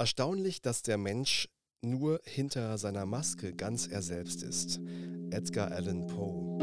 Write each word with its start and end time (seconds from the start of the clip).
Erstaunlich, 0.00 0.62
dass 0.62 0.80
der 0.80 0.96
Mensch 0.96 1.46
nur 1.82 2.22
hinter 2.24 2.78
seiner 2.78 3.04
Maske 3.04 3.52
ganz 3.52 3.86
er 3.86 4.00
selbst 4.00 4.42
ist. 4.42 4.80
Edgar 5.30 5.72
Allan 5.72 6.06
Poe. 6.06 6.56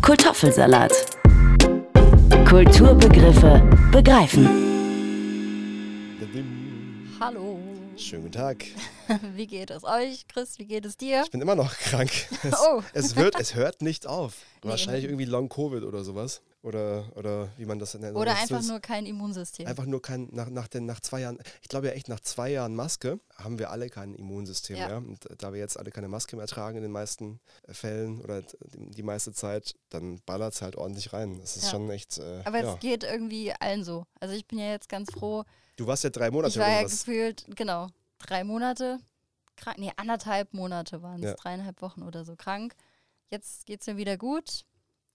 Kartoffelsalat. 0.00 0.94
Kulturbegriffe 2.48 3.60
begreifen. 3.92 4.67
Schönen 8.08 8.22
guten 8.22 8.32
Tag. 8.32 8.64
Wie 9.34 9.46
geht 9.46 9.70
es 9.70 9.84
euch, 9.84 10.26
Chris? 10.28 10.58
Wie 10.58 10.64
geht 10.64 10.86
es 10.86 10.96
dir? 10.96 11.24
Ich 11.26 11.30
bin 11.30 11.42
immer 11.42 11.54
noch 11.54 11.74
krank. 11.76 12.10
Es, 12.42 12.54
Oh. 12.58 12.82
es, 12.94 13.16
wird, 13.16 13.38
es 13.38 13.54
hört 13.54 13.82
nicht 13.82 14.06
auf. 14.06 14.34
Nee, 14.64 14.70
Wahrscheinlich 14.70 15.04
irgendwie 15.04 15.26
Long 15.26 15.50
Covid 15.50 15.82
oder 15.82 16.02
sowas. 16.04 16.40
Oder, 16.62 17.12
oder 17.16 17.50
wie 17.58 17.66
man 17.66 17.78
das 17.78 17.92
nennt. 17.92 18.16
Oder 18.16 18.30
Das 18.32 18.40
einfach 18.44 18.60
ist 18.60 18.68
nur 18.68 18.80
kein 18.80 19.04
Immunsystem. 19.04 19.66
Einfach 19.66 19.84
nur 19.84 20.00
kein, 20.00 20.28
nach, 20.32 20.48
nach, 20.48 20.68
den, 20.68 20.86
nach 20.86 21.00
zwei 21.00 21.20
Jahren, 21.20 21.38
ich 21.60 21.68
glaube 21.68 21.88
ja 21.88 21.92
echt, 21.92 22.08
nach 22.08 22.20
zwei 22.20 22.50
Jahren 22.50 22.74
Maske 22.74 23.20
haben 23.36 23.58
wir 23.58 23.70
alle 23.70 23.90
kein 23.90 24.14
Immunsystem 24.14 24.76
Ja. 24.76 24.86
mehr. 24.88 24.96
Und 24.98 25.26
da 25.36 25.52
wir 25.52 25.60
jetzt 25.60 25.78
alle 25.78 25.90
keine 25.90 26.08
Maske 26.08 26.34
mehr 26.36 26.46
tragen 26.46 26.78
in 26.78 26.82
den 26.84 26.92
meisten 26.92 27.40
Fällen 27.68 28.22
oder 28.22 28.42
die 28.72 29.02
meiste 29.02 29.34
Zeit, 29.34 29.74
dann 29.90 30.20
ballert 30.24 30.54
es 30.54 30.62
halt 30.62 30.76
ordentlich 30.76 31.12
rein. 31.12 31.38
Das 31.40 31.56
ist 31.58 31.64
Ja. 31.64 31.70
schon 31.72 31.90
echt. 31.90 32.16
Äh, 32.16 32.40
Aber 32.46 32.58
ja. 32.62 32.72
es 32.72 32.80
geht 32.80 33.04
irgendwie 33.04 33.52
allen 33.60 33.84
so. 33.84 34.06
Also 34.18 34.34
ich 34.34 34.46
bin 34.46 34.58
ja 34.58 34.70
jetzt 34.70 34.88
ganz 34.88 35.12
froh. 35.12 35.44
Du 35.78 35.86
warst 35.86 36.02
ja 36.02 36.10
drei 36.10 36.30
Monate 36.30 36.54
Ich 36.54 36.58
war 36.58 36.68
ja 36.68 36.84
was? 36.84 36.90
gefühlt, 37.06 37.46
genau, 37.56 37.86
drei 38.18 38.42
Monate 38.42 38.98
krank. 39.56 39.78
Nee, 39.78 39.92
anderthalb 39.96 40.52
Monate 40.52 41.02
waren 41.02 41.22
es, 41.22 41.30
Ja. 41.30 41.34
dreieinhalb 41.34 41.80
Wochen 41.82 42.02
oder 42.02 42.24
so 42.24 42.34
krank. 42.34 42.74
Jetzt 43.30 43.64
geht 43.64 43.80
es 43.80 43.86
mir 43.86 43.96
wieder 43.96 44.16
gut. 44.16 44.64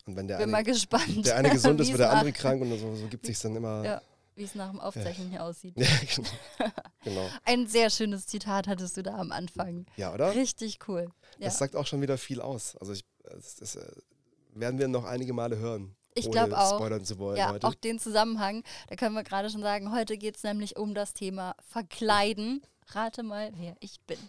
Und 0.05 0.15
wenn 0.15 0.27
der 0.27 0.37
bin 0.37 0.43
eine, 0.43 0.51
mal 0.53 0.63
gespannt. 0.63 1.25
der 1.25 1.35
eine 1.35 1.49
gesund 1.49 1.79
ist, 1.81 1.87
wird 1.87 1.99
es 1.99 2.05
der 2.05 2.11
andere 2.11 2.31
krank 2.31 2.61
und 2.61 2.69
so, 2.79 2.95
so 2.95 3.07
gibt 3.07 3.25
sich 3.25 3.37
dann 3.39 3.55
immer. 3.57 3.83
Ja. 3.83 4.01
Wie 4.35 4.43
es 4.43 4.55
nach 4.55 4.71
dem 4.71 4.79
Aufzeichnen 4.79 5.29
hier 5.29 5.43
aussieht. 5.43 5.73
Ja, 5.77 5.85
genau. 6.15 6.29
genau. 7.03 7.29
Ein 7.43 7.67
sehr 7.67 7.89
schönes 7.89 8.25
Zitat 8.25 8.67
hattest 8.67 8.95
du 8.97 9.03
da 9.03 9.15
am 9.17 9.31
Anfang. 9.33 9.85
Ja, 9.97 10.13
oder? 10.13 10.33
Richtig 10.33 10.79
cool. 10.87 11.09
Ja. 11.39 11.45
Das 11.45 11.57
sagt 11.57 11.75
auch 11.75 11.85
schon 11.85 12.01
wieder 12.01 12.17
viel 12.17 12.39
aus. 12.41 12.77
Also 12.77 12.93
ich, 12.93 13.03
das, 13.23 13.57
das 13.57 13.75
äh, 13.75 13.85
werden 14.53 14.79
wir 14.79 14.87
noch 14.87 15.03
einige 15.03 15.33
Male 15.33 15.57
hören. 15.57 15.93
Ich 16.15 16.29
glaube 16.31 16.57
auch. 16.57 16.75
spoilern 16.77 17.03
zu 17.05 17.17
wollen 17.19 17.37
Ja, 17.37 17.51
heute. 17.51 17.67
auch 17.67 17.73
den 17.75 17.99
Zusammenhang, 17.99 18.63
da 18.87 18.95
können 18.95 19.15
wir 19.15 19.23
gerade 19.23 19.49
schon 19.49 19.61
sagen, 19.61 19.91
heute 19.93 20.17
geht 20.17 20.35
es 20.37 20.43
nämlich 20.43 20.77
um 20.77 20.93
das 20.93 21.13
Thema 21.13 21.55
Verkleiden. 21.69 22.61
Rate 22.89 23.23
mal, 23.23 23.51
wer 23.55 23.75
ich 23.79 23.99
bin. 24.01 24.19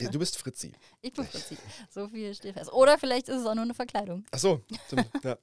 Ja, 0.00 0.10
Du 0.10 0.18
bist 0.18 0.36
Fritzi. 0.36 0.72
Ich 1.02 1.12
bin 1.12 1.24
Fritzi. 1.26 1.56
So 1.90 2.08
viel 2.08 2.34
steht 2.34 2.54
fest. 2.54 2.72
Oder 2.72 2.98
vielleicht 2.98 3.28
ist 3.28 3.40
es 3.40 3.46
auch 3.46 3.54
nur 3.54 3.64
eine 3.64 3.74
Verkleidung. 3.74 4.24
Ach 4.32 4.38
so, 4.38 4.60
stimmt. 4.86 5.08
Ja. 5.24 5.36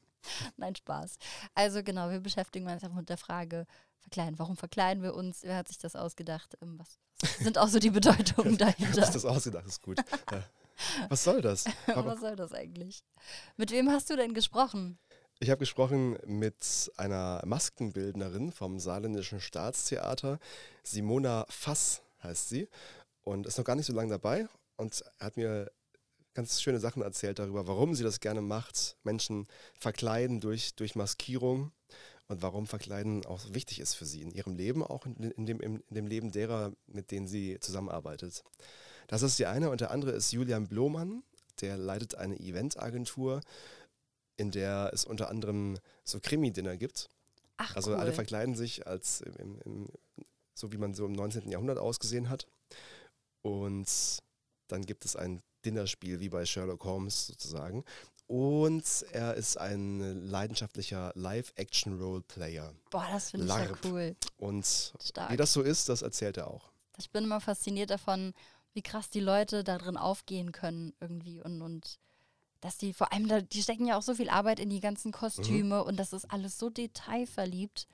Nein, 0.57 0.75
Spaß. 0.75 1.17
Also 1.55 1.81
genau, 1.81 2.09
wir 2.09 2.19
beschäftigen 2.19 2.65
uns 2.67 2.83
einfach 2.83 2.97
mit 2.97 3.07
der 3.07 3.17
Frage, 3.17 3.65
verkleiden. 4.01 4.37
Warum 4.37 4.57
verkleiden 4.57 5.01
wir 5.01 5.13
uns? 5.15 5.43
Wer 5.43 5.55
hat 5.55 5.69
sich 5.69 5.77
das 5.77 5.95
ausgedacht? 5.95 6.57
Ähm, 6.61 6.77
Was, 6.77 6.99
sind 7.39 7.57
auch 7.57 7.69
so 7.69 7.79
die 7.79 7.89
Bedeutungen 7.99 8.57
Du 8.57 8.65
hast 8.65 8.77
dahinter? 8.79 9.01
das 9.11 9.23
ausgedacht, 9.25 9.65
ist 9.65 9.81
gut. 9.81 9.97
Ja. 10.31 10.43
Was 11.07 11.23
soll 11.23 11.41
das? 11.41 11.65
Warum? 11.85 12.05
Was 12.05 12.19
soll 12.19 12.35
das 12.35 12.51
eigentlich? 12.53 13.01
Mit 13.55 13.71
wem 13.71 13.89
hast 13.89 14.09
du 14.09 14.17
denn 14.17 14.33
gesprochen? 14.33 14.97
Ich 15.41 15.49
habe 15.49 15.59
gesprochen 15.59 16.17
mit 16.25 16.91
einer 16.97 17.41
Maskenbildnerin 17.45 18.51
vom 18.51 18.77
Saarländischen 18.77 19.39
Staatstheater. 19.39 20.37
Simona 20.83 21.45
Fass 21.47 22.01
heißt 22.21 22.49
sie 22.49 22.67
und 23.23 23.47
ist 23.47 23.57
noch 23.57 23.63
gar 23.63 23.77
nicht 23.77 23.85
so 23.85 23.93
lange 23.93 24.09
dabei 24.09 24.49
und 24.75 25.01
hat 25.17 25.37
mir 25.37 25.71
ganz 26.33 26.61
schöne 26.61 26.81
Sachen 26.81 27.01
erzählt 27.01 27.39
darüber, 27.39 27.67
warum 27.67 27.95
sie 27.95 28.03
das 28.03 28.19
gerne 28.19 28.41
macht, 28.41 28.97
Menschen 29.03 29.47
verkleiden 29.79 30.41
durch, 30.41 30.75
durch 30.75 30.95
Maskierung 30.95 31.71
und 32.27 32.41
warum 32.41 32.67
Verkleiden 32.67 33.25
auch 33.25 33.39
wichtig 33.53 33.79
ist 33.79 33.93
für 33.93 34.05
sie 34.05 34.21
in 34.21 34.31
ihrem 34.31 34.57
Leben, 34.57 34.83
auch 34.83 35.05
in, 35.05 35.15
in, 35.15 35.45
dem, 35.45 35.61
in 35.61 35.81
dem 35.89 36.07
Leben 36.07 36.33
derer, 36.33 36.73
mit 36.85 37.11
denen 37.11 37.27
sie 37.27 37.57
zusammenarbeitet. 37.61 38.43
Das 39.07 39.21
ist 39.21 39.39
die 39.39 39.45
eine 39.45 39.69
und 39.69 39.79
der 39.79 39.91
andere 39.91 40.11
ist 40.11 40.33
Julian 40.33 40.67
Blomann, 40.67 41.23
der 41.61 41.77
leitet 41.77 42.15
eine 42.15 42.37
Eventagentur 42.39 43.39
in 44.39 44.51
der 44.51 44.91
es 44.93 45.05
unter 45.05 45.29
anderem 45.29 45.77
so 46.03 46.19
Krimi-Dinner 46.19 46.77
gibt. 46.77 47.09
Ach, 47.57 47.75
Also 47.75 47.91
cool. 47.91 47.97
alle 47.97 48.13
verkleiden 48.13 48.55
sich 48.55 48.87
als 48.87 49.21
im, 49.21 49.59
im, 49.65 49.87
so 50.53 50.71
wie 50.71 50.77
man 50.77 50.93
so 50.93 51.05
im 51.05 51.11
19. 51.13 51.49
Jahrhundert 51.49 51.77
ausgesehen 51.77 52.29
hat. 52.29 52.47
Und 53.41 54.19
dann 54.67 54.85
gibt 54.85 55.05
es 55.05 55.15
ein 55.15 55.41
Dinnerspiel 55.65 56.19
wie 56.19 56.29
bei 56.29 56.45
Sherlock 56.45 56.83
Holmes 56.85 57.27
sozusagen. 57.27 57.83
Und 58.27 59.05
er 59.11 59.33
ist 59.33 59.57
ein 59.57 60.21
leidenschaftlicher 60.25 61.11
Live-Action-Role-Player. 61.15 62.73
Boah, 62.91 63.07
das 63.11 63.31
finde 63.31 63.47
ich 63.47 63.51
ja 63.51 63.71
cool. 63.85 64.15
Und 64.37 64.65
Stark. 64.65 65.31
wie 65.31 65.37
das 65.37 65.51
so 65.51 65.61
ist, 65.61 65.89
das 65.89 66.01
erzählt 66.03 66.37
er 66.37 66.47
auch. 66.47 66.69
Ich 66.97 67.09
bin 67.09 67.23
immer 67.23 67.41
fasziniert 67.41 67.89
davon, 67.89 68.33
wie 68.73 68.83
krass 68.83 69.09
die 69.09 69.19
Leute 69.19 69.63
da 69.63 69.77
drin 69.79 69.97
aufgehen 69.97 70.51
können 70.51 70.93
irgendwie 70.99 71.41
und, 71.41 71.61
und 71.61 71.97
dass 72.61 72.77
die 72.77 72.93
vor 72.93 73.13
allem, 73.13 73.27
da, 73.27 73.41
die 73.41 73.61
stecken 73.61 73.85
ja 73.87 73.97
auch 73.97 74.01
so 74.01 74.13
viel 74.15 74.29
Arbeit 74.29 74.59
in 74.59 74.69
die 74.69 74.79
ganzen 74.81 75.11
Kostüme 75.11 75.83
und 75.83 75.97
das 75.97 76.13
ist 76.13 76.25
alles 76.31 76.57
so 76.57 76.69
detailverliebt. 76.69 77.87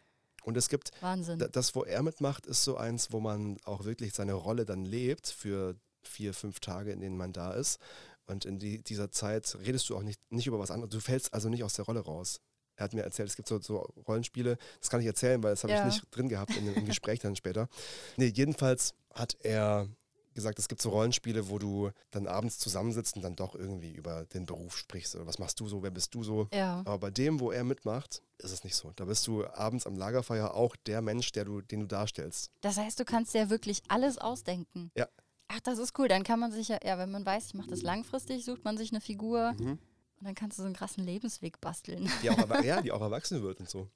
Und 0.43 0.57
es 0.57 0.69
gibt 0.69 0.91
Wahnsinn. 1.01 1.39
Da- 1.39 1.47
Das, 1.47 1.75
wo 1.75 1.83
er 1.83 2.03
mitmacht, 2.03 2.45
ist 2.45 2.63
so 2.63 2.77
eins, 2.77 3.11
wo 3.11 3.19
man 3.19 3.57
auch 3.65 3.83
wirklich 3.85 4.13
seine 4.13 4.33
Rolle 4.33 4.65
dann 4.65 4.85
lebt 4.85 5.27
für 5.27 5.75
vier, 6.03 6.33
fünf 6.33 6.59
Tage, 6.59 6.91
in 6.91 6.99
denen 6.99 7.17
man 7.17 7.33
da 7.33 7.53
ist. 7.53 7.79
Und 8.27 8.45
in 8.45 8.57
die, 8.59 8.81
dieser 8.83 9.11
Zeit 9.11 9.55
redest 9.65 9.89
du 9.89 9.95
auch 9.97 10.03
nicht, 10.03 10.19
nicht 10.31 10.47
über 10.47 10.59
was 10.59 10.71
anderes. 10.71 10.91
Du 10.91 10.99
fällst 10.99 11.33
also 11.33 11.49
nicht 11.49 11.63
aus 11.63 11.73
der 11.73 11.85
Rolle 11.85 11.99
raus. 12.01 12.39
Er 12.75 12.83
hat 12.85 12.93
mir 12.93 13.03
erzählt, 13.03 13.29
es 13.29 13.35
gibt 13.35 13.47
so, 13.47 13.59
so 13.61 13.77
Rollenspiele, 14.07 14.57
das 14.81 14.89
kann 14.89 14.99
ich 14.99 15.05
erzählen, 15.07 15.41
weil 15.41 15.51
das 15.51 15.63
habe 15.63 15.73
Ja. 15.73 15.87
ich 15.87 15.93
nicht 15.95 16.07
drin 16.15 16.27
gehabt 16.29 16.55
in, 16.55 16.65
dem- 16.65 16.75
im 16.75 16.85
Gespräch 16.85 17.19
dann 17.21 17.35
später. 17.35 17.69
Nee, 18.17 18.27
jedenfalls 18.27 18.93
hat 19.13 19.37
er 19.41 19.87
gesagt, 20.35 20.59
es 20.59 20.68
gibt 20.68 20.81
so 20.81 20.90
Rollenspiele, 20.90 21.50
wo 21.50 21.57
du 21.57 21.90
dann 22.12 22.28
abends 22.28 22.59
zusammensitzt 22.59 23.16
und 23.16 23.23
dann 23.23 23.35
doch 23.35 23.56
irgendwie 23.56 23.91
über 23.94 24.25
den 24.25 24.46
Beruf 24.46 24.78
sprichst. 24.78 25.16
Oder 25.16 25.25
was 25.25 25.40
machst 25.40 25.59
du 25.59 25.68
so, 25.68 25.81
wer 25.81 25.90
bist 25.91 26.13
du 26.13 26.23
so? 26.23 26.47
ja. 26.53 26.79
Aber 26.85 27.00
bei 27.00 27.09
dem, 27.12 27.40
wo 27.40 27.51
er 27.51 27.63
mitmacht, 27.63 28.22
ist 28.38 28.51
es 28.51 28.63
nicht 28.63 28.75
so. 28.75 28.91
Da 28.95 29.06
bist 29.06 29.25
du 29.25 29.45
abends 29.47 29.88
am 29.88 29.95
Lagerfeuer 29.97 30.53
auch 30.53 30.75
der 30.75 31.01
Mensch, 31.01 31.31
der 31.31 31.45
du, 31.45 31.62
den 31.62 31.79
du 31.79 31.88
darstellst. 31.88 32.51
Das 32.62 32.78
heißt, 32.78 33.00
du 33.00 33.06
kannst 33.06 33.34
ja 33.34 33.50
wirklich 33.50 33.81
alles 33.88 34.18
ausdenken. 34.19 34.91
Ja. 34.95 35.07
Ach, 35.47 35.59
das 35.62 35.79
ist 35.79 35.97
cool. 35.97 36.07
Dann 36.07 36.24
kann 36.24 36.40
man 36.40 36.51
sich 36.51 36.68
ja, 36.68 36.79
ja, 36.84 36.97
wenn 36.97 37.12
man 37.12 37.25
weiß, 37.25 37.47
ich 37.47 37.53
mache 37.53 37.69
das 37.69 37.81
langfristig, 37.81 38.44
sucht 38.45 38.63
man 38.66 38.78
sich 38.78 38.91
eine 38.91 39.00
Figur 39.01 39.53
Mhm. 39.53 39.79
und 40.19 40.25
dann 40.28 40.35
kannst 40.35 40.57
du 40.57 40.63
so 40.63 40.66
einen 40.66 40.75
krassen 40.75 41.03
Lebensweg 41.06 41.62
basteln. 41.62 42.09
Die 42.24 42.29
auch, 42.29 42.38
ja, 42.63 42.81
die 42.81 42.91
auch 42.91 43.01
erwachsen 43.01 43.41
wird 43.41 43.59
und 43.59 43.69
so. 43.69 43.88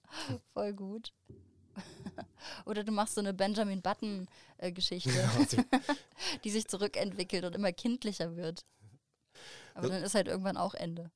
Voll 0.54 0.74
gut. 0.74 1.12
Oder 2.66 2.84
du 2.84 2.92
machst 2.92 3.16
so 3.16 3.22
eine 3.22 3.34
Benjamin 3.34 3.82
Button-Geschichte, 3.82 5.30
Also, 5.38 5.58
die 6.44 6.50
sich 6.50 6.68
zurückentwickelt 6.68 7.44
und 7.46 7.56
immer 7.56 7.72
kindlicher 7.72 8.36
wird. 8.36 8.66
Aber 9.74 9.88
Das- 9.88 9.92
dann 9.98 10.04
ist 10.04 10.16
halt 10.16 10.28
irgendwann 10.28 10.58
auch 10.58 10.74
Ende. 10.74 11.12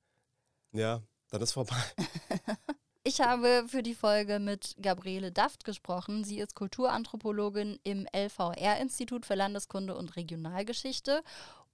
ja, 0.72 1.02
dann 1.30 1.42
ist 1.42 1.54
vorbei. 1.54 1.76
Ich 3.06 3.20
habe 3.20 3.66
für 3.68 3.84
die 3.84 3.96
Folge 3.96 4.40
mit 4.40 4.78
Gabriele 4.82 5.34
Daft 5.34 5.66
gesprochen. 5.66 6.24
Sie 6.24 6.40
ist 6.40 6.56
Kulturanthropologin 6.56 7.78
im 7.84 8.08
LVR-Institut 8.16 9.26
für 9.26 9.36
Landeskunde 9.36 9.98
und 9.98 10.16
Regionalgeschichte 10.16 11.22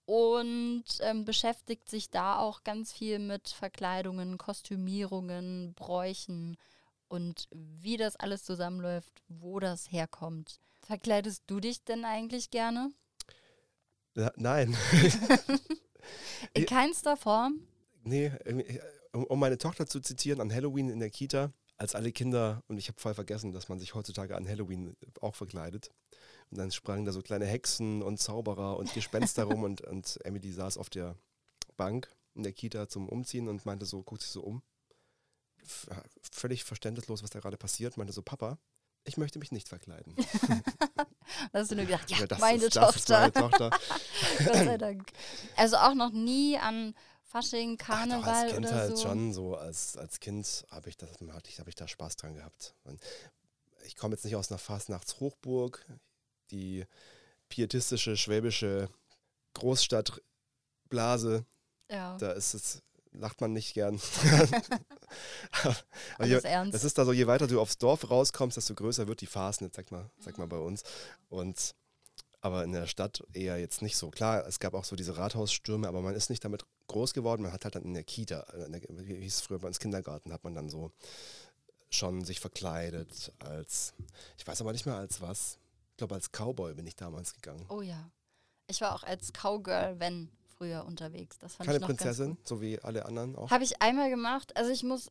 und 0.06 0.86
ähm, 1.02 1.26
beschäftigt 1.26 1.88
sich 1.88 2.10
da 2.10 2.40
auch 2.40 2.64
ganz 2.64 2.92
viel 2.92 3.20
mit 3.20 3.48
Verkleidungen, 3.50 4.40
Kostümierungen, 4.40 5.76
Bräuchen 5.76 6.58
und 7.10 7.48
wie 7.52 7.98
das 7.98 8.16
alles 8.16 8.44
zusammenläuft, 8.44 9.22
wo 9.28 9.60
das 9.60 9.92
herkommt. 9.92 10.60
Verkleidest 10.82 11.44
du 11.48 11.60
dich 11.60 11.84
denn 11.84 12.06
eigentlich 12.06 12.50
gerne? 12.52 12.92
Ja, 14.16 14.32
nein. 14.36 14.76
In 16.54 16.66
keinster 16.66 17.16
Form? 17.16 17.62
nee, 18.04 18.32
um, 19.14 19.24
um 19.26 19.40
meine 19.40 19.58
Tochter 19.58 19.86
zu 19.86 20.00
zitieren, 20.02 20.42
an 20.42 20.54
Halloween 20.54 20.90
in 20.90 21.00
der 21.00 21.10
Kita, 21.10 21.54
als 21.78 21.96
alle 21.96 22.12
Kinder, 22.12 22.64
und 22.68 22.78
ich 22.78 22.88
habe 22.90 23.00
voll 23.00 23.14
vergessen, 23.14 23.54
dass 23.54 23.70
man 23.70 23.80
sich 23.80 23.96
heutzutage 23.96 24.36
an 24.36 24.48
Halloween 24.48 24.96
auch 25.22 25.36
verkleidet. 25.36 25.92
Und 26.50 26.58
dann 26.58 26.72
sprangen 26.72 27.06
da 27.06 27.12
so 27.12 27.22
kleine 27.22 27.46
Hexen 27.46 28.02
und 28.02 28.20
Zauberer 28.20 28.78
und 28.78 28.94
Gespenster 28.94 29.44
rum 29.46 29.64
und, 29.64 29.82
und 29.82 30.20
Emily 30.26 30.52
saß 30.52 30.78
auf 30.78 30.90
der 30.90 31.16
Bank 31.78 32.14
in 32.34 32.44
der 32.44 32.54
Kita 32.54 32.88
zum 32.90 33.08
Umziehen 33.08 33.48
und 33.48 33.66
meinte 33.66 33.86
so, 33.86 34.04
guckt 34.04 34.22
sich 34.22 34.32
so 34.32 34.42
um. 34.42 34.62
Völlig 36.32 36.64
verständnislos, 36.64 37.24
was 37.24 37.30
da 37.30 37.40
gerade 37.40 37.58
passiert, 37.58 37.98
meinte 37.98 38.14
so, 38.14 38.22
Papa, 38.22 38.58
ich 39.04 39.18
möchte 39.18 39.40
mich 39.40 39.52
nicht 39.52 39.68
verkleiden. 39.70 40.16
Da 41.54 41.60
hast 41.60 41.70
du 41.72 41.76
nur 41.76 41.86
gedacht, 41.86 42.10
ja, 42.10 42.26
das 42.26 42.40
meine 42.40 42.64
ist, 42.66 42.74
Tochter. 42.74 43.20
meine 43.20 43.32
Tochter. 43.34 43.70
Gott 44.40 44.56
sei 44.56 44.78
Dank. 44.80 45.12
Also 45.56 45.78
auch 45.78 45.94
noch 45.94 46.12
nie 46.12 46.58
an 46.58 46.96
Fasching, 47.24 47.78
Ach, 47.80 47.86
Karneval 47.86 48.46
als 48.46 48.52
Kind 48.54 48.66
oder 48.66 48.76
halt 48.76 48.98
so. 48.98 49.04
schon 49.04 49.32
so, 49.34 49.56
als, 49.56 49.96
als 49.96 50.20
Kind 50.20 50.66
habe 50.72 50.90
ich, 50.90 50.98
das- 50.98 51.12
hatte 51.32 51.50
ich, 51.50 51.60
hab 51.60 51.68
ich 51.68 51.76
da 51.76 51.88
Spaß 51.88 52.16
dran 52.16 52.34
gehabt. 52.34 52.74
Und 52.84 53.00
ich 53.86 53.96
komme 53.96 54.16
jetzt 54.16 54.26
nicht 54.26 54.36
aus 54.36 54.50
einer 54.50 54.58
Fastnachtshochburg, 54.58 55.86
die 56.50 56.86
pietistische 57.48 58.18
schwäbische 58.18 58.90
Großstadtblase, 59.54 61.46
Ja. 61.92 62.18
da 62.18 62.32
ist 62.32 62.54
es 62.56 62.82
lacht 63.12 63.42
man 63.42 63.54
nicht 63.54 63.74
gern. 63.74 64.00
Je, 66.24 66.40
ernst. 66.44 66.74
das 66.74 66.84
ist 66.84 66.98
da 66.98 67.06
so, 67.06 67.14
je 67.14 67.28
weiter 67.28 67.48
du 67.48 67.60
aufs 67.60 67.78
Dorf 67.78 68.10
rauskommst, 68.10 68.58
desto 68.58 68.76
größer 68.76 69.08
wird 69.08 69.22
die 69.22 69.26
Fasnet, 69.26 69.74
sag 69.76 69.92
mal, 69.92 70.10
sag 70.20 70.38
mal 70.38 70.48
bei 70.48 70.58
uns. 70.58 70.84
Und 71.30 71.74
aber 72.42 72.64
in 72.64 72.72
der 72.72 72.88
Stadt 72.88 73.24
eher 73.34 73.58
jetzt 73.60 73.82
nicht 73.82 73.98
so. 73.98 74.12
Klar, 74.12 74.46
es 74.48 74.60
gab 74.60 74.74
auch 74.74 74.86
so 74.86 74.96
diese 74.96 75.18
Rathausstürme, 75.18 75.88
aber 75.88 76.02
man 76.02 76.16
ist 76.16 76.30
nicht 76.30 76.46
damit 76.46 76.64
groß 76.88 77.14
geworden. 77.14 77.42
Man 77.42 77.52
hat 77.52 77.66
halt 77.66 77.76
dann 77.76 77.84
in 77.84 77.94
der 77.94 78.04
Kita, 78.04 78.42
äh, 78.54 78.66
in 78.66 78.72
der, 78.72 78.82
wie 79.08 79.16
hieß 79.16 79.36
es 79.36 79.42
früher 79.42 79.60
bei 79.60 79.68
uns 79.68 79.80
Kindergarten, 79.80 80.32
hat 80.32 80.44
man 80.44 80.56
dann 80.56 80.70
so 80.70 80.92
schon 81.90 82.24
sich 82.24 82.40
verkleidet 82.40 83.34
als, 83.40 83.94
ich 84.38 84.46
weiß 84.46 84.62
aber 84.62 84.72
nicht 84.72 84.86
mehr 84.86 84.96
als 84.96 85.22
was. 85.22 85.58
Ich 85.92 85.98
glaube, 85.98 86.16
als 86.16 86.32
Cowboy 86.32 86.76
bin 86.76 86.86
ich 86.86 86.96
damals 86.96 87.34
gegangen. 87.34 87.66
Oh 87.68 87.82
ja. 87.82 88.10
Ich 88.68 88.80
war 88.80 88.96
auch 88.96 89.04
als 89.04 89.34
Cowgirl, 89.34 90.00
wenn 90.00 90.30
früher 90.60 90.86
unterwegs. 90.86 91.40
Das 91.40 91.56
fand 91.56 91.68
Keine 91.68 91.78
ich 91.78 91.82
noch 91.82 91.88
ganz 91.88 92.02
Prinzessin, 92.02 92.38
so 92.44 92.62
wie 92.62 92.80
alle 92.80 93.06
anderen 93.06 93.36
auch. 93.36 93.50
Habe 93.50 93.64
ich 93.64 93.82
einmal 93.82 94.10
gemacht. 94.10 94.56
Also 94.56 94.72
ich 94.72 94.84
muss, 94.84 95.10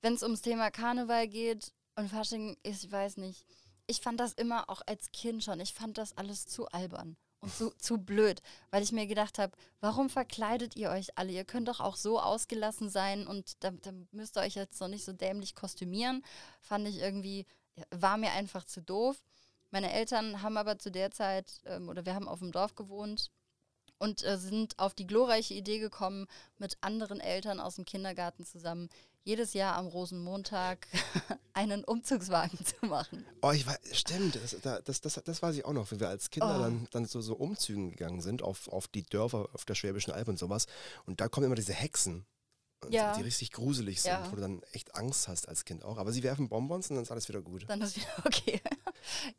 wenn 0.00 0.14
es 0.14 0.22
ums 0.22 0.42
Thema 0.42 0.70
Karneval 0.70 1.28
geht 1.28 1.72
und 1.96 2.08
Fasching, 2.08 2.56
ich 2.62 2.90
weiß 2.90 3.18
nicht. 3.18 3.44
Ich 3.86 4.00
fand 4.00 4.18
das 4.18 4.32
immer 4.32 4.70
auch 4.70 4.82
als 4.86 5.12
Kind 5.12 5.44
schon. 5.44 5.60
Ich 5.60 5.74
fand 5.74 5.98
das 5.98 6.16
alles 6.16 6.46
zu 6.46 6.66
albern 6.68 7.16
und 7.40 7.54
zu, 7.54 7.70
zu 7.78 7.98
blöd, 7.98 8.40
weil 8.70 8.82
ich 8.82 8.92
mir 8.92 9.06
gedacht 9.06 9.38
habe, 9.38 9.52
warum 9.80 10.08
verkleidet 10.08 10.76
ihr 10.76 10.90
euch 10.90 11.18
alle? 11.18 11.32
Ihr 11.32 11.44
könnt 11.44 11.68
doch 11.68 11.80
auch 11.80 11.96
so 11.96 12.20
ausgelassen 12.20 12.88
sein 12.88 13.26
und 13.26 13.62
da, 13.64 13.70
da 13.70 13.92
müsst 14.12 14.36
ihr 14.36 14.42
euch 14.42 14.54
jetzt 14.54 14.80
noch 14.80 14.88
nicht 14.88 15.04
so 15.04 15.12
dämlich 15.12 15.54
kostümieren. 15.54 16.24
Fand 16.60 16.86
ich 16.88 16.98
irgendwie, 16.98 17.46
war 17.90 18.16
mir 18.16 18.32
einfach 18.32 18.64
zu 18.64 18.80
doof. 18.80 19.22
Meine 19.70 19.92
Eltern 19.92 20.42
haben 20.42 20.56
aber 20.56 20.78
zu 20.78 20.90
der 20.90 21.10
Zeit, 21.10 21.60
ähm, 21.64 21.88
oder 21.88 22.04
wir 22.06 22.14
haben 22.14 22.28
auf 22.28 22.40
dem 22.40 22.52
Dorf 22.52 22.74
gewohnt, 22.74 23.30
und 24.00 24.24
äh, 24.24 24.36
sind 24.36 24.76
auf 24.80 24.94
die 24.94 25.06
glorreiche 25.06 25.54
Idee 25.54 25.78
gekommen, 25.78 26.26
mit 26.58 26.76
anderen 26.80 27.20
Eltern 27.20 27.60
aus 27.60 27.76
dem 27.76 27.84
Kindergarten 27.84 28.44
zusammen 28.44 28.88
jedes 29.22 29.52
Jahr 29.52 29.76
am 29.76 29.86
Rosenmontag 29.86 30.88
einen 31.52 31.84
Umzugswagen 31.84 32.58
zu 32.64 32.86
machen. 32.86 33.24
Oh, 33.42 33.50
ich 33.52 33.66
weiß, 33.66 33.78
stimmt, 33.92 34.36
das, 34.36 34.56
da- 34.62 34.80
das, 34.80 35.02
das, 35.02 35.20
das 35.22 35.42
weiß 35.42 35.54
ich 35.56 35.64
auch 35.66 35.74
noch, 35.74 35.90
wenn 35.92 36.00
wir 36.00 36.08
als 36.08 36.30
Kinder 36.30 36.56
Oh. 36.58 36.62
dann, 36.62 36.88
dann 36.90 37.04
so, 37.04 37.20
so 37.20 37.34
Umzügen 37.34 37.90
gegangen 37.90 38.22
sind 38.22 38.42
auf, 38.42 38.68
auf 38.68 38.88
die 38.88 39.02
Dörfer 39.02 39.48
auf 39.52 39.64
der 39.66 39.74
Schwäbischen 39.74 40.12
Alb 40.12 40.28
und 40.28 40.38
sowas. 40.38 40.66
Und 41.04 41.20
da 41.20 41.28
kommen 41.28 41.46
immer 41.46 41.54
diese 41.54 41.74
Hexen, 41.74 42.24
Ja. 42.88 43.12
die 43.14 43.22
richtig 43.22 43.52
gruselig 43.52 44.00
sind, 44.00 44.12
Ja. 44.12 44.26
wo 44.30 44.36
du 44.36 44.40
dann 44.42 44.62
echt 44.72 44.94
Angst 44.94 45.28
hast 45.28 45.48
als 45.48 45.64
Kind 45.66 45.84
auch. 45.84 45.98
Aber 45.98 46.12
sie 46.12 46.22
werfen 46.22 46.48
Bonbons 46.48 46.88
und 46.88 46.96
dann 46.96 47.02
ist 47.02 47.10
alles 47.12 47.28
wieder 47.28 47.42
gut. 47.42 47.64
Dann 47.68 47.82
ist 47.82 47.96
wieder 47.96 48.08
okay. 48.26 48.60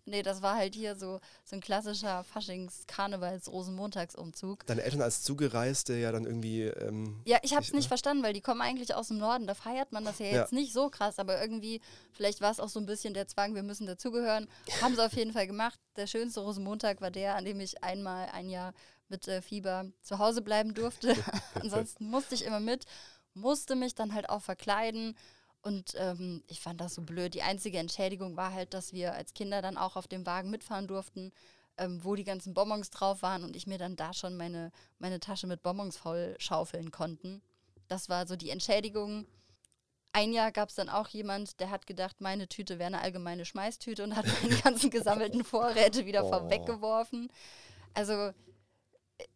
nee, 0.06 0.22
das 0.22 0.42
war 0.44 0.56
halt 0.56 0.76
hier 0.76 0.96
so, 0.96 1.20
so 1.44 1.56
ein 1.56 1.60
klassischer 1.62 2.24
Faschings-Karnevals-Rosenmontagsumzug. 2.24 4.66
Deine 4.66 4.84
Eltern 4.84 5.02
als 5.02 5.24
Zugereiste 5.24 5.96
ja 5.96 6.12
dann 6.12 6.26
irgendwie. 6.26 6.64
Ähm, 6.64 7.22
Ja, 7.26 7.40
ich 7.42 7.52
habe 7.54 7.62
es 7.64 7.70
Ich- 7.70 7.74
nicht 7.74 7.88
verstanden, 7.88 8.24
weil 8.24 8.34
die 8.34 8.42
kommen 8.42 8.62
eigentlich 8.62 8.94
aus 8.96 9.08
dem 9.10 9.18
Norden. 9.18 9.48
Da 9.48 9.54
feiert 9.56 9.92
man 9.92 10.06
das 10.06 10.20
ja 10.20 10.26
Ja. 10.28 10.42
jetzt 10.42 10.54
nicht 10.54 10.74
so 10.74 10.90
krass, 10.90 11.20
aber 11.20 11.42
irgendwie, 11.42 11.82
vielleicht 12.12 12.42
war 12.42 12.52
es 12.52 12.60
auch 12.60 12.70
so 12.70 12.80
ein 12.80 12.86
bisschen 12.86 13.14
der 13.14 13.28
Zwang, 13.28 13.56
wir 13.56 13.64
müssen 13.64 13.88
dazugehören. 13.88 14.48
Haben 14.82 14.96
sie 14.96 15.04
auf 15.06 15.14
jeden 15.14 15.34
Fall 15.34 15.48
gemacht. 15.48 15.80
Der 15.98 16.08
schönste 16.08 16.42
Rosenmontag 16.42 17.02
war 17.02 17.12
der, 17.12 17.36
an 17.36 17.46
dem 17.46 17.60
ich 17.60 17.84
einmal 17.84 18.30
ein 18.30 18.50
Jahr 18.50 18.74
mit 19.10 19.28
äh, 19.28 19.42
Fieber 19.42 19.86
zu 20.02 20.20
Hause 20.20 20.42
bleiben 20.42 20.74
durfte. 20.74 21.16
Ansonsten 21.56 22.10
musste 22.10 22.34
ich 22.36 22.46
immer 22.46 22.60
mit, 22.62 22.86
musste 23.34 23.76
mich 23.76 23.96
dann 23.96 24.14
halt 24.14 24.30
auch 24.30 24.42
verkleiden. 24.42 25.18
Und 25.64 25.94
ähm, 25.98 26.44
ich 26.48 26.60
fand 26.60 26.82
das 26.82 26.96
so 26.96 27.04
blöd. 27.04 27.34
Die 27.36 27.44
einzige 27.44 27.78
Entschädigung 27.78 28.36
war 28.36 28.52
halt, 28.52 28.74
dass 28.74 28.94
wir 28.94 29.14
als 29.14 29.34
Kinder 29.34 29.62
dann 29.62 29.78
auch 29.78 29.96
auf 29.96 30.08
dem 30.08 30.26
Wagen 30.26 30.50
mitfahren 30.50 30.88
durften, 30.88 31.32
ähm, 31.78 32.04
wo 32.04 32.16
die 32.16 32.24
ganzen 32.24 32.54
Bonbons 32.56 32.90
drauf 32.90 33.22
waren 33.22 33.44
und 33.44 33.56
ich 33.56 33.68
mir 33.68 33.78
dann 33.78 33.96
da 33.96 34.14
schon 34.14 34.36
meine, 34.38 34.72
meine 34.98 35.20
Tasche 35.20 35.46
mit 35.48 35.62
Bonbons 35.62 35.98
voll 35.98 36.36
schaufeln 36.40 36.90
konnten. 36.92 37.42
Das 37.88 38.10
war 38.10 38.26
so 38.28 38.36
die 38.36 38.50
Entschädigung. 38.50 39.28
Ein 40.14 40.34
Jahr 40.34 40.52
gab 40.52 40.70
es 40.70 40.76
dann 40.76 40.90
auch 40.90 41.08
jemand, 41.10 41.60
der 41.60 41.70
hat 41.70 41.86
gedacht, 41.88 42.20
meine 42.20 42.48
Tüte 42.48 42.80
wäre 42.80 42.88
eine 42.88 43.02
allgemeine 43.02 43.46
Schmeißtüte 43.46 44.04
und 44.04 44.16
hat 44.16 44.26
meine 44.44 44.56
ganzen 44.62 44.90
gesammelten 44.90 45.44
Vorräte 45.44 46.06
wieder 46.08 46.26
Oh. 46.26 46.30
vorweggeworfen. 46.30 47.32
Also 47.94 48.32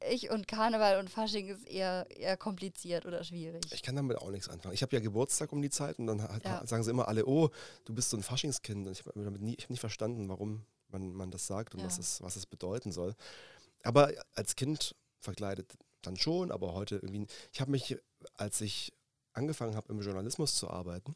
ich 0.09 0.29
und 0.29 0.47
Karneval 0.47 0.99
und 0.99 1.09
Fasching 1.09 1.47
ist 1.47 1.65
eher, 1.67 2.05
eher 2.09 2.37
kompliziert 2.37 3.05
oder 3.05 3.23
schwierig. 3.23 3.63
ich 3.71 3.81
kann 3.83 3.95
damit 3.95 4.17
auch 4.17 4.29
nichts 4.31 4.49
anfangen. 4.49 4.73
Ich 4.73 4.81
habe 4.81 4.95
ja 4.95 5.01
Geburtstag 5.01 5.51
um 5.51 5.61
die 5.61 5.69
Zeit 5.69 5.99
und 5.99 6.07
dann 6.07 6.19
Ja. 6.43 6.65
sagen 6.65 6.83
sie 6.83 6.91
immer 6.91 7.07
alle, 7.07 7.25
oh, 7.25 7.49
du 7.85 7.93
bist 7.93 8.09
so 8.09 8.17
ein 8.17 8.23
Faschingskind. 8.23 8.87
Und 8.87 8.91
ich 8.93 9.05
habe 9.05 9.25
hab 9.25 9.39
nicht 9.69 9.79
verstanden, 9.79 10.27
warum 10.29 10.65
man, 10.89 11.13
man 11.13 11.31
das 11.31 11.47
sagt 11.47 11.73
und 11.73 11.81
Ja. 11.81 11.87
was, 11.87 11.97
es, 11.99 12.21
was 12.21 12.35
es 12.35 12.45
bedeuten 12.45 12.91
soll. 12.91 13.15
Aber 13.83 14.11
als 14.35 14.55
Kind 14.55 14.95
verkleidet 15.19 15.73
dann 16.01 16.15
schon, 16.17 16.51
aber 16.51 16.73
heute 16.73 16.95
irgendwie. 16.95 17.27
Ich 17.51 17.61
habe 17.61 17.71
mich, 17.71 17.97
als 18.35 18.61
ich 18.61 18.93
angefangen 19.33 19.75
habe, 19.75 19.91
im 19.91 20.01
Journalismus 20.01 20.55
zu 20.55 20.69
arbeiten, 20.69 21.15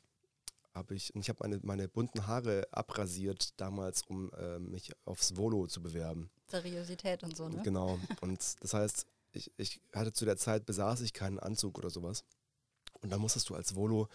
habe 0.80 0.96
ich, 0.96 1.14
und 1.14 1.22
ich 1.22 1.30
habe 1.30 1.40
meine, 1.42 1.60
meine 1.62 1.88
bunten 1.88 2.26
Haare 2.26 2.68
abrasiert 2.72 3.60
damals, 3.60 4.02
um 4.04 4.32
äh, 4.34 4.58
mich 4.60 4.92
aufs 5.06 5.36
Volo 5.38 5.68
zu 5.68 5.82
bewerben. 5.82 6.32
Seriosität 6.48 7.24
und 7.24 7.38
so, 7.38 7.48
ne? 7.48 7.62
Genau. 7.64 8.00
Und 8.22 8.40
das 8.64 8.74
heißt, 8.74 9.06
ich, 9.34 9.52
ich 9.58 9.80
hatte 9.94 10.12
zu 10.12 10.26
der 10.26 10.38
Zeit, 10.38 10.66
besaß 10.66 11.02
ich 11.02 11.14
keinen 11.14 11.38
Anzug 11.38 11.78
oder 11.78 11.92
sowas. 11.92 12.24
Und 13.02 13.12
dann 13.12 13.22
musstest 13.22 13.50
du 13.50 13.56
als 13.56 13.76
Volo 13.76 14.08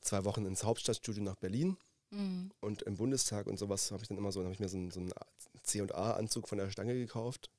zwei 0.00 0.24
Wochen 0.24 0.46
ins 0.46 0.64
Hauptstadtstudio 0.64 1.22
nach 1.22 1.36
Berlin 1.36 1.76
Mhm. 2.12 2.50
und 2.60 2.82
im 2.82 2.96
Bundestag 2.96 3.46
und 3.46 3.58
sowas 3.58 3.90
habe 3.90 4.02
ich 4.02 4.08
dann 4.08 4.18
immer 4.18 4.32
so, 4.32 4.42
habe 4.42 4.52
ich 4.52 4.60
mir 4.60 4.68
so 4.68 4.76
einen, 4.76 4.90
so 4.90 5.00
einen 5.00 5.12
C&A-Anzug 5.62 6.46
von 6.46 6.58
der 6.58 6.70
Stange 6.70 6.92
gekauft 6.94 7.50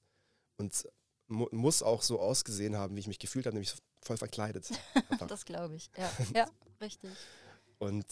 und 0.57 0.87
mu 1.27 1.47
muss 1.51 1.81
auch 1.81 2.03
so 2.03 2.19
ausgesehen 2.19 2.77
haben, 2.77 2.95
wie 2.95 2.99
ich 2.99 3.07
mich 3.07 3.17
gefühlt 3.17 3.47
habe, 3.47 3.55
nämlich 3.55 3.73
voll 4.01 4.17
verkleidet. 4.17 4.69
Das 5.27 5.45
glaube 5.45 5.75
ich. 5.75 5.89
Ja, 5.97 6.11
ja 6.35 6.45
richtig. 6.81 7.11
Und 7.79 8.05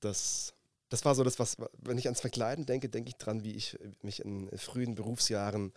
das, 0.00 0.54
das 0.88 1.04
war 1.04 1.14
so 1.14 1.24
das, 1.24 1.38
was, 1.38 1.56
wenn 1.78 1.98
ich 1.98 2.06
ans 2.06 2.20
Verkleiden 2.20 2.66
denke, 2.66 2.88
denke 2.88 3.10
ich 3.10 3.16
dran, 3.16 3.44
wie 3.44 3.54
ich 3.54 3.78
mich 4.02 4.20
in 4.24 4.50
frühen 4.58 4.94
Berufsjahren 4.94 5.72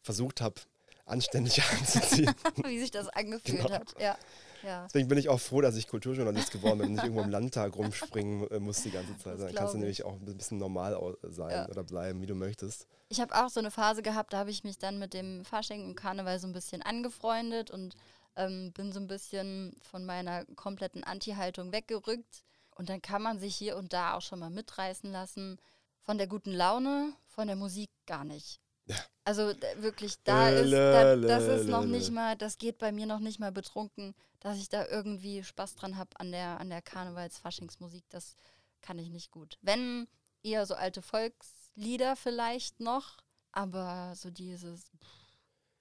versucht 0.00 0.40
habe, 0.40 0.60
anständig 1.06 1.62
anzuziehen. 1.70 2.34
Wie 2.64 2.78
sich 2.80 2.90
das 2.90 3.08
angefühlt 3.08 3.58
Genau. 3.62 3.70
hat. 3.74 3.94
Ja, 4.00 4.16
ja. 4.62 4.84
Deswegen 4.86 5.06
bin 5.08 5.18
ich 5.18 5.28
auch 5.28 5.38
froh, 5.40 5.60
dass 5.60 5.76
ich 5.76 5.86
Kulturjournalist 5.86 6.50
geworden 6.50 6.78
bin 6.78 6.86
und 6.88 6.92
nicht 6.94 7.02
irgendwo 7.04 7.22
im 7.22 7.28
Landtag 7.28 7.76
rumspringen 7.76 8.50
äh, 8.50 8.58
muss 8.58 8.82
die 8.82 8.90
ganze 8.90 9.16
Zeit. 9.18 9.38
Dann 9.38 9.54
kannst 9.54 9.74
du 9.74 9.78
ich. 9.78 9.80
nämlich 9.82 10.04
auch 10.04 10.14
ein 10.14 10.24
bisschen 10.38 10.56
normal 10.56 11.14
sein 11.22 11.50
Ja. 11.50 11.68
oder 11.68 11.84
bleiben, 11.84 12.22
wie 12.22 12.26
du 12.26 12.34
möchtest. 12.34 12.86
Ich 13.10 13.20
habe 13.20 13.34
auch 13.34 13.50
so 13.50 13.60
eine 13.60 13.70
Phase 13.70 14.00
gehabt, 14.02 14.32
da 14.32 14.38
habe 14.38 14.50
ich 14.50 14.64
mich 14.64 14.78
dann 14.78 14.98
mit 14.98 15.12
dem 15.12 15.44
Fasching 15.44 15.84
und 15.84 15.94
Karneval 15.94 16.38
so 16.38 16.46
ein 16.46 16.54
bisschen 16.54 16.80
angefreundet 16.80 17.70
und 17.70 17.94
ähm, 18.36 18.72
bin 18.72 18.90
so 18.90 18.98
ein 18.98 19.06
bisschen 19.06 19.76
von 19.82 20.06
meiner 20.06 20.46
kompletten 20.56 21.04
Anti-Haltung 21.04 21.70
weggerückt. 21.72 22.44
Und 22.74 22.88
dann 22.88 23.00
kann 23.02 23.22
man 23.22 23.38
sich 23.38 23.54
hier 23.56 23.76
und 23.76 23.92
da 23.92 24.14
auch 24.14 24.22
schon 24.22 24.40
mal 24.40 24.50
mitreißen 24.50 25.10
lassen. 25.10 25.58
Von 26.00 26.18
der 26.18 26.26
guten 26.26 26.52
Laune, 26.52 27.14
von 27.26 27.46
der 27.46 27.56
Musik 27.56 27.88
gar 28.06 28.24
nicht. 28.24 28.60
Ja. 28.86 28.96
Also 29.24 29.54
wirklich, 29.76 30.16
da 30.24 30.50
Äh, 30.50 30.64
ist, 30.64 30.72
da, 30.72 31.16
das 31.16 31.44
ist 31.44 31.68
noch 31.68 31.86
nicht 31.86 32.10
mal, 32.10 32.36
das 32.36 32.58
geht 32.58 32.78
bei 32.78 32.92
mir 32.92 33.06
noch 33.06 33.20
nicht 33.20 33.38
mal 33.38 33.52
betrunken, 33.52 34.14
dass 34.40 34.58
ich 34.58 34.68
da 34.68 34.86
irgendwie 34.86 35.42
Spaß 35.42 35.76
dran 35.76 35.96
habe 35.96 36.10
an 36.20 36.30
der, 36.30 36.60
an 36.60 36.68
der 36.68 36.82
Karnevals-Faschingsmusik. 36.82 38.04
Das 38.10 38.36
kann 38.82 38.98
ich 38.98 39.08
nicht 39.08 39.30
gut. 39.30 39.56
Wenn 39.62 40.06
eher 40.42 40.66
so 40.66 40.74
alte 40.74 41.00
Volkslieder 41.00 42.16
vielleicht 42.16 42.80
noch, 42.80 43.16
aber 43.52 44.12
so 44.14 44.30
dieses 44.30 44.90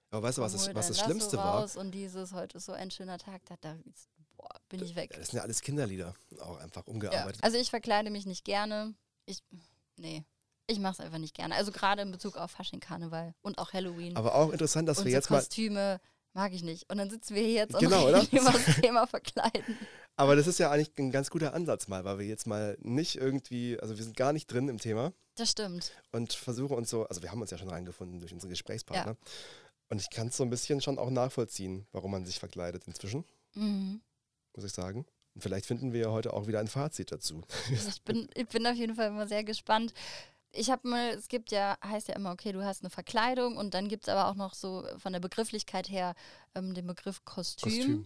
Aber 0.09 0.23
weißt 0.23 0.37
du, 0.37 0.41
was, 0.43 0.53
das, 0.53 0.67
hol 0.67 0.75
was 0.75 0.87
das 0.87 0.99
Schlimmste 0.99 1.35
war? 1.35 1.69
und 1.75 1.91
dieses 1.91 2.31
heute 2.31 2.57
ist 2.59 2.65
so 2.65 2.71
ein 2.71 2.91
schöner 2.91 3.17
Tag, 3.17 3.41
da, 3.45 3.55
da 3.59 3.73
ist, 3.89 4.07
boah, 4.43 4.59
bin 4.69 4.83
ich 4.83 4.95
weg. 4.95 5.11
Das 5.15 5.29
sind 5.29 5.37
ja 5.37 5.43
alles 5.43 5.61
Kinderlieder, 5.61 6.13
auch 6.41 6.57
einfach 6.57 6.85
Ja. 6.85 6.93
umgearbeitet. 6.93 7.43
Also 7.43 7.57
ich 7.57 7.69
verkleide 7.69 8.09
mich 8.09 8.25
nicht 8.25 8.43
gerne. 8.45 8.93
Ich, 9.25 9.39
nee, 9.97 10.23
ich 10.67 10.79
mache 10.79 10.93
es 10.93 10.99
einfach 10.99 11.17
nicht 11.17 11.35
gerne. 11.35 11.55
Also 11.55 11.71
gerade 11.71 12.01
in 12.01 12.11
Bezug 12.11 12.35
auf 12.37 12.51
Fasching, 12.51 12.79
Karneval 12.79 13.33
und 13.41 13.57
auch 13.57 13.73
Halloween. 13.73 14.15
Aber 14.15 14.35
auch 14.35 14.51
interessant, 14.51 14.87
dass 14.87 14.99
und 14.99 15.05
wir 15.05 15.11
so 15.11 15.17
jetzt 15.17 15.29
mal. 15.29 15.39
Kostüme 15.39 15.99
mag 16.33 16.51
ich 16.53 16.63
nicht. 16.63 16.89
Und 16.89 16.97
dann 16.97 17.09
sitzen 17.09 17.35
wir 17.35 17.43
hier 17.43 17.53
jetzt 17.53 17.77
Genau, 17.79 18.07
und 18.07 18.31
über 18.33 18.51
das 18.51 18.75
Thema 18.81 19.05
Verkleiden. 19.07 19.77
Aber 20.15 20.35
das 20.35 20.47
ist 20.47 20.59
ja 20.59 20.69
eigentlich 20.71 20.91
ein 20.97 21.11
ganz 21.11 21.29
guter 21.29 21.53
Ansatz 21.53 21.87
mal, 21.87 22.03
weil 22.05 22.19
wir 22.19 22.25
jetzt 22.25 22.45
mal 22.47 22.77
nicht 22.81 23.15
irgendwie, 23.15 23.79
also 23.79 23.97
wir 23.97 24.03
sind 24.03 24.15
gar 24.17 24.31
nicht 24.33 24.45
drin 24.47 24.67
im 24.69 24.77
Thema 24.77 25.11
Das 25.35 25.49
stimmt. 25.51 25.91
und 26.11 26.33
versuchen 26.33 26.75
uns 26.77 26.89
so, 26.89 27.05
also 27.07 27.21
wir 27.23 27.31
haben 27.31 27.41
uns 27.41 27.49
ja 27.51 27.57
schon 27.57 27.69
reingefunden 27.69 28.19
durch 28.19 28.31
unsere 28.33 28.49
Gesprächspartner. 28.49 29.15
Und 29.89 30.01
ich 30.01 30.09
kann 30.11 30.27
es 30.27 30.37
so 30.37 30.43
ein 30.43 30.49
bisschen 30.49 30.81
schon 30.81 30.97
auch 30.99 31.09
nachvollziehen, 31.09 31.85
warum 31.91 32.11
man 32.11 32.25
sich 32.25 32.39
verkleidet 32.39 32.83
inzwischen, 32.87 33.25
Mhm. 33.55 34.01
Muss 34.55 34.65
ich 34.65 34.73
sagen. 34.73 35.05
Und 35.35 35.41
vielleicht 35.41 35.65
finden 35.65 35.93
wir 35.93 36.01
ja 36.01 36.11
heute 36.11 36.33
auch 36.33 36.47
wieder 36.47 36.59
ein 36.59 36.67
Fazit 36.67 37.11
dazu. 37.11 37.41
Ich 37.71 38.01
bin, 38.03 38.27
ich 38.35 38.47
bin 38.47 38.67
auf 38.67 38.75
jeden 38.75 38.95
Fall 38.95 39.07
immer 39.07 39.27
sehr 39.27 39.43
gespannt. 39.43 39.93
Ich 40.51 40.69
habe 40.69 40.87
mal, 40.87 41.09
es 41.09 41.27
gibt 41.27 41.51
ja, 41.51 41.77
heißt 41.83 42.09
ja 42.09 42.15
immer, 42.15 42.31
okay, 42.31 42.51
du 42.51 42.63
hast 42.63 42.83
eine 42.83 42.91
Verkleidung 42.91 43.57
und 43.57 43.73
dann 43.73 43.87
gibt 43.87 44.03
es 44.03 44.09
aber 44.09 44.29
auch 44.29 44.35
noch 44.35 44.53
so 44.53 44.85
von 44.99 45.13
der 45.13 45.19
Begrifflichkeit 45.19 45.89
her 45.89 46.13
ähm, 46.53 46.75
den 46.75 46.85
Begriff 46.85 47.25
Kostüm. 47.25 47.71
Kostüm. 47.71 48.05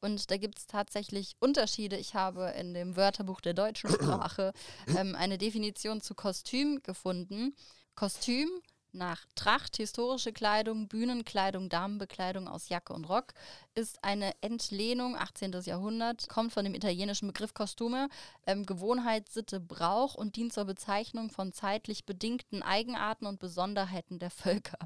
Und 0.00 0.30
da 0.30 0.36
gibt 0.36 0.58
es 0.58 0.66
tatsächlich 0.66 1.36
Unterschiede. 1.40 1.96
Ich 1.96 2.14
habe 2.14 2.50
in 2.58 2.74
dem 2.74 2.96
Wörterbuch 2.96 3.40
der 3.40 3.54
deutschen 3.54 3.90
Sprache 3.90 4.52
ähm, 4.96 5.14
eine 5.14 5.38
Definition 5.38 6.02
zu 6.02 6.14
Kostüm 6.14 6.82
gefunden. 6.82 7.56
Kostüm, 7.94 8.48
nach 8.96 9.24
Tracht, 9.34 9.76
historische 9.76 10.32
Kleidung, 10.32 10.88
Bühnenkleidung, 10.88 11.68
Damenbekleidung 11.68 12.48
aus 12.48 12.68
Jacke 12.68 12.92
und 12.92 13.08
Rock, 13.08 13.34
ist 13.74 14.02
eine 14.02 14.32
Entlehnung, 14.40 15.16
18. 15.16 15.52
Jahrhundert, 15.64 16.28
kommt 16.28 16.52
von 16.52 16.64
dem 16.64 16.74
italienischen 16.74 17.28
Begriff 17.28 17.54
Kostüme, 17.54 18.08
ähm, 18.46 18.66
Gewohnheit, 18.66 19.28
Sitte, 19.28 19.60
Brauch 19.60 20.14
und 20.14 20.36
dient 20.36 20.52
zur 20.52 20.64
Bezeichnung 20.64 21.30
von 21.30 21.52
zeitlich 21.52 22.04
bedingten 22.06 22.62
Eigenarten 22.62 23.26
und 23.26 23.38
Besonderheiten 23.38 24.18
der 24.18 24.30
Völker. 24.30 24.78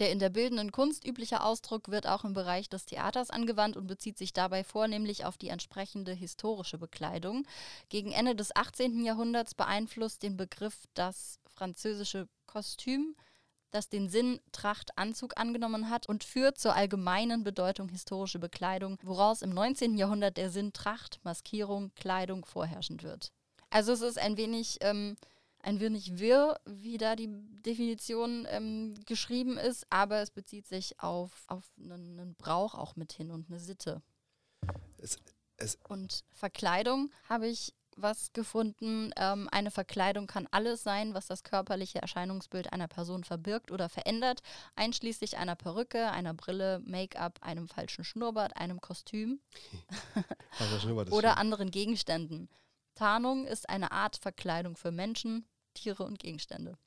Der 0.00 0.10
in 0.10 0.18
der 0.18 0.28
bildenden 0.28 0.72
Kunst 0.72 1.06
übliche 1.06 1.42
Ausdruck 1.42 1.88
wird 1.88 2.08
auch 2.08 2.24
im 2.24 2.32
Bereich 2.32 2.68
des 2.68 2.84
Theaters 2.84 3.30
angewandt 3.30 3.76
und 3.76 3.86
bezieht 3.86 4.18
sich 4.18 4.32
dabei 4.32 4.64
vornehmlich 4.64 5.24
auf 5.24 5.38
die 5.38 5.48
entsprechende 5.48 6.12
historische 6.12 6.78
Bekleidung. 6.78 7.46
Gegen 7.90 8.10
Ende 8.10 8.34
des 8.34 8.54
18. 8.56 9.04
Jahrhunderts 9.04 9.54
beeinflusst 9.54 10.24
den 10.24 10.36
Begriff 10.36 10.88
das 10.94 11.38
französische 11.54 12.28
Kostüm, 12.54 13.16
das 13.72 13.88
den 13.88 14.08
Sinn 14.08 14.40
Tracht 14.52 14.96
Anzug 14.96 15.36
angenommen 15.36 15.90
hat 15.90 16.08
und 16.08 16.22
führt 16.22 16.56
zur 16.56 16.76
allgemeinen 16.76 17.42
Bedeutung 17.42 17.88
historische 17.88 18.38
Bekleidung, 18.38 18.96
woraus 19.02 19.42
im 19.42 19.50
19. 19.50 19.98
Jahrhundert 19.98 20.36
der 20.36 20.50
Sinn 20.50 20.72
Tracht, 20.72 21.18
Maskierung, 21.24 21.92
Kleidung 21.96 22.44
vorherrschend 22.44 23.02
wird. 23.02 23.32
Also 23.70 23.92
es 23.92 24.02
ist 24.02 24.20
ein 24.20 24.36
wenig, 24.36 24.78
ähm, 24.82 25.16
ein 25.58 25.80
wenig 25.80 26.20
wirr, 26.20 26.60
wie 26.64 26.96
da 26.96 27.16
die 27.16 27.28
Definition 27.28 28.46
ähm, 28.48 28.94
geschrieben 29.04 29.58
ist, 29.58 29.84
aber 29.90 30.20
es 30.20 30.30
bezieht 30.30 30.68
sich 30.68 31.00
auf, 31.00 31.42
auf 31.48 31.64
einen, 31.76 32.20
einen 32.20 32.34
Brauch 32.36 32.76
auch 32.76 32.94
mit 32.94 33.12
hin 33.12 33.32
und 33.32 33.50
eine 33.50 33.58
Sitte. 33.58 34.00
Es, 34.98 35.18
es, 35.56 35.76
Und 35.88 36.22
Verkleidung 36.30 37.10
habe 37.28 37.48
ich 37.48 37.74
was 37.96 38.32
gefunden. 38.32 39.12
Ähm, 39.16 39.48
eine 39.50 39.70
Verkleidung 39.70 40.26
kann 40.26 40.48
alles 40.50 40.82
sein, 40.82 41.14
was 41.14 41.26
das 41.26 41.42
körperliche 41.42 42.00
Erscheinungsbild 42.00 42.72
einer 42.72 42.88
Person 42.88 43.24
verbirgt 43.24 43.70
oder 43.70 43.88
verändert, 43.88 44.40
einschließlich 44.76 45.38
einer 45.38 45.56
Perücke, 45.56 46.10
einer 46.10 46.34
Brille, 46.34 46.80
Make-up, 46.84 47.38
einem 47.42 47.68
falschen 47.68 48.04
Schnurrbart, 48.04 48.56
einem 48.56 48.80
Kostüm 48.80 49.40
oder 51.10 51.30
schön. 51.30 51.38
anderen 51.38 51.70
Gegenständen. 51.70 52.48
Tarnung 52.94 53.46
ist 53.46 53.68
eine 53.68 53.90
Art 53.92 54.16
Verkleidung 54.16 54.76
für 54.76 54.92
Menschen, 54.92 55.46
Tiere 55.74 56.04
und 56.04 56.18
Gegenstände. 56.18 56.78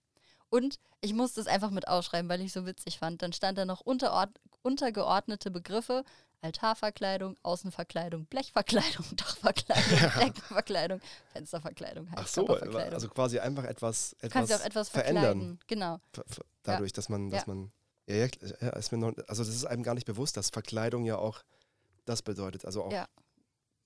Und 0.49 0.79
ich 1.01 1.13
musste 1.13 1.41
es 1.41 1.47
einfach 1.47 1.71
mit 1.71 1.87
ausschreiben, 1.87 2.29
weil 2.29 2.41
ich 2.41 2.53
so 2.53 2.65
witzig 2.65 2.99
fand. 2.99 3.21
Dann 3.21 3.33
stand 3.33 3.57
da 3.57 3.65
noch 3.65 3.81
untergeordnete 3.81 5.51
Begriffe. 5.51 6.03
Altarverkleidung, 6.41 7.35
Außenverkleidung, 7.43 8.25
Blechverkleidung, 8.25 9.05
Dachverkleidung, 9.15 9.99
Deckenverkleidung, 10.19 11.01
Fensterverkleidung, 11.33 12.07
Ach 12.15 12.27
so, 12.27 12.45
also 12.47 13.09
quasi 13.09 13.39
einfach 13.39 13.63
etwas, 13.63 14.15
du 14.21 14.29
kannst 14.29 14.49
ja 14.51 14.57
etwas 14.57 14.61
auch 14.61 14.65
etwas 14.67 14.89
verändern. 14.89 15.23
verkleiden. 15.23 15.59
Genau. 15.67 15.99
Dadurch, 16.63 16.93
dass 16.93 17.09
man, 17.09 17.29
dass 17.29 17.45
Ja. 17.47 17.53
man. 17.53 17.71
Ja, 18.09 18.15
ja, 18.15 18.27
ja, 18.61 18.69
ist 18.69 18.91
mir 18.93 18.97
noch, 18.99 19.13
also 19.27 19.43
das 19.43 19.53
ist 19.53 19.65
einem 19.65 19.83
gar 19.83 19.93
nicht 19.93 20.05
bewusst, 20.05 20.37
dass 20.37 20.49
Verkleidung 20.49 21.03
ja 21.05 21.17
auch 21.17 21.43
das 22.05 22.21
bedeutet. 22.21 22.63
Also 22.65 22.83
auch 22.85 22.91
Ja. 22.91 23.07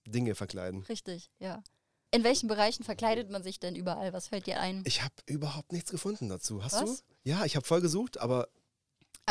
Dinge 0.06 0.36
verkleiden. 0.36 0.84
Richtig, 0.84 1.32
ja. 1.40 1.64
In 2.12 2.24
welchen 2.24 2.48
Bereichen 2.48 2.84
verkleidet 2.84 3.32
man 3.32 3.42
sich 3.42 3.60
denn 3.60 3.74
überall? 3.76 4.12
Was 4.14 4.28
fällt 4.28 4.46
dir 4.46 4.60
ein? 4.60 4.84
Ich 4.86 5.02
habe 5.02 5.14
überhaupt 5.26 5.72
nichts 5.72 5.90
gefunden 5.92 6.28
dazu. 6.30 6.64
Hast 6.64 6.74
Was? 6.74 6.98
du? 6.98 7.04
Ja, 7.24 7.46
ich 7.46 7.56
habe 7.56 7.66
voll 7.66 7.82
gesucht, 7.82 8.20
aber 8.20 8.50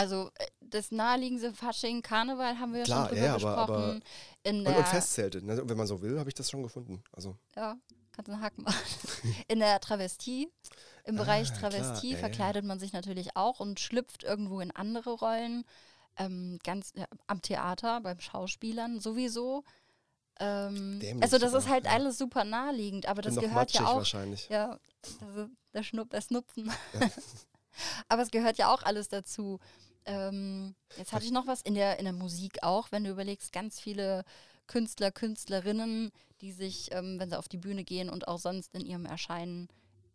Also 0.01 0.31
äh, 0.39 0.47
das 0.61 0.91
naheliegendste 0.91 1.53
Fasching, 1.53 2.01
Karneval 2.01 2.59
haben 2.59 2.73
wir 2.73 2.81
ja 2.81 2.85
Klar, 2.87 3.09
schon 3.09 3.17
drüber 3.17 3.27
ja, 3.27 3.35
aber- 3.35 3.57
aber- 3.57 3.77
gesprochen. 3.77 4.05
In 4.43 4.59
und, 4.59 4.65
der, 4.65 4.79
und 4.79 4.89
Festzelte. 4.89 5.45
Ne? 5.45 5.63
Wenn 5.69 5.77
man 5.77 5.87
so 5.87 6.01
will, 6.01 6.19
habe 6.19 6.31
ich 6.31 6.35
das 6.35 6.49
schon 6.51 6.63
gefunden. 6.63 7.03
Also 7.13 7.37
Ja, 7.55 7.77
kannst 8.13 8.29
du 8.29 8.33
einen 8.33 8.43
Haken 8.43 8.63
machen. 8.63 8.79
In 9.49 9.59
der 9.59 9.79
Travestie, 9.81 10.49
im 11.05 11.17
Bereich 11.17 11.51
Ah, 11.53 11.57
klar, 11.57 11.71
Travestie 11.71 12.11
ja, 12.13 12.15
ja. 12.15 12.19
verkleidet 12.21 12.65
man 12.65 12.79
sich 12.79 12.93
natürlich 12.95 13.37
auch 13.37 13.61
und 13.61 13.79
schlüpft 13.79 14.23
irgendwo 14.23 14.61
in 14.61 14.71
andere 14.71 15.11
Rollen. 15.13 15.65
Ähm, 16.17 16.59
ganz 16.65 16.93
ja, 16.97 17.05
am 17.27 17.43
Theater, 17.43 18.01
beim 18.01 18.21
Schauspielern 18.21 19.01
sowieso. 19.01 19.65
Ähm, 20.39 21.01
also 21.21 21.37
das 21.37 21.53
ist 21.53 21.69
halt 21.69 21.85
ja. 21.85 21.93
alles 21.93 22.17
super 22.17 22.45
naheliegend, 22.45 23.07
aber 23.07 23.21
das 23.21 23.37
gehört 23.37 23.73
ja 23.73 23.87
auch 23.87 23.97
wahrscheinlich. 23.97 24.49
Ja, 24.49 24.79
also 25.27 25.49
der, 25.75 25.83
Schnupp, 25.83 26.09
der 26.11 26.23
Snupfen. 26.23 26.73
Aber 28.09 28.23
es 28.23 28.31
gehört 28.31 28.59
ja 28.59 28.73
auch 28.73 28.83
alles 28.83 29.09
dazu. 29.09 29.59
Ähm, 30.07 30.75
jetzt 30.97 31.13
hatte 31.13 31.25
ich 31.25 31.33
noch 31.33 31.47
was 31.47 31.63
in 31.63 31.75
der, 31.75 31.99
in 31.99 32.05
der 32.05 32.15
Musik 32.15 32.63
auch, 32.63 32.91
wenn 32.93 33.05
du 33.05 33.11
überlegst, 33.11 33.53
ganz 33.53 33.81
viele 33.81 34.25
Künstler, 34.67 35.11
Künstlerinnen, 35.11 36.11
die 36.41 36.53
sich, 36.53 36.91
ähm, 36.93 37.19
wenn 37.19 37.31
sie 37.31 37.39
auf 37.39 37.49
die 37.49 37.59
Bühne 37.59 37.85
gehen 37.85 38.09
und 38.09 38.29
auch 38.29 38.39
sonst 38.39 38.75
in 38.75 38.87
ihrem 38.87 39.05
Erscheinen 39.05 39.69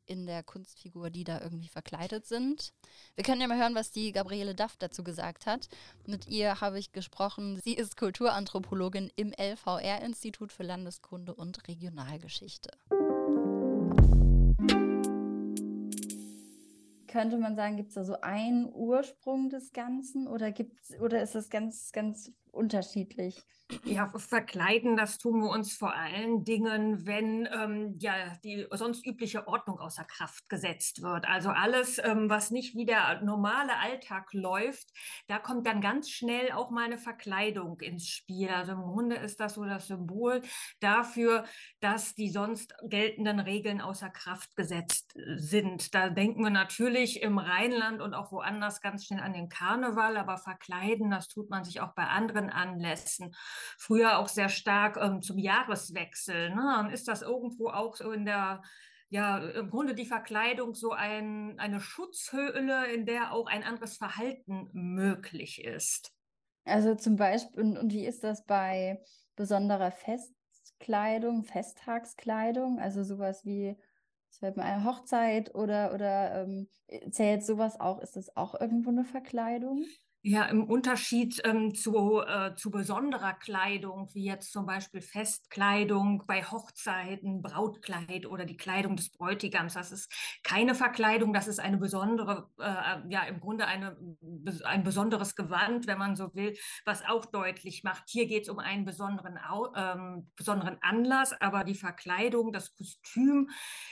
in 0.08 0.26
der 0.26 0.44
Kunstfigur, 0.44 1.10
die 1.10 1.24
da 1.24 1.42
irgendwie 1.42 1.68
verkleidet 1.68 2.26
sind. 2.26 2.74
Wir 3.16 3.24
können 3.24 3.42
ja 3.42 3.48
mal 3.48 3.58
hören, 3.58 3.76
was 3.76 3.92
die 3.92 4.12
Gabriele 4.12 4.56
Daft 4.56 4.82
dazu 4.82 5.04
gesagt 5.04 5.46
hat. 5.46 5.68
Mit 6.06 6.28
ihr 6.28 6.62
habe 6.62 6.80
ich 6.80 6.92
gesprochen. 6.92 7.60
Sie 7.64 7.74
ist 7.74 7.98
Kulturanthropologin 7.98 9.12
im 9.16 9.34
LVR-Institut 9.34 10.52
für 10.52 10.64
Landeskunde 10.64 11.34
und 11.34 11.68
Regionalgeschichte. 11.68 12.70
Könnte 17.16 17.38
man 17.38 17.56
sagen, 17.56 17.78
gibt 17.78 17.92
es 17.92 17.96
da 17.96 18.04
so 18.04 18.20
einen 18.20 18.70
Ursprung 18.74 19.50
des 19.50 19.72
Ganzen 19.72 20.28
oder 20.28 20.52
gibt's, 20.52 21.00
oder 21.00 21.22
ist 21.22 21.34
das 21.34 21.50
ganz, 21.50 21.94
ganz 21.94 22.34
unterschiedlich? 22.56 23.44
Ja, 23.84 24.12
verkleiden, 24.16 24.96
das 24.96 25.18
tun 25.18 25.42
wir 25.42 25.50
uns 25.50 25.76
vor 25.76 25.96
allen 25.96 26.44
Dingen, 26.44 27.08
wenn 27.08 27.50
ähm, 27.52 27.96
ja 28.00 28.14
die 28.44 28.68
sonst 28.70 29.04
übliche 29.08 29.48
Ordnung 29.48 29.80
außer 29.80 30.04
Kraft 30.04 30.48
gesetzt 30.50 31.02
wird. 31.02 31.28
Also 31.28 31.50
alles, 31.50 31.98
ähm, 31.98 32.30
was 32.30 32.52
nicht 32.52 32.76
wie 32.76 32.86
der 32.86 33.24
normale 33.24 33.76
Alltag 33.80 34.32
läuft, 34.34 34.92
da 35.28 35.40
kommt 35.40 35.66
dann 35.66 35.82
ganz 35.82 36.12
schnell 36.12 36.52
auch 36.52 36.70
mal 36.70 36.86
eine 36.86 37.00
Verkleidung 37.00 37.80
ins 37.82 38.08
Spiel. 38.08 38.50
Also 38.50 38.74
im 38.74 38.82
Grunde 38.82 39.16
ist 39.16 39.40
das 39.40 39.56
so 39.56 39.66
das 39.66 39.88
Symbol 39.88 40.44
dafür, 40.80 41.46
dass 41.80 42.14
die 42.14 42.30
sonst 42.30 42.76
geltenden 42.84 43.40
Regeln 43.40 43.82
außer 43.82 44.12
Kraft 44.12 44.56
gesetzt 44.56 45.16
äh, 45.16 45.40
sind. 45.40 45.96
Da 45.96 46.10
denken 46.10 46.44
wir 46.44 46.52
natürlich 46.52 47.24
im 47.24 47.40
Rheinland 47.40 48.00
und 48.00 48.14
auch 48.14 48.32
woanders 48.32 48.80
ganz 48.80 49.06
schnell 49.06 49.22
an 49.22 49.34
den 49.34 49.50
Karneval, 49.50 50.18
aber 50.18 50.38
verkleiden, 50.38 51.10
das 51.10 51.30
tut 51.30 51.50
man 51.50 51.64
sich 51.64 51.82
auch 51.82 51.96
bei 51.96 52.06
anderen 52.06 52.45
Anlässen 52.50 53.36
früher 53.78 54.20
auch 54.20 54.28
sehr 54.28 54.50
stark 54.50 54.98
ähm, 54.98 55.22
zum 55.22 55.38
Jahreswechsel. 55.38 56.50
Ne? 56.50 56.62
Dann 56.62 56.90
ist 56.90 57.08
das 57.08 57.22
irgendwo 57.22 57.70
auch 57.70 57.96
so 57.96 58.12
in 58.12 58.26
der, 58.26 58.62
ja, 59.10 59.38
im 59.38 59.70
Grunde 59.70 59.96
die 59.96 60.06
Verkleidung 60.06 60.74
so 60.74 60.92
ein, 60.92 61.60
eine 61.60 61.80
Schutzhöhle, 61.80 62.88
in 62.92 63.06
der 63.06 63.32
auch 63.32 63.48
ein 63.48 63.64
anderes 63.64 63.98
Verhalten 63.98 64.70
möglich 64.74 65.64
ist. 65.64 66.12
Also 66.66 66.96
zum 66.96 67.16
Beispiel, 67.16 67.62
und, 67.62 67.78
und 67.78 67.94
wie 67.94 68.06
ist 68.06 68.24
das 68.24 68.44
bei 68.46 69.02
besonderer 69.36 69.92
Festkleidung, 69.92 71.44
Festtagskleidung? 71.44 72.80
Also 72.80 73.04
sowas 73.04 73.46
wie, 73.46 73.78
es 74.32 74.40
fällt 74.40 74.58
mir 74.58 74.64
eine 74.64 74.84
Hochzeit 74.84 75.54
oder, 75.54 75.94
oder 75.94 76.42
ähm, 76.42 76.68
zählt 77.12 77.46
sowas 77.46 77.80
auch? 77.80 78.00
Ist 78.00 78.16
das 78.16 78.36
auch 78.36 78.60
irgendwo 78.60 78.90
eine 78.90 79.06
Verkleidung? 79.06 79.86
Ja, 80.28 80.46
im 80.46 80.64
Unterschied 80.64 81.40
ähm, 81.46 81.76
zu, 81.76 82.20
äh, 82.20 82.56
zu 82.56 82.72
besonderer 82.72 83.34
Kleidung, 83.34 84.10
wie 84.14 84.26
jetzt 84.26 84.52
zum 84.52 84.66
Beispiel 84.66 85.00
Festkleidung 85.00 86.24
bei 86.26 86.44
Hochzeiten, 86.44 87.44
Brautkleid 87.44 88.26
oder 88.26 88.46
die 88.46 88.58
Kleidung 88.58 88.96
des 88.96 89.12
Bräutigams. 89.12 89.76
Das 89.76 89.92
ist 89.92 90.12
keine 90.42 90.74
Verkleidung, 90.74 91.32
das 91.32 91.48
ist 91.48 91.60
eine 91.60 91.78
besondere, 91.78 92.50
äh, 92.58 93.08
ja, 93.08 93.22
im 93.28 93.40
Grunde 93.40 93.68
eine, 93.68 93.98
ein 94.64 94.84
besonderes 94.84 95.36
Gewand, 95.36 95.86
wenn 95.86 96.00
man 96.00 96.16
so 96.16 96.34
will, 96.34 96.58
was 96.86 97.06
auch 97.06 97.26
deutlich 97.28 97.84
macht, 97.84 98.06
hier 98.08 98.26
geht 98.26 98.46
es 98.46 98.50
um 98.50 98.58
einen 98.58 98.84
besonderen, 98.84 99.38
ähm, 99.76 100.32
besonderen 100.36 100.80
Anlass, 100.82 101.40
aber 101.40 101.64
die 101.64 101.76
Verkleidung, 101.76 102.52
das 102.52 102.74
Kostüm 102.74 103.52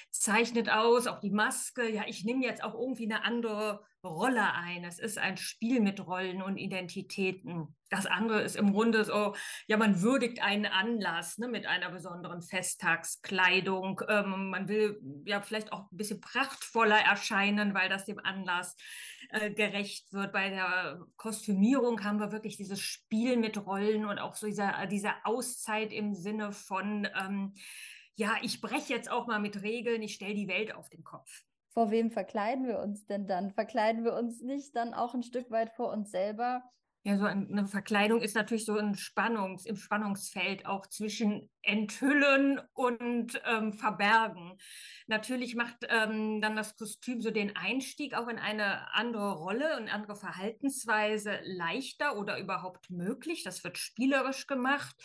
zeichnet 0.10 0.72
aus, 0.72 1.06
auch 1.06 1.20
die 1.20 1.30
Maske. 1.30 1.88
Ja, 1.88 2.06
ich 2.08 2.26
nehme 2.26 2.44
jetzt 2.44 2.64
auch 2.64 2.74
irgendwie 2.74 3.06
eine 3.06 3.24
andere 3.24 3.86
Rolle 4.04 4.54
ein. 4.54 4.84
Es 4.84 5.00
ist 5.00 5.18
ein 5.18 5.38
Spiel 5.38 5.80
mit 5.80 6.06
Rollen 6.06 6.42
und 6.42 6.58
Identitäten. 6.58 7.76
Das 7.90 8.06
andere 8.06 8.42
ist 8.42 8.56
im 8.56 8.74
Grunde 8.74 9.06
so, 9.06 9.36
ja, 9.68 9.78
man 9.78 10.02
würdigt 10.02 10.42
einen 10.42 10.66
Anlass 10.66 11.38
ne, 11.38 11.48
mit 11.48 11.66
einer 11.66 11.90
besonderen 11.90 12.42
Festtagskleidung. 12.42 14.02
Ähm, 14.10 14.50
man 14.50 14.68
will 14.68 15.00
ja 15.26 15.42
vielleicht 15.42 15.72
auch 15.72 15.92
ein 15.92 15.98
bisschen 15.98 16.20
prachtvoller 16.20 17.00
erscheinen, 17.00 17.74
weil 17.74 17.90
das 17.90 18.06
dem 18.06 18.20
Anlass 18.20 18.76
äh, 19.30 19.52
gerecht 19.52 20.12
wird. 20.12 20.34
Bei 20.34 20.50
der 20.50 21.00
Kostümierung 21.16 22.04
haben 22.04 22.20
wir 22.20 22.32
wirklich 22.32 22.58
dieses 22.58 22.82
Spiel 22.82 23.38
mit 23.38 23.58
Rollen 23.66 24.06
und 24.06 24.20
auch 24.20 24.36
so 24.36 24.48
dieser, 24.48 24.86
diese 24.88 25.12
Auszeit 25.24 25.94
im 25.94 26.14
Sinne 26.14 26.52
von, 26.52 27.08
ähm, 27.20 27.54
ja, 28.16 28.36
ich 28.42 28.60
breche 28.60 28.94
jetzt 28.94 29.10
auch 29.10 29.28
mal 29.28 29.40
mit 29.40 29.62
Regeln, 29.62 30.02
ich 30.02 30.16
stelle 30.16 30.36
die 30.36 30.48
Welt 30.48 30.76
auf 30.76 30.90
den 30.90 31.04
Kopf. 31.04 31.44
Vor 31.74 31.90
wem 31.90 32.12
verkleiden 32.12 32.68
wir 32.68 32.80
uns 32.80 33.06
denn 33.08 33.26
dann? 33.26 33.52
Verkleiden 33.52 34.04
wir 34.04 34.14
uns 34.14 34.42
nicht 34.42 34.76
dann 34.76 34.94
auch 34.94 35.16
ein 35.16 35.24
Stück 35.24 35.50
weit 35.50 35.72
vor 35.72 35.92
uns 35.92 36.12
selber, 36.12 36.64
Ja, 37.06 37.18
so 37.18 37.26
eine 37.26 37.68
Verkleidung 37.68 38.22
ist 38.22 38.34
natürlich 38.34 38.64
so 38.64 38.78
ein 38.78 38.96
Spannungs, 38.96 39.66
im 39.66 39.76
Spannungsfeld 39.76 40.66
auch 40.66 40.88
zwischen 40.88 41.50
enthüllen 41.62 42.62
und 42.74 43.42
ähm, 43.46 43.74
verbergen. 43.74 44.58
Natürlich 45.08 45.56
macht 45.56 45.86
ähm, 45.90 46.40
dann 46.42 46.56
das 46.56 46.78
Kostüm 46.78 47.22
so 47.22 47.32
den 47.32 47.56
Einstieg 47.58 48.14
auch 48.14 48.28
in 48.28 48.38
eine 48.38 48.94
andere 48.94 49.34
Rolle 49.34 49.78
und 49.78 49.94
andere 49.94 50.16
Verhaltensweise 50.16 51.40
leichter 51.44 52.18
oder 52.18 52.40
überhaupt 52.40 52.90
möglich. 52.90 53.44
Das 53.44 53.64
wird 53.66 53.78
spielerisch 53.78 54.48
gemacht. 54.48 54.96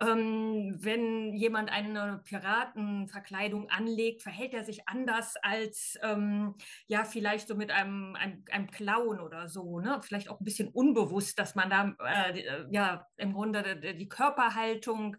Ähm, 0.00 0.76
wenn 0.78 1.34
jemand 1.34 1.70
eine 1.70 2.20
Piratenverkleidung 2.24 3.70
anlegt, 3.70 4.22
verhält 4.22 4.54
er 4.54 4.64
sich 4.64 4.88
anders 4.88 5.36
als 5.36 5.98
ähm, 6.02 6.54
ja 6.86 7.04
vielleicht 7.04 7.48
so 7.48 7.56
mit 7.56 7.70
einem, 7.72 8.14
einem, 8.16 8.44
einem 8.50 8.70
Clown 8.70 9.20
oder 9.20 9.48
so. 9.48 9.80
Ne? 9.80 10.00
Vielleicht 10.02 10.28
auch 10.28 10.40
ein 10.40 10.44
bisschen 10.44 10.68
unbewusst, 10.68 11.39
dass 11.40 11.54
man 11.54 11.70
da 11.70 11.94
äh, 12.04 12.66
ja 12.70 13.06
im 13.16 13.32
Grunde 13.32 13.76
die, 13.76 13.96
die 13.96 14.08
Körperhaltung 14.08 15.16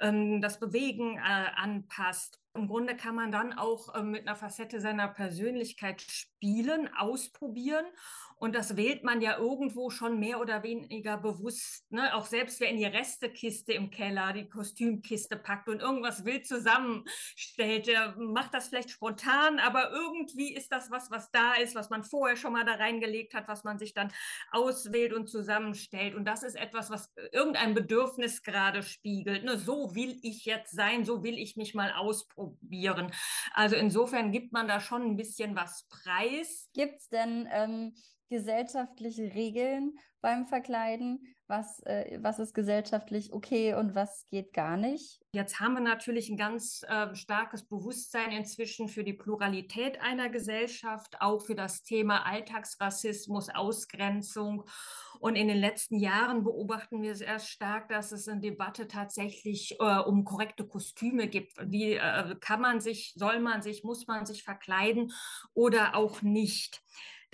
ähm, 0.00 0.40
das 0.40 0.60
Bewegen 0.60 1.18
äh, 1.18 1.20
anpasst. 1.56 2.40
Im 2.54 2.68
Grunde 2.68 2.96
kann 2.96 3.16
man 3.16 3.32
dann 3.32 3.52
auch 3.52 3.94
äh, 3.94 4.02
mit 4.02 4.26
einer 4.26 4.36
Facette 4.36 4.80
seiner 4.80 5.08
Persönlichkeit 5.08 6.00
spielen, 6.00 6.88
ausprobieren 6.96 7.84
und 8.44 8.54
das 8.54 8.76
wählt 8.76 9.04
man 9.04 9.22
ja 9.22 9.38
irgendwo 9.38 9.88
schon 9.88 10.18
mehr 10.18 10.38
oder 10.38 10.62
weniger 10.62 11.16
bewusst. 11.16 11.90
Ne? 11.90 12.14
Auch 12.14 12.26
selbst 12.26 12.60
wer 12.60 12.68
in 12.68 12.76
die 12.76 12.84
Restekiste 12.84 13.72
im 13.72 13.90
Keller, 13.90 14.34
die 14.34 14.50
Kostümkiste 14.50 15.36
packt 15.36 15.70
und 15.70 15.80
irgendwas 15.80 16.26
wild 16.26 16.46
zusammenstellt, 16.46 17.86
der 17.86 18.14
macht 18.18 18.52
das 18.52 18.68
vielleicht 18.68 18.90
spontan, 18.90 19.60
aber 19.60 19.92
irgendwie 19.92 20.54
ist 20.54 20.70
das 20.70 20.90
was, 20.90 21.10
was 21.10 21.30
da 21.30 21.54
ist, 21.54 21.74
was 21.74 21.88
man 21.88 22.04
vorher 22.04 22.36
schon 22.36 22.52
mal 22.52 22.66
da 22.66 22.74
reingelegt 22.74 23.32
hat, 23.32 23.48
was 23.48 23.64
man 23.64 23.78
sich 23.78 23.94
dann 23.94 24.12
auswählt 24.52 25.14
und 25.14 25.26
zusammenstellt. 25.26 26.14
Und 26.14 26.26
das 26.26 26.42
ist 26.42 26.56
etwas, 26.56 26.90
was 26.90 27.10
irgendein 27.32 27.72
Bedürfnis 27.72 28.42
gerade 28.42 28.82
spiegelt. 28.82 29.44
Ne? 29.44 29.56
So 29.56 29.94
will 29.94 30.18
ich 30.20 30.44
jetzt 30.44 30.76
sein, 30.76 31.06
so 31.06 31.24
will 31.24 31.38
ich 31.38 31.56
mich 31.56 31.74
mal 31.74 31.94
ausprobieren. 31.94 33.10
Also 33.54 33.76
insofern 33.76 34.32
gibt 34.32 34.52
man 34.52 34.68
da 34.68 34.80
schon 34.80 35.00
ein 35.00 35.16
bisschen 35.16 35.56
was 35.56 35.88
preis. 35.88 36.68
Gibt 36.74 37.00
es 37.00 37.08
denn 37.08 37.48
ähm, 37.50 37.94
gesellschaftliche 38.34 39.32
Regeln 39.34 39.96
beim 40.20 40.46
Verkleiden? 40.46 41.20
Was, 41.46 41.80
äh, 41.80 42.18
was 42.22 42.38
ist 42.38 42.54
gesellschaftlich 42.54 43.34
okay 43.34 43.74
und 43.74 43.94
was 43.94 44.26
geht 44.30 44.54
gar 44.54 44.78
nicht? 44.78 45.20
Jetzt 45.32 45.60
haben 45.60 45.74
wir 45.74 45.82
natürlich 45.82 46.30
ein 46.30 46.38
ganz 46.38 46.82
äh, 46.88 47.14
starkes 47.14 47.68
Bewusstsein 47.68 48.32
inzwischen 48.32 48.88
für 48.88 49.04
die 49.04 49.12
Pluralität 49.12 50.00
einer 50.00 50.30
Gesellschaft, 50.30 51.20
auch 51.20 51.42
für 51.44 51.54
das 51.54 51.82
Thema 51.82 52.26
Alltagsrassismus, 52.26 53.50
Ausgrenzung. 53.50 54.64
Und 55.20 55.36
in 55.36 55.48
den 55.48 55.58
letzten 55.58 55.98
Jahren 55.98 56.44
beobachten 56.44 57.02
wir 57.02 57.14
sehr 57.14 57.38
stark, 57.38 57.90
dass 57.90 58.10
es 58.10 58.26
eine 58.26 58.40
Debatte 58.40 58.88
tatsächlich 58.88 59.76
äh, 59.78 59.98
um 59.98 60.24
korrekte 60.24 60.66
Kostüme 60.66 61.28
gibt. 61.28 61.52
Wie 61.70 61.92
äh, 61.92 62.36
kann 62.40 62.62
man 62.62 62.80
sich, 62.80 63.12
soll 63.16 63.38
man 63.38 63.60
sich, 63.60 63.84
muss 63.84 64.06
man 64.06 64.24
sich 64.24 64.42
verkleiden 64.42 65.12
oder 65.52 65.94
auch 65.94 66.22
nicht? 66.22 66.82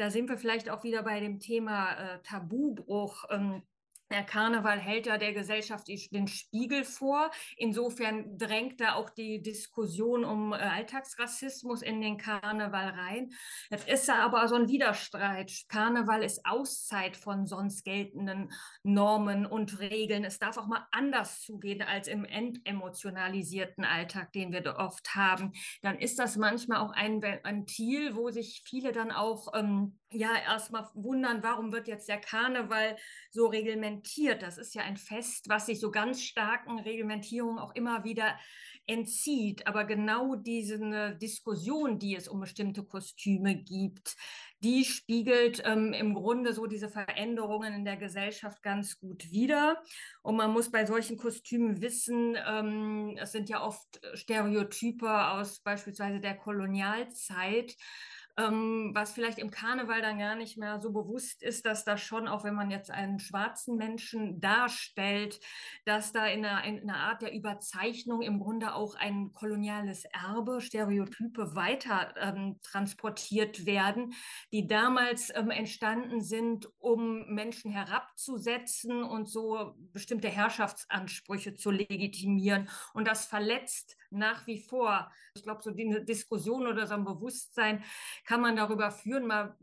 Da 0.00 0.10
sind 0.10 0.30
wir 0.30 0.38
vielleicht 0.38 0.70
auch 0.70 0.82
wieder 0.82 1.02
bei 1.02 1.20
dem 1.20 1.40
Thema 1.40 1.92
äh, 1.92 2.22
Tabubruch. 2.22 3.24
Ähm, 3.28 3.62
der 4.10 4.24
Karneval 4.24 4.78
hält 4.78 5.06
ja 5.06 5.18
der 5.18 5.32
Gesellschaft 5.32 5.88
den 5.88 6.26
Spiegel 6.26 6.84
vor. 6.84 7.30
Insofern 7.56 8.36
drängt 8.36 8.80
da 8.80 8.94
auch 8.94 9.10
die 9.10 9.40
Diskussion 9.40 10.24
um 10.24 10.52
äh, 10.52 10.56
Alltagsrassismus 10.56 11.82
in 11.82 12.00
den 12.00 12.18
Karneval 12.18 12.88
rein. 12.88 13.30
Jetzt 13.70 13.88
ist 13.88 14.08
da 14.08 14.16
aber 14.16 14.48
so 14.48 14.56
ein 14.56 14.68
Widerstreit. 14.68 15.52
Karneval 15.68 16.24
ist 16.24 16.44
Auszeit 16.44 17.16
von 17.16 17.46
sonst 17.46 17.84
geltenden 17.84 18.50
Normen 18.82 19.46
und 19.46 19.78
Regeln. 19.78 20.24
Es 20.24 20.38
darf 20.38 20.58
auch 20.58 20.66
mal 20.66 20.86
anders 20.90 21.42
zugehen 21.42 21.82
als 21.82 22.08
im 22.08 22.24
entemotionalisierten 22.24 23.84
Alltag, 23.84 24.32
den 24.32 24.52
wir 24.52 24.60
oft 24.76 25.14
haben. 25.14 25.52
Dann 25.82 25.98
ist 25.98 26.18
das 26.18 26.36
manchmal 26.36 26.78
auch 26.78 26.92
ein 26.92 27.22
Ventil, 27.22 28.16
wo 28.16 28.30
sich 28.30 28.62
viele 28.66 28.92
dann 28.92 29.12
auch 29.12 29.54
ähm, 29.54 29.98
ja 30.12 30.30
erstmal 30.36 30.88
wundern, 30.94 31.42
warum 31.42 31.72
wird 31.72 31.86
jetzt 31.86 32.08
der 32.08 32.20
Karneval 32.20 32.96
so 33.30 33.46
reglementiert? 33.46 33.99
Das 34.42 34.58
ist 34.58 34.74
ja 34.74 34.82
ein 34.82 34.96
Fest, 34.96 35.48
was 35.48 35.66
sich 35.66 35.80
so 35.80 35.90
ganz 35.90 36.22
starken 36.22 36.78
Reglementierungen 36.78 37.58
auch 37.58 37.74
immer 37.74 38.04
wieder 38.04 38.38
entzieht. 38.86 39.66
Aber 39.66 39.84
genau 39.84 40.34
diese 40.34 41.16
Diskussion, 41.20 41.98
die 41.98 42.16
es 42.16 42.28
um 42.28 42.40
bestimmte 42.40 42.84
Kostüme 42.84 43.54
gibt, 43.56 44.16
die 44.62 44.84
spiegelt 44.84 45.62
ähm, 45.64 45.92
im 45.92 46.14
Grunde 46.14 46.52
so 46.52 46.66
diese 46.66 46.88
Veränderungen 46.88 47.72
in 47.72 47.84
der 47.84 47.96
Gesellschaft 47.96 48.62
ganz 48.62 48.98
gut 48.98 49.30
wider. 49.30 49.82
Und 50.22 50.36
man 50.36 50.52
muss 50.52 50.70
bei 50.70 50.84
solchen 50.84 51.16
Kostümen 51.16 51.80
wissen, 51.80 52.36
ähm, 52.46 53.16
es 53.18 53.32
sind 53.32 53.48
ja 53.48 53.62
oft 53.62 54.00
Stereotype 54.14 55.30
aus 55.30 55.60
beispielsweise 55.60 56.20
der 56.20 56.36
Kolonialzeit 56.36 57.74
ähm, 58.36 58.92
was 58.94 59.12
vielleicht 59.12 59.38
im 59.38 59.50
Karneval 59.50 60.02
dann 60.02 60.18
gar 60.18 60.34
nicht 60.34 60.56
mehr 60.56 60.80
so 60.80 60.92
bewusst 60.92 61.42
ist, 61.42 61.66
dass 61.66 61.84
da 61.84 61.96
schon, 61.96 62.28
auch 62.28 62.44
wenn 62.44 62.54
man 62.54 62.70
jetzt 62.70 62.90
einen 62.90 63.18
schwarzen 63.18 63.76
Menschen 63.76 64.40
darstellt, 64.40 65.40
dass 65.84 66.12
da 66.12 66.26
in 66.26 66.44
einer, 66.44 66.64
in 66.64 66.82
einer 66.82 66.98
Art 66.98 67.22
der 67.22 67.32
Überzeichnung 67.32 68.22
im 68.22 68.40
Grunde 68.40 68.74
auch 68.74 68.94
ein 68.94 69.32
koloniales 69.32 70.04
Erbe, 70.06 70.60
Stereotype 70.60 71.54
weiter 71.54 72.14
ähm, 72.16 72.58
transportiert 72.62 73.66
werden, 73.66 74.14
die 74.52 74.66
damals 74.66 75.30
ähm, 75.34 75.50
entstanden 75.50 76.20
sind, 76.20 76.68
um 76.78 77.26
Menschen 77.34 77.70
herabzusetzen 77.70 79.02
und 79.02 79.28
so 79.28 79.74
bestimmte 79.92 80.28
Herrschaftsansprüche 80.28 81.54
zu 81.54 81.70
legitimieren. 81.70 82.68
Und 82.94 83.06
das 83.06 83.26
verletzt 83.26 83.96
nach 84.10 84.46
wie 84.46 84.58
vor. 84.58 85.10
Ich 85.34 85.42
glaube, 85.42 85.62
so 85.62 85.70
eine 85.70 86.04
Diskussion 86.04 86.66
oder 86.66 86.86
so 86.86 86.94
ein 86.94 87.04
Bewusstsein 87.04 87.84
kann 88.24 88.40
man 88.40 88.56
darüber 88.56 88.90
führen, 88.90 89.26
mal 89.26 89.56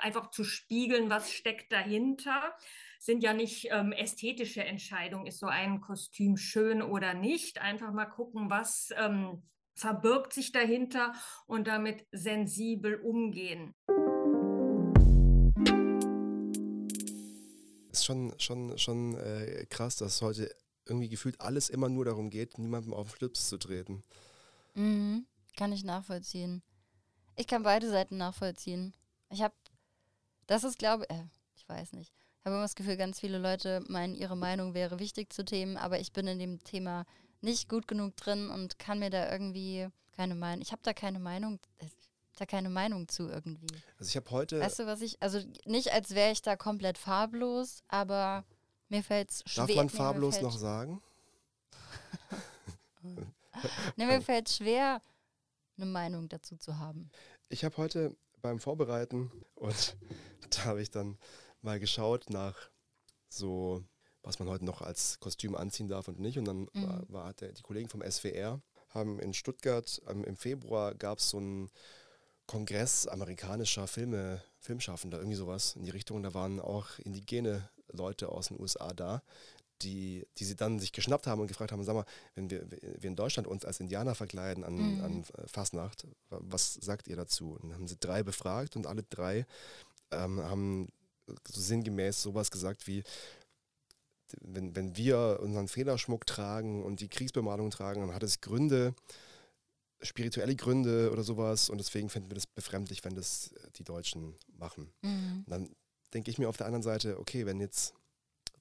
einfach 0.00 0.30
zu 0.30 0.44
spiegeln, 0.44 1.10
was 1.10 1.32
steckt 1.32 1.72
dahinter. 1.72 2.54
Sind 2.98 3.22
ja 3.22 3.32
nicht 3.32 3.68
ähm, 3.70 3.92
ästhetische 3.92 4.64
Entscheidungen, 4.64 5.26
ist 5.26 5.40
so 5.40 5.46
ein 5.46 5.80
Kostüm 5.80 6.36
schön 6.36 6.82
oder 6.82 7.14
nicht. 7.14 7.60
Einfach 7.60 7.92
mal 7.92 8.06
gucken, 8.06 8.48
was 8.48 8.90
ähm, 8.96 9.42
verbirgt 9.74 10.32
sich 10.32 10.52
dahinter 10.52 11.14
und 11.46 11.66
damit 11.66 12.06
sensibel 12.12 12.96
umgehen. 12.96 13.74
Ist 17.90 18.04
schon, 18.06 18.32
schon, 18.38 18.78
schon 18.78 19.16
äh, 19.16 19.66
krass, 19.68 19.96
dass 19.96 20.22
heute 20.22 20.54
irgendwie 20.92 21.08
gefühlt 21.08 21.40
alles 21.40 21.68
immer 21.68 21.88
nur 21.88 22.04
darum 22.04 22.30
geht, 22.30 22.58
niemandem 22.58 22.94
auf 22.94 23.08
den 23.08 23.16
Schlips 23.16 23.48
zu 23.48 23.58
treten. 23.58 24.04
Mhm. 24.74 25.26
Kann 25.56 25.72
ich 25.72 25.84
nachvollziehen. 25.84 26.62
Ich 27.36 27.46
kann 27.46 27.62
beide 27.62 27.90
Seiten 27.90 28.16
nachvollziehen. 28.16 28.94
Ich 29.30 29.42
habe, 29.42 29.54
das 30.46 30.64
ist 30.64 30.78
glaube 30.78 31.08
äh, 31.10 31.24
ich 31.56 31.68
weiß 31.68 31.92
nicht. 31.92 32.12
Ich 32.38 32.46
habe 32.46 32.56
immer 32.56 32.64
das 32.64 32.74
Gefühl, 32.74 32.96
ganz 32.96 33.20
viele 33.20 33.38
Leute 33.38 33.84
meinen, 33.86 34.14
ihre 34.14 34.36
Meinung 34.36 34.74
wäre 34.74 34.98
wichtig 34.98 35.32
zu 35.32 35.44
Themen, 35.44 35.76
aber 35.76 36.00
ich 36.00 36.12
bin 36.12 36.26
in 36.26 36.40
dem 36.40 36.62
Thema 36.64 37.04
nicht 37.40 37.68
gut 37.68 37.86
genug 37.86 38.16
drin 38.16 38.50
und 38.50 38.78
kann 38.78 38.98
mir 38.98 39.10
da 39.10 39.30
irgendwie 39.30 39.88
keine 40.12 40.34
Meinung. 40.34 40.62
Ich 40.62 40.72
habe 40.72 40.82
da 40.82 40.92
keine 40.92 41.20
Meinung, 41.20 41.60
äh, 41.78 41.86
da 42.36 42.46
keine 42.46 42.68
Meinung 42.68 43.08
zu 43.08 43.28
irgendwie. 43.28 43.68
Also 43.98 44.08
ich 44.08 44.16
habe 44.16 44.30
heute. 44.30 44.60
Weißt 44.60 44.80
du, 44.80 44.86
was 44.86 45.00
ich, 45.02 45.22
also 45.22 45.40
nicht 45.66 45.92
als 45.92 46.14
wäre 46.14 46.32
ich 46.32 46.42
da 46.42 46.56
komplett 46.56 46.98
farblos, 46.98 47.82
aber 47.88 48.44
mir 48.92 49.02
fällt 49.02 49.30
es 49.30 49.42
schwer. 49.46 49.66
Darf 49.66 49.76
man 49.76 49.88
farblos 49.88 50.36
nee, 50.36 50.42
noch 50.42 50.56
sagen? 50.56 51.02
nee, 53.96 54.06
mir 54.06 54.20
fällt 54.20 54.50
schwer, 54.50 55.00
eine 55.78 55.86
Meinung 55.86 56.28
dazu 56.28 56.56
zu 56.58 56.78
haben. 56.78 57.10
Ich 57.48 57.64
habe 57.64 57.76
heute 57.78 58.14
beim 58.42 58.60
Vorbereiten 58.60 59.32
und 59.54 59.96
da 60.50 60.64
habe 60.64 60.82
ich 60.82 60.90
dann 60.90 61.18
mal 61.62 61.80
geschaut 61.80 62.28
nach 62.28 62.54
so, 63.28 63.82
was 64.22 64.38
man 64.38 64.48
heute 64.48 64.66
noch 64.66 64.82
als 64.82 65.18
Kostüm 65.20 65.56
anziehen 65.56 65.88
darf 65.88 66.08
und 66.08 66.20
nicht. 66.20 66.38
Und 66.38 66.44
dann 66.44 66.68
mhm. 66.74 66.82
war, 66.86 67.08
war 67.08 67.34
der, 67.34 67.52
die 67.52 67.62
Kollegen 67.62 67.88
vom 67.88 68.02
SWR 68.02 68.60
haben 68.90 69.18
in 69.20 69.32
Stuttgart 69.32 70.02
ähm, 70.06 70.22
im 70.24 70.36
Februar 70.36 70.94
gab 70.94 71.18
es 71.18 71.30
so 71.30 71.38
einen 71.38 71.70
Kongress 72.46 73.06
amerikanischer 73.06 73.86
Filme, 73.86 74.42
Filmschaffender, 74.58 75.16
irgendwie 75.16 75.36
sowas 75.36 75.76
in 75.76 75.84
die 75.84 75.90
Richtung. 75.90 76.22
Da 76.22 76.34
waren 76.34 76.60
auch 76.60 76.98
indigene 76.98 77.70
Leute 77.92 78.28
aus 78.28 78.48
den 78.48 78.60
USA 78.60 78.92
da, 78.94 79.22
die, 79.82 80.26
die 80.38 80.44
sie 80.44 80.56
dann 80.56 80.78
sich 80.78 80.92
geschnappt 80.92 81.26
haben 81.26 81.40
und 81.40 81.48
gefragt 81.48 81.72
haben, 81.72 81.82
sag 81.84 81.94
mal, 81.94 82.04
wenn 82.34 82.50
wir, 82.50 82.70
wir 82.70 83.08
in 83.08 83.16
Deutschland 83.16 83.48
uns 83.48 83.64
als 83.64 83.80
Indianer 83.80 84.14
verkleiden 84.14 84.64
an, 84.64 84.74
mhm. 84.74 85.04
an 85.04 85.24
Fastnacht, 85.46 86.06
was 86.28 86.74
sagt 86.74 87.08
ihr 87.08 87.16
dazu? 87.16 87.52
Und 87.52 87.70
dann 87.70 87.74
haben 87.74 87.88
sie 87.88 87.96
drei 87.98 88.22
befragt 88.22 88.76
und 88.76 88.86
alle 88.86 89.02
drei 89.02 89.46
ähm, 90.10 90.40
haben 90.42 90.88
so 91.48 91.60
sinngemäß 91.60 92.22
sowas 92.22 92.50
gesagt 92.50 92.86
wie, 92.86 93.02
wenn, 94.40 94.74
wenn 94.74 94.96
wir 94.96 95.40
unseren 95.42 95.68
Fehlerschmuck 95.68 96.26
tragen 96.26 96.82
und 96.82 97.00
die 97.00 97.08
Kriegsbemalung 97.08 97.70
tragen, 97.70 98.00
dann 98.00 98.14
hat 98.14 98.22
es 98.22 98.40
Gründe, 98.40 98.94
spirituelle 100.00 100.56
Gründe 100.56 101.10
oder 101.12 101.22
sowas 101.22 101.68
und 101.68 101.78
deswegen 101.78 102.08
finden 102.08 102.30
wir 102.30 102.34
das 102.34 102.46
befremdlich, 102.46 103.04
wenn 103.04 103.14
das 103.14 103.54
die 103.76 103.84
Deutschen 103.84 104.34
machen. 104.58 104.92
Mhm. 105.02 105.44
dann 105.46 105.68
denke 106.14 106.30
ich 106.30 106.38
mir 106.38 106.48
auf 106.48 106.56
der 106.56 106.66
anderen 106.66 106.82
Seite, 106.82 107.18
okay, 107.18 107.46
wenn 107.46 107.60
jetzt 107.60 107.94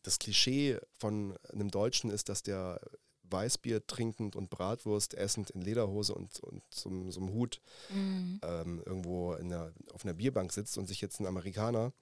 das 0.04 0.20
Klischee 0.20 0.80
von 0.98 1.38
einem 1.52 1.70
Deutschen 1.70 2.10
ist, 2.10 2.30
dass 2.30 2.44
der 2.44 2.80
Weißbier 3.24 3.86
trinkend 3.88 4.36
und 4.36 4.50
Bratwurst 4.50 5.14
essend 5.14 5.52
in 5.52 5.62
Lederhose 5.62 6.14
und, 6.14 6.40
und 6.42 6.64
so, 6.70 6.90
so 7.12 7.20
einem 7.22 7.32
Hut 7.34 7.62
Mhm. 7.90 8.40
ähm, 8.44 8.84
irgendwo 8.86 9.34
in 9.36 9.50
der, 9.50 9.74
auf 9.94 10.04
einer 10.04 10.14
Bierbank 10.14 10.52
sitzt 10.52 10.78
und 10.78 10.88
sich 10.88 11.00
jetzt 11.02 11.20
ein 11.20 11.26
Amerikaner 11.28 11.94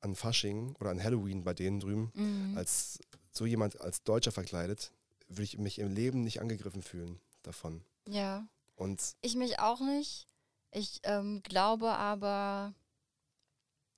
an 0.00 0.14
Fasching 0.14 0.74
oder 0.80 0.90
an 0.90 1.02
Halloween 1.02 1.44
bei 1.44 1.54
denen 1.54 1.80
drüben 1.80 2.10
Mhm. 2.14 2.56
als 2.56 2.98
so 3.32 3.46
jemand 3.46 3.80
als 3.80 4.02
Deutscher 4.02 4.32
verkleidet, 4.32 4.92
würde 5.28 5.42
ich 5.44 5.58
mich 5.58 5.78
im 5.78 5.92
Leben 5.94 6.22
nicht 6.24 6.40
angegriffen 6.40 6.82
fühlen 6.82 7.20
davon. 7.42 7.84
Ja. 8.08 8.48
Und 8.74 9.14
Ich 9.20 9.36
mich 9.36 9.58
auch 9.60 9.80
nicht. 9.80 10.26
Ich 10.72 11.00
ähm, 11.04 11.42
glaube 11.42 11.90
aber, 11.90 12.74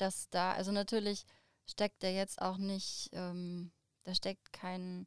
dass 0.00 0.30
da, 0.30 0.52
also 0.52 0.72
natürlich 0.72 1.24
steckt 1.66 2.02
da 2.02 2.08
jetzt 2.08 2.40
auch 2.40 2.56
nicht, 2.56 3.10
ähm, 3.12 3.72
da 4.04 4.14
steckt 4.14 4.52
kein 4.52 5.06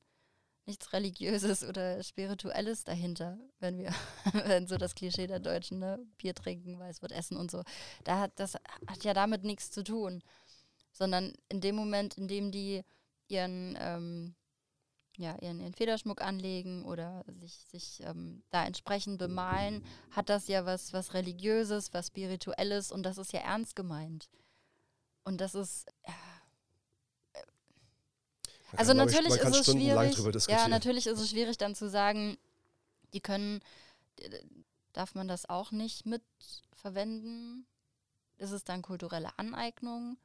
nichts 0.65 0.93
Religiöses 0.93 1.63
oder 1.67 2.01
Spirituelles 2.03 2.84
dahinter, 2.84 3.39
wenn 3.60 3.77
wir, 3.77 3.93
wenn 4.45 4.67
so 4.67 4.77
das 4.77 4.95
Klischee 4.95 5.27
der 5.27 5.39
Deutschen, 5.39 5.79
ne, 5.79 5.99
Bier 6.17 6.34
trinken, 6.34 6.79
Weißwurst 6.79 7.13
essen 7.13 7.38
und 7.38 7.51
so. 7.51 7.63
Da 8.03 8.19
hat 8.19 8.32
das 8.38 8.56
hat 8.88 9.03
ja 9.03 9.13
damit 9.13 9.43
nichts 9.43 9.71
zu 9.71 9.84
tun. 9.84 10.23
Sondern 10.95 11.34
in 11.49 11.60
dem 11.60 11.75
Moment, 11.75 12.19
in 12.19 12.27
dem 12.27 12.51
die 12.51 12.84
ihren 13.27 13.75
ähm, 13.79 14.36
ja, 15.17 15.36
ihren, 15.41 15.60
ihren 15.60 15.73
Federschmuck 15.73 16.21
anlegen 16.21 16.86
oder 16.86 17.23
sich, 17.27 17.53
sich 17.67 18.01
ähm, 18.03 18.43
da 18.49 18.65
entsprechend 18.65 19.19
bemalen, 19.19 19.84
hat 20.12 20.29
das 20.29 20.47
ja 20.47 20.65
was, 20.65 20.93
was 20.93 21.13
Religiöses, 21.13 21.93
was 21.93 22.08
Spirituelles 22.08 22.91
und 22.91 23.03
das 23.03 23.17
ist 23.17 23.34
ja 23.34 23.41
ernst 23.41 23.75
gemeint. 23.75 24.29
Und 25.23 25.39
das 25.39 25.55
ist, 25.55 25.86
man 28.73 28.79
also 28.79 28.93
kann, 28.93 29.07
ich, 29.07 29.15
natürlich 29.15 29.39
kann 29.39 29.51
ist 29.53 29.67
es 29.67 29.73
schwierig. 29.73 30.47
Ja, 30.47 30.67
natürlich 30.67 31.07
ist 31.07 31.19
es 31.19 31.29
schwierig 31.29 31.57
dann 31.57 31.75
zu 31.75 31.89
sagen, 31.89 32.38
die 33.13 33.21
können, 33.21 33.62
äh, 34.19 34.29
darf 34.93 35.13
man 35.13 35.27
das 35.27 35.47
auch 35.47 35.71
nicht 35.71 36.05
mitverwenden? 36.05 37.67
Ist 38.38 38.51
es 38.51 38.63
dann 38.63 38.81
kulturelle 38.81 39.38
Aneignung? 39.38 40.17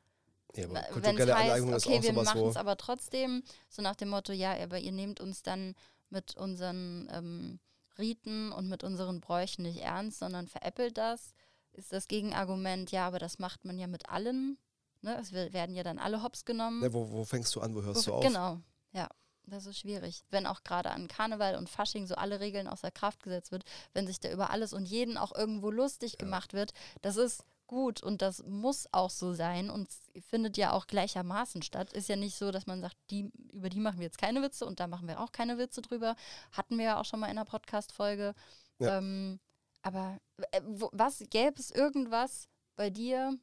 Ja, 0.55 0.65
aber 0.65 0.81
kulturelle 0.81 1.35
heißt, 1.35 1.51
Aneignung 1.51 1.75
ist 1.75 1.87
okay, 1.87 1.99
auch 1.99 2.03
wir 2.03 2.13
machen 2.15 2.47
es 2.47 2.57
aber 2.57 2.79
trotzdem, 2.79 3.43
so 3.69 3.83
nach 3.83 3.97
dem 3.97 4.09
Motto, 4.09 4.33
ja, 4.33 4.57
aber 4.63 4.79
ihr 4.79 4.93
nehmt 4.93 5.21
uns 5.21 5.43
dann 5.43 5.75
mit 6.09 6.35
unseren 6.37 7.07
ähm, 7.13 7.61
Riten 7.99 8.51
und 8.53 8.69
mit 8.69 8.83
unseren 8.83 9.21
Bräuchen 9.21 9.63
nicht 9.63 9.83
ernst, 9.83 10.21
sondern 10.21 10.49
veräppelt 10.49 10.97
das, 10.97 11.35
ist 11.73 11.93
das 11.93 12.09
Gegenargument, 12.09 12.91
ja, 12.93 13.07
aber 13.07 13.19
das 13.19 13.39
macht 13.39 13.67
man 13.67 13.79
ja 13.79 13.87
mit 13.87 14.09
allen. 14.09 14.57
Ne? 15.01 15.17
Es 15.21 15.33
wer- 15.33 15.53
werden 15.53 15.75
ja 15.75 15.83
dann 15.83 15.99
alle 15.99 16.23
hops 16.23 16.45
genommen. 16.45 16.81
ne, 16.81 16.93
wo, 16.93 17.11
wo 17.11 17.25
fängst 17.25 17.55
du 17.55 17.61
an, 17.61 17.75
wo 17.75 17.83
hörst 17.83 18.07
Wo- 18.07 18.11
du 18.13 18.17
auf? 18.19 18.25
Genau, 18.25 18.61
ja. 18.93 19.09
Das 19.51 19.65
ist 19.65 19.79
schwierig. 19.79 20.25
Wenn 20.29 20.47
auch 20.47 20.63
gerade 20.63 20.91
an 20.91 21.09
Karneval 21.09 21.57
und 21.57 21.71
Fasching 21.71 22.07
so 22.07 22.17
alle 22.17 22.39
Regeln 22.39 22.69
außer 22.69 22.91
Kraft 22.91 23.23
gesetzt 23.23 23.51
wird, 23.51 23.65
wenn 23.95 24.07
sich 24.07 24.21
da 24.21 24.31
über 24.31 24.51
alles 24.51 24.75
und 24.75 24.85
jeden 24.87 25.17
auch 25.17 25.35
irgendwo 25.35 25.71
lustig 25.71 26.13
Ja. 26.13 26.19
gemacht 26.19 26.53
wird, 26.53 26.73
das 27.01 27.17
ist 27.17 27.45
gut 27.67 28.03
und 28.03 28.21
das 28.21 28.43
muss 28.45 28.89
auch 28.93 29.09
so 29.09 29.33
sein 29.33 29.71
und 29.71 29.89
findet 30.29 30.59
ja 30.59 30.73
auch 30.73 30.87
gleichermaßen 30.87 31.63
statt. 31.63 31.95
Ist 31.95 32.11
ja 32.11 32.17
nicht 32.17 32.37
so, 32.37 32.51
dass 32.51 32.67
man 32.67 32.83
sagt, 32.83 32.97
die, 33.11 33.31
über 33.53 33.71
die 33.71 33.81
machen 33.81 33.99
wir 34.01 34.05
jetzt 34.05 34.19
keine 34.19 34.43
Witze 34.43 34.67
und 34.67 34.81
da 34.81 34.87
machen 34.87 35.09
wir 35.09 35.19
auch 35.19 35.33
keine 35.33 35.57
Witze 35.57 35.81
drüber. 35.81 36.15
Hatten 36.53 36.77
wir 36.77 36.85
ja 36.85 37.01
auch 37.01 37.05
schon 37.07 37.21
mal 37.21 37.27
in 37.29 37.39
einer 37.39 37.47
Podcast-Folge. 37.47 38.35
Ja. 38.81 38.99
Ähm, 38.99 39.41
aber 39.81 40.19
äh, 40.51 40.61
wo, 40.67 40.91
was 40.93 41.25
gäbe 41.31 41.59
es 41.59 41.71
irgendwas 41.71 42.49
bei 42.77 42.91
dir, 42.91 43.39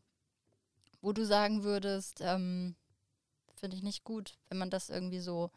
wo 1.05 1.13
du 1.13 1.23
sagen 1.23 1.63
würdest, 1.63 2.19
ähm, 2.21 2.75
finde 3.55 3.77
ich 3.77 3.83
nicht 3.83 4.03
gut, 4.03 4.37
wenn 4.49 4.57
man 4.57 4.71
das 4.71 4.89
irgendwie 4.89 5.19
so 5.19 5.51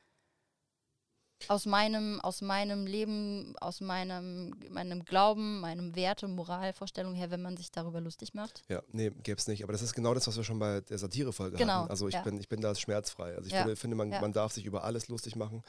aus 1.46 1.64
meinem, 1.66 2.20
aus 2.20 2.42
meinem 2.42 2.84
Leben, 2.86 3.54
aus 3.60 3.80
meinem, 3.80 4.54
meinem 4.70 5.04
Glauben, 5.04 5.60
meinem 5.60 5.94
Werte, 5.94 6.28
Moralvorstellung 6.28 7.14
her, 7.14 7.30
wenn 7.30 7.40
man 7.40 7.56
sich 7.56 7.70
darüber 7.70 8.00
lustig 8.00 8.34
macht. 8.34 8.62
Ja, 8.68 8.82
nee, 8.92 9.10
gäbe 9.10 9.38
es 9.38 9.46
nicht. 9.46 9.62
Aber 9.62 9.72
das 9.72 9.80
ist 9.82 9.94
genau 9.94 10.12
das, 10.14 10.26
was 10.26 10.36
wir 10.36 10.44
schon 10.44 10.58
bei 10.58 10.80
der 10.82 10.98
Satire-Folge 10.98 11.56
Genau, 11.56 11.74
hatten. 11.74 11.90
Also 11.90 12.08
ich, 12.08 12.14
ja. 12.14 12.22
bin, 12.22 12.38
ich 12.38 12.48
bin 12.48 12.60
da 12.60 12.74
schmerzfrei. 12.74 13.34
Also 13.36 13.46
ich 13.46 13.52
Ja, 13.52 13.60
finde, 13.62 13.76
finde 13.76 13.96
man, 13.96 14.12
ja. 14.12 14.20
man 14.20 14.32
darf 14.32 14.52
sich 14.52 14.66
über 14.66 14.84
alles 14.84 15.08
lustig 15.08 15.36
machen, 15.36 15.62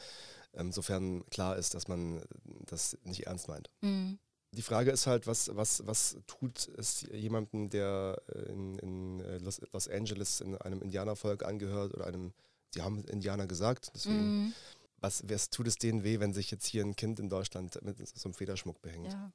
ähm, 0.55 0.71
sofern 0.71 1.23
klar 1.27 1.55
ist, 1.55 1.73
dass 1.75 1.87
man 1.87 2.21
das 2.65 2.97
nicht 3.03 3.27
ernst 3.27 3.47
meint. 3.47 3.69
Mhm. 3.81 4.19
Die 4.51 4.61
Frage 4.63 4.89
ist 4.91 5.05
halt, 5.05 5.27
was, 5.27 5.55
was, 5.55 5.85
was 5.85 6.17
tut 6.25 6.69
es 6.77 7.01
jemandem, 7.11 7.69
der 7.69 8.21
äh, 8.27 8.51
in, 8.51 8.79
in 8.79 9.19
äh, 9.19 9.37
Los, 9.37 9.61
Los 9.71 9.87
Angeles 9.87 10.41
in 10.41 10.55
einem 10.57 10.81
Indianervolk 10.81 11.43
angehört 11.43 11.93
oder 11.93 12.07
einem, 12.07 12.33
die 12.73 12.81
haben 12.81 13.03
Indianer 13.05 13.47
gesagt, 13.47 13.91
deswegen, 13.95 14.45
Mhm. 14.47 14.53
was, 14.97 15.23
was 15.29 15.49
tut 15.49 15.67
es 15.67 15.77
denen 15.77 16.03
weh, 16.03 16.19
wenn 16.19 16.33
sich 16.33 16.49
jetzt 16.51 16.65
hier 16.65 16.83
ein 16.83 16.95
Kind 16.95 17.19
in 17.19 17.29
Deutschland 17.29 17.79
mit 17.83 18.05
so 18.07 18.27
einem 18.27 18.33
Federschmuck 18.33 18.81
behängt? 18.81 19.13
Ja. 19.13 19.31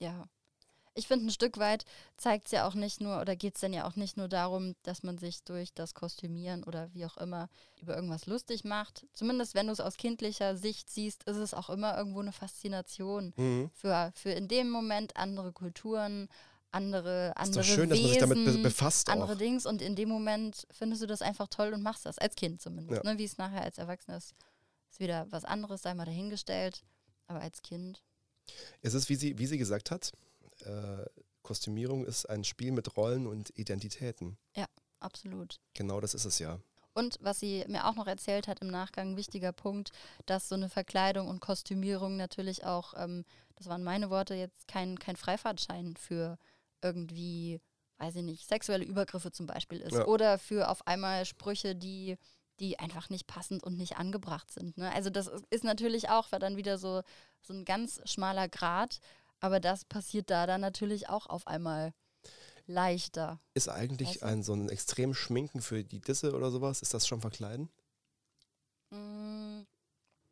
Ja. 0.00 0.28
Ich 0.94 1.06
finde, 1.06 1.26
ein 1.26 1.30
Stück 1.30 1.58
weit 1.58 1.84
zeigt 2.16 2.46
es 2.46 2.52
ja 2.52 2.66
auch 2.66 2.74
nicht 2.74 3.00
nur, 3.00 3.20
oder 3.20 3.36
geht 3.36 3.54
es 3.54 3.60
dann 3.60 3.72
ja 3.72 3.86
auch 3.86 3.94
nicht 3.96 4.16
nur 4.16 4.28
darum, 4.28 4.74
dass 4.82 5.02
man 5.02 5.18
sich 5.18 5.42
durch 5.44 5.72
das 5.72 5.94
Kostümieren 5.94 6.64
oder 6.64 6.92
wie 6.94 7.06
auch 7.06 7.16
immer 7.16 7.48
über 7.80 7.94
irgendwas 7.94 8.26
lustig 8.26 8.64
macht. 8.64 9.06
Zumindest 9.12 9.54
wenn 9.54 9.66
du 9.66 9.72
es 9.72 9.80
aus 9.80 9.96
kindlicher 9.96 10.56
Sicht 10.56 10.90
siehst, 10.90 11.22
ist 11.24 11.36
es 11.36 11.54
auch 11.54 11.70
immer 11.70 11.96
irgendwo 11.96 12.20
eine 12.20 12.32
Faszination 12.32 13.32
Mhm. 13.36 13.70
für, 13.72 14.12
für 14.14 14.30
in 14.32 14.48
dem 14.48 14.68
Moment 14.70 15.16
andere 15.16 15.52
Kulturen, 15.52 16.28
andere, 16.72 17.28
Ist 17.30 17.36
andere 17.36 17.60
doch 17.60 17.64
schön, 17.64 17.88
dass 17.90 17.98
Wesen, 17.98 18.02
man 18.02 18.10
sich 18.10 18.44
damit 18.44 18.44
be 18.56 18.62
befasst 18.62 19.08
andere 19.08 19.32
auch. 19.32 19.38
Dings 19.38 19.66
und 19.66 19.82
in 19.82 19.96
dem 19.96 20.08
Moment 20.08 20.66
findest 20.70 21.02
du 21.02 21.06
das 21.06 21.22
einfach 21.22 21.48
toll 21.48 21.72
und 21.72 21.82
machst 21.82 22.06
das, 22.06 22.18
als 22.18 22.34
Kind 22.36 22.60
zumindest. 22.60 23.04
Ja. 23.04 23.12
Ne? 23.12 23.18
Wie 23.18 23.24
es 23.24 23.38
nachher 23.38 23.62
als 23.62 23.78
Erwachsener 23.78 24.16
ist, 24.18 24.34
ist 24.90 25.00
wieder 25.00 25.26
was 25.30 25.44
anderes, 25.44 25.82
sei 25.82 25.94
mal 25.94 26.04
dahingestellt. 26.04 26.82
Aber 27.26 27.40
als 27.40 27.62
Kind, 27.62 28.02
Es 28.82 28.94
ist, 28.94 29.08
wie 29.08 29.14
sie, 29.16 29.38
wie 29.38 29.46
sie 29.46 29.58
gesagt 29.58 29.90
hat, 29.92 30.12
äh, 30.62 31.04
Kostümierung 31.42 32.04
ist 32.04 32.26
ein 32.28 32.44
Spiel 32.44 32.72
mit 32.72 32.96
Rollen 32.96 33.26
und 33.26 33.50
Identitäten. 33.58 34.36
absolut. 35.02 35.58
Genau 35.74 35.98
das 36.00 36.12
ist 36.14 36.26
es 36.26 36.38
ja. 36.38 36.58
Und 36.92 37.16
was 37.22 37.40
sie 37.40 37.64
mir 37.68 37.86
auch 37.86 37.94
noch 37.94 38.06
erzählt 38.06 38.48
hat 38.48 38.60
im 38.60 38.68
Nachgang, 38.68 39.16
wichtiger 39.16 39.52
Punkt, 39.52 39.90
dass 40.26 40.48
so 40.48 40.56
eine 40.56 40.68
Verkleidung 40.68 41.28
und 41.28 41.40
Kostümierung 41.40 42.16
natürlich 42.18 42.64
auch, 42.64 42.92
ähm, 42.96 43.24
das 43.56 43.66
waren 43.68 43.82
meine 43.84 44.10
Worte, 44.10 44.34
jetzt 44.34 44.68
kein, 44.68 44.98
kein 44.98 45.16
Freifahrtschein 45.16 45.96
für 45.96 46.36
irgendwie, 46.82 47.60
weiß 47.98 48.16
ich 48.16 48.22
nicht, 48.22 48.48
sexuelle 48.48 48.84
Übergriffe 48.84 49.30
zum 49.30 49.46
Beispiel 49.46 49.80
ist. 49.80 49.94
Ja. 49.94 50.06
Oder 50.06 50.38
für 50.38 50.68
auf 50.68 50.86
einmal 50.86 51.24
Sprüche, 51.24 51.74
die, 51.76 52.16
die 52.58 52.78
einfach 52.78 53.08
nicht 53.08 53.26
passend 53.26 53.62
und 53.62 53.76
nicht 53.76 53.96
angebracht 53.96 54.50
sind. 54.50 54.76
Ne? 54.76 54.92
Also 54.92 55.10
das 55.10 55.28
ist- 55.28 55.44
ist 55.50 55.64
natürlich 55.64 56.10
auch 56.10 56.30
war 56.32 56.38
dann 56.40 56.56
wieder 56.56 56.76
so, 56.76 57.02
so 57.40 57.54
ein 57.54 57.64
ganz 57.64 58.00
schmaler 58.04 58.48
Grat, 58.48 59.00
aber 59.40 59.60
das 59.60 59.84
passiert 59.84 60.30
da 60.30 60.46
dann 60.46 60.60
natürlich 60.60 61.08
auch 61.08 61.26
auf 61.26 61.46
einmal 61.46 61.92
leichter. 62.66 63.40
Ist 63.54 63.68
eigentlich 63.68 64.20
du? 64.20 64.26
ein 64.26 64.42
so 64.42 64.52
ein 64.54 64.68
extrem 64.68 65.14
Schminken 65.14 65.60
für 65.60 65.82
die 65.84 66.00
Disse 66.00 66.34
oder 66.34 66.50
sowas? 66.50 66.82
Ist 66.82 66.94
das 66.94 67.06
schon 67.06 67.20
verkleiden? 67.20 67.68
Mm, 68.90 69.62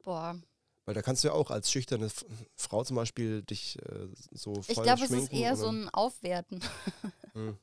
boah, 0.03 0.37
Weil 0.85 0.95
da 0.95 1.03
kannst 1.03 1.23
du 1.23 1.29
ja 1.29 1.35
auch 1.35 1.51
als 1.51 1.71
schüchterne 1.71 2.11
Frau 2.57 2.85
zum 2.85 2.97
Beispiel 2.97 3.43
dich 3.43 3.79
äh, 3.83 4.09
so 4.33 4.55
voll 4.55 4.65
Ich 4.69 4.83
glaube, 4.83 5.05
es 5.05 5.11
ist 5.11 5.33
eher 5.33 5.57
so 5.57 5.69
ein 5.69 5.89
Aufwerten, 5.91 6.63
Hm. 7.35 7.59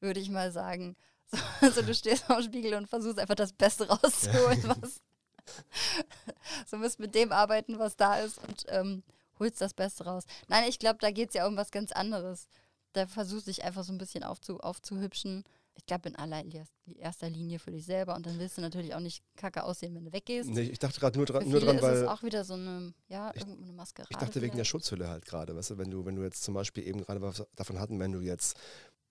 würde 0.00 0.20
ich 0.20 0.30
mal 0.30 0.52
sagen. 0.52 0.96
So, 1.30 1.38
also 1.60 1.82
du 1.82 1.94
stehst 1.94 2.30
am 2.30 2.42
Spiegel 2.42 2.74
und 2.74 2.88
versuchst 2.88 3.18
einfach 3.18 3.34
das 3.34 3.52
Beste 3.52 3.88
rauszuholen, 3.88 4.62
was. 4.80 5.00
so 6.66 6.76
musst 6.76 7.00
mit 7.00 7.14
dem 7.14 7.32
arbeiten, 7.32 7.78
was 7.78 7.96
da 7.96 8.20
ist 8.20 8.38
und 8.46 8.64
ähm, 8.68 9.02
holst 9.40 9.60
das 9.60 9.74
Beste 9.74 10.04
raus. 10.04 10.24
Nein, 10.48 10.64
ich 10.68 10.78
glaube, 10.78 10.98
da 11.00 11.10
geht 11.10 11.30
es 11.30 11.34
ja 11.34 11.46
um 11.48 11.56
was 11.56 11.70
ganz 11.72 11.90
anderes. 11.92 12.46
Da 12.92 13.06
versuchst 13.06 13.46
du 13.46 13.50
dich 13.50 13.64
einfach 13.64 13.84
so 13.84 13.92
ein 13.92 13.98
bisschen 13.98 14.22
aufzu 14.22 14.60
aufzuhübschen. 14.60 15.44
Ich 15.76 15.86
glaube, 15.86 16.08
in 16.08 16.16
allererster 16.16 17.30
Linie 17.30 17.58
für 17.58 17.70
dich 17.70 17.86
selber 17.86 18.14
und 18.16 18.26
dann 18.26 18.38
willst 18.38 18.58
du 18.58 18.60
natürlich 18.60 18.94
auch 18.94 19.00
nicht 19.00 19.22
kacke 19.36 19.62
aussehen, 19.64 19.94
wenn 19.94 20.04
du 20.04 20.12
weggehst. 20.12 20.50
Nee, 20.50 20.62
ich 20.62 20.78
dachte 20.78 21.00
gerade 21.00 21.16
nur, 21.16 21.24
dran, 21.26 21.48
nur 21.48 21.60
dran, 21.60 21.76
ist 21.76 21.82
weil 21.82 22.08
auch 22.08 22.22
wieder 22.22 22.44
so 22.44 22.54
eine, 22.54 22.92
ja, 23.08 23.30
Ich- 23.34 23.40
irgendeine 23.42 23.72
Maskerade. 23.72 24.08
ich 24.10 24.16
dachte 24.18 24.42
wegen 24.42 24.56
der. 24.56 24.64
Schutzhülle 24.64 25.08
halt 25.08 25.24
gerade, 25.24 25.56
weißt 25.56 25.70
du, 25.70 25.78
wenn 25.78 25.90
du, 25.90 26.04
wenn 26.04 26.16
du 26.16 26.22
jetzt 26.22 26.42
zum 26.42 26.54
Beispiel 26.54 26.86
eben 26.86 27.00
gerade 27.02 27.22
was 27.22 27.44
davon 27.56 27.78
hatten, 27.78 27.98
wenn 27.98 28.12
du 28.12 28.20
jetzt 28.20 28.56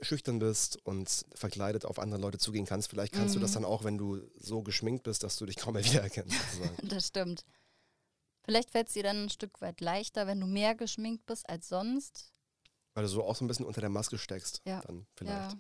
schüchtern 0.02 0.40
bist 0.40 0.78
und 0.86 1.26
verkleidet 1.34 1.86
auf 1.86 1.98
andere 2.00 2.22
Leute 2.22 2.38
zugehen 2.38 2.66
kannst, 2.66 2.90
vielleicht 2.90 3.14
kannst 3.14 3.36
du 3.36 3.40
das 3.40 3.52
Mhm. 3.52 3.56
dann 3.56 3.66
auch, 3.66 3.84
wenn 3.84 3.98
du 3.98 4.22
so 4.38 4.62
geschminkt 4.62 5.04
bist, 5.04 5.24
dass 5.24 5.38
du 5.38 5.46
dich 5.46 5.56
kaum 5.58 5.74
mehr 5.74 5.84
wiedererkennst. 6.10 6.36
Das 6.84 7.08
stimmt. 7.08 7.44
Vielleicht 8.50 8.72
fällt 8.72 8.88
es 8.88 8.94
dir 8.94 9.04
dann 9.04 9.26
ein 9.26 9.30
Stück 9.30 9.62
weit 9.62 9.80
leichter, 9.82 10.26
wenn 10.28 10.40
du 10.40 10.48
mehr 10.48 10.74
geschminkt 10.76 11.26
bist 11.26 11.48
als 11.50 11.70
sonst. 11.70 12.32
Weil 12.96 13.04
du 13.04 13.10
so 13.10 13.24
auch 13.24 13.36
so 13.36 13.46
ein 13.46 13.48
bisschen 13.48 13.66
unter 13.66 13.82
der 13.82 13.90
Maske 13.92 14.18
steckst, 14.18 14.62
Ja. 14.66 14.82
dann 14.82 15.06
vielleicht. 15.16 15.52
Ja. 15.54 15.58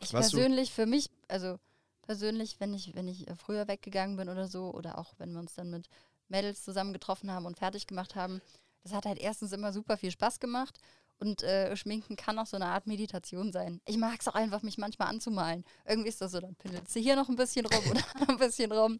Ich 0.00 0.12
Weißt 0.12 0.32
du- 0.32 0.36
persönlich, 0.36 0.72
für 0.72 0.86
mich, 0.86 1.10
also 1.28 1.58
persönlich, 2.02 2.60
wenn 2.60 2.72
ich, 2.74 2.94
wenn 2.94 3.08
ich 3.08 3.26
äh, 3.28 3.34
früher 3.36 3.66
weggegangen 3.68 4.16
bin 4.16 4.28
oder 4.28 4.46
so, 4.48 4.72
oder 4.72 4.98
auch 4.98 5.14
wenn 5.18 5.32
wir 5.32 5.40
uns 5.40 5.54
dann 5.54 5.70
mit 5.70 5.88
Mädels 6.28 6.62
zusammen 6.62 6.92
getroffen 6.92 7.30
haben 7.30 7.46
und 7.46 7.58
fertig 7.58 7.86
gemacht 7.86 8.14
haben, 8.14 8.40
das 8.82 8.92
hat 8.92 9.06
halt 9.06 9.18
erstens 9.18 9.52
immer 9.52 9.72
super 9.72 9.96
viel 9.96 10.10
Spaß 10.10 10.40
gemacht 10.40 10.78
Und 11.18 11.42
äh, 11.44 11.76
Schminken 11.76 12.16
kann 12.16 12.38
auch 12.40 12.46
so 12.46 12.56
eine 12.56 12.66
Art 12.66 12.86
Meditation 12.88 13.52
sein. 13.52 13.80
Ich 13.86 13.96
mag 13.96 14.20
es 14.20 14.26
auch 14.28 14.34
einfach, 14.34 14.62
mich 14.62 14.78
manchmal 14.78 15.08
anzumalen. 15.08 15.64
Irgendwie 15.86 16.08
ist 16.08 16.20
das 16.20 16.32
so, 16.32 16.40
dann 16.40 16.56
pindelst 16.56 16.94
du 16.94 17.00
hier 17.00 17.14
noch 17.16 17.28
ein 17.28 17.36
bisschen 17.36 17.64
rum 17.66 17.90
oder 17.90 18.02
ein 18.28 18.36
bisschen 18.36 18.72
rum, 18.72 18.98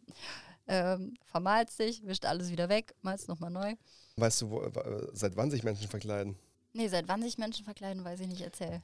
ähm, 0.67 1.15
vermalst 1.25 1.79
dich, 1.79 2.05
wischt 2.05 2.25
alles 2.25 2.51
wieder 2.51 2.69
weg, 2.69 2.95
malst 3.01 3.27
nochmal 3.27 3.51
neu. 3.51 3.75
Weißt 4.17 4.41
du, 4.41 4.49
wo, 4.49 4.61
äh, 4.61 5.07
seit 5.13 5.35
wann 5.35 5.51
sich 5.51 5.63
Menschen 5.63 5.87
verkleiden? 5.87 6.37
Nee, 6.73 6.87
seit 6.87 7.07
wann 7.07 7.21
sich 7.21 7.37
Menschen 7.37 7.65
verkleiden, 7.65 8.03
weiß 8.03 8.19
ich 8.21 8.27
nicht, 8.27 8.41
erzähl. 8.41 8.81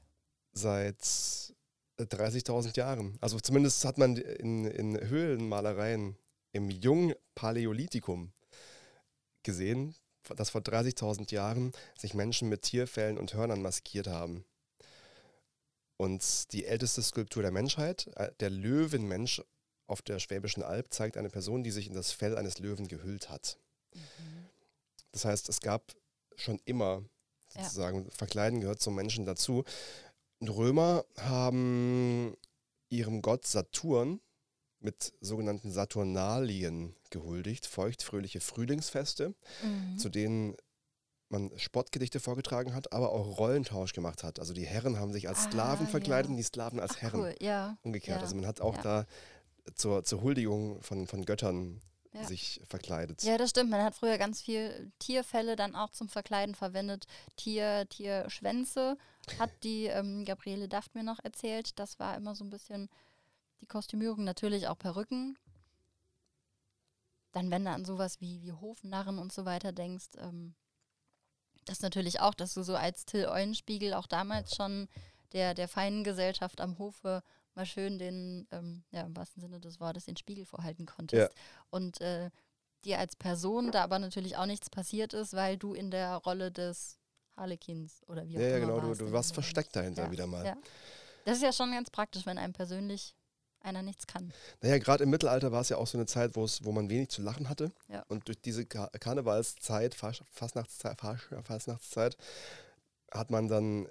Seit 0.54 1.02
30.000 2.00 2.78
Jahren. 2.78 3.18
Also 3.22 3.40
zumindest 3.40 3.84
hat 3.86 3.98
man 3.98 4.18
in, 4.18 4.66
in 4.66 5.00
Höhlenmalereien 5.00 6.18
im 6.52 6.70
Jungpaläolithikum 6.70 8.32
gesehen, 9.44 9.96
dass 10.36 10.50
vor 10.50 10.62
30.000 10.62 11.32
Jahren 11.34 11.72
sich 11.98 12.14
Menschen 12.14 12.50
mit 12.50 12.64
Tierfällen 12.64 13.18
und 13.18 13.34
Hörnern 13.34 13.62
maskiert 13.62 14.08
haben. 14.08 14.46
Und 15.98 16.52
die 16.54 16.66
älteste 16.66 17.02
Skulptur 17.02 17.44
der 17.44 17.52
Menschheit, 17.52 18.08
äh, 18.16 18.32
der 18.40 18.50
Löwenmensch 18.50 19.42
auf 19.88 20.02
der 20.02 20.20
Schwäbischen 20.20 20.64
Alb, 20.64 20.94
zeigt 20.94 21.18
eine 21.18 21.30
Person, 21.30 21.64
die 21.64 21.72
sich 21.72 21.88
in 21.88 21.94
das 21.94 22.12
Fell 22.12 22.38
eines 22.38 22.60
Löwen 22.60 22.88
gehüllt 22.88 23.30
hat. 23.30 23.58
Mhm. 23.94 24.46
Das 25.12 25.26
heißt, 25.26 25.50
es 25.50 25.60
gab 25.60 25.94
schon 26.36 26.60
immer 26.66 27.04
sozusagen, 27.50 28.06
ja. 28.06 28.12
Verkleiden 28.12 28.62
gehört 28.62 28.82
zum 28.82 28.96
Menschen 28.96 29.26
dazu. 29.26 29.64
Und 30.40 30.50
Römer 30.50 31.06
haben 31.18 32.36
ihrem 32.90 33.22
Gott 33.22 33.46
Saturn 33.46 34.22
mit 34.80 35.14
sogenannten 35.22 35.72
Saturnalien 35.72 36.96
gehuldigt, 37.12 37.66
feuchtfröhliche 37.68 38.40
Frühlingsfeste, 38.40 39.36
mhm. 39.64 39.98
zu 39.98 40.10
denen 40.10 40.56
man 41.30 41.52
Spottgedichte 41.58 42.20
vorgetragen 42.20 42.74
hat, 42.74 42.92
aber 42.92 43.12
auch 43.12 43.38
Rollentausch 43.38 43.94
gemacht 43.94 44.24
hat. 44.24 44.40
Also 44.40 44.54
die 44.54 44.66
Herren 44.66 45.00
haben 45.00 45.14
sich 45.14 45.30
als 45.30 45.40
ah, 45.40 45.44
Sklaven 45.44 45.88
verkleidet 45.88 46.26
ja. 46.26 46.32
und 46.32 46.38
die 46.38 46.44
Sklaven 46.44 46.80
als 46.80 46.94
Ach, 46.96 47.02
Herren. 47.02 47.22
Cool. 47.22 47.36
Ja. 47.40 47.78
Umgekehrt. 47.84 48.18
Ja. 48.18 48.24
Also 48.24 48.36
man 48.36 48.46
hat 48.46 48.60
auch 48.60 48.78
da 48.78 49.06
zur, 49.76 50.04
zur 50.04 50.22
Huldigung 50.22 50.82
von, 50.82 51.08
von 51.08 51.26
Göttern 51.26 51.82
ja. 52.14 52.24
sich 52.26 52.62
verkleidet. 52.66 53.24
Ja, 53.24 53.38
das 53.38 53.52
stimmt. 53.52 53.70
Man 53.70 53.84
hat 53.84 53.96
früher 53.96 54.18
ganz 54.18 54.42
viel 54.42 54.92
Tierfälle 55.00 55.56
dann 55.56 55.76
auch 55.76 55.92
zum 55.92 56.10
Verkleiden 56.10 56.56
verwendet. 56.56 57.06
Tier, 57.38 57.88
Tierschwänze 57.90 58.98
hat 59.40 59.52
die 59.64 59.86
ähm, 59.86 60.26
Gabriele 60.26 60.68
Daft 60.68 60.96
mir 60.96 61.04
noch 61.04 61.20
erzählt. 61.24 61.80
Das 61.80 62.00
war 62.00 62.16
immer 62.18 62.36
so 62.36 62.44
ein 62.44 62.50
bisschen 62.50 62.90
die 63.62 63.68
Kostümierung. 63.68 64.24
Natürlich 64.24 64.68
auch 64.68 64.78
Perücken. 64.78 65.38
Dann, 67.32 67.50
wenn 67.50 67.64
du 67.64 67.72
an 67.72 67.86
sowas 67.86 68.20
wie, 68.20 68.42
wie 68.42 68.52
Hofnarren 68.52 69.18
und 69.18 69.32
so 69.32 69.46
weiter 69.46 69.72
denkst, 69.72 70.10
ähm, 70.18 70.54
das 71.66 71.82
natürlich 71.82 72.20
auch, 72.20 72.34
dass 72.34 72.54
du 72.54 72.64
so 72.64 72.76
als 72.76 73.06
Till 73.06 73.28
Eulenspiegel 73.28 73.94
auch 73.94 74.08
damals 74.08 74.56
schon 74.56 74.90
der, 75.32 75.54
der 75.54 75.70
feinen 75.70 76.04
Gesellschaft 76.04 76.60
am 76.60 76.78
Hofe 76.78 77.24
mal 77.56 77.66
schön 77.66 78.00
den, 78.00 78.48
ähm, 78.52 78.84
ja, 78.92 79.02
im 79.02 79.16
wahrsten 79.16 79.42
Sinne 79.42 79.60
des 79.60 79.80
Wortes, 79.80 80.06
den 80.06 80.18
Spiegel 80.18 80.46
vorhalten 80.46 80.86
konntest. 80.86 81.34
Ja. 81.34 81.42
Und 81.70 82.02
äh, 82.02 82.30
dir 82.86 83.00
als 83.00 83.16
Person 83.16 83.72
da 83.72 83.84
aber 83.84 84.00
natürlich 84.00 84.38
auch 84.38 84.46
nichts 84.46 84.70
passiert 84.70 85.14
ist, 85.14 85.34
weil 85.34 85.58
du 85.58 85.74
in 85.74 85.92
der 85.92 86.16
Rolle 86.16 86.52
des 86.52 86.98
Harlequins 87.36 88.02
oder 88.08 88.28
wie 88.28 88.38
auch 88.38 88.42
ja, 88.42 88.48
immer 88.48 88.58
Ja, 88.58 88.66
genau, 88.66 88.88
warst, 88.88 89.02
du, 89.02 89.06
du 89.06 89.12
warst 89.12 89.34
versteckt 89.34 89.76
dahinter 89.76 90.06
ja, 90.06 90.12
wieder 90.12 90.28
mal. 90.28 90.46
Ja. 90.46 90.58
Das 91.26 91.38
ist 91.38 91.44
ja 91.44 91.54
schon 91.54 91.72
ganz 91.72 91.90
praktisch, 91.90 92.26
wenn 92.26 92.38
einem 92.38 92.54
persönlich 92.54 93.16
einer 93.64 93.84
nichts 93.84 94.08
kann. 94.08 94.34
Naja, 94.62 94.80
gerade 94.80 95.04
im 95.04 95.12
Mittelalter 95.12 95.52
war 95.52 95.62
es 95.62 95.70
ja 95.70 95.78
auch 95.78 95.86
so 95.86 95.98
eine 95.98 96.08
Zeit, 96.08 96.36
wo 96.36 96.72
man 96.72 96.90
wenig 96.90 97.10
zu 97.10 97.22
lachen 97.22 97.48
hatte. 97.48 97.72
Ja. 97.90 98.04
Und 98.08 98.28
durch 98.28 98.42
diese 98.42 98.66
Kar 98.66 98.90
Karnevalszeit, 98.90 99.94
Fastnachtszeit, 99.94 101.00
Fastnachtszeit, 101.44 102.18
hat 103.12 103.30
man 103.30 103.48
dann 103.48 103.88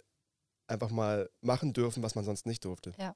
einfach 0.66 0.90
mal 0.90 1.31
machen 1.40 1.73
dürfen, 1.73 2.03
was 2.03 2.14
man 2.14 2.25
sonst 2.25 2.46
nicht 2.46 2.64
durfte. 2.64 2.92
Ja. 2.99 3.14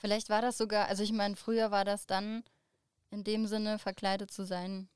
Vielleicht 0.00 0.30
war 0.30 0.40
das 0.40 0.56
sogar, 0.56 0.88
also 0.88 1.02
ich 1.02 1.12
meine, 1.12 1.36
früher 1.36 1.70
war 1.70 1.84
das 1.84 2.06
dann 2.06 2.42
in 3.10 3.22
dem 3.22 3.46
Sinne, 3.46 3.78
verkleidet 3.78 4.30
zu 4.30 4.46
sein, 4.46 4.88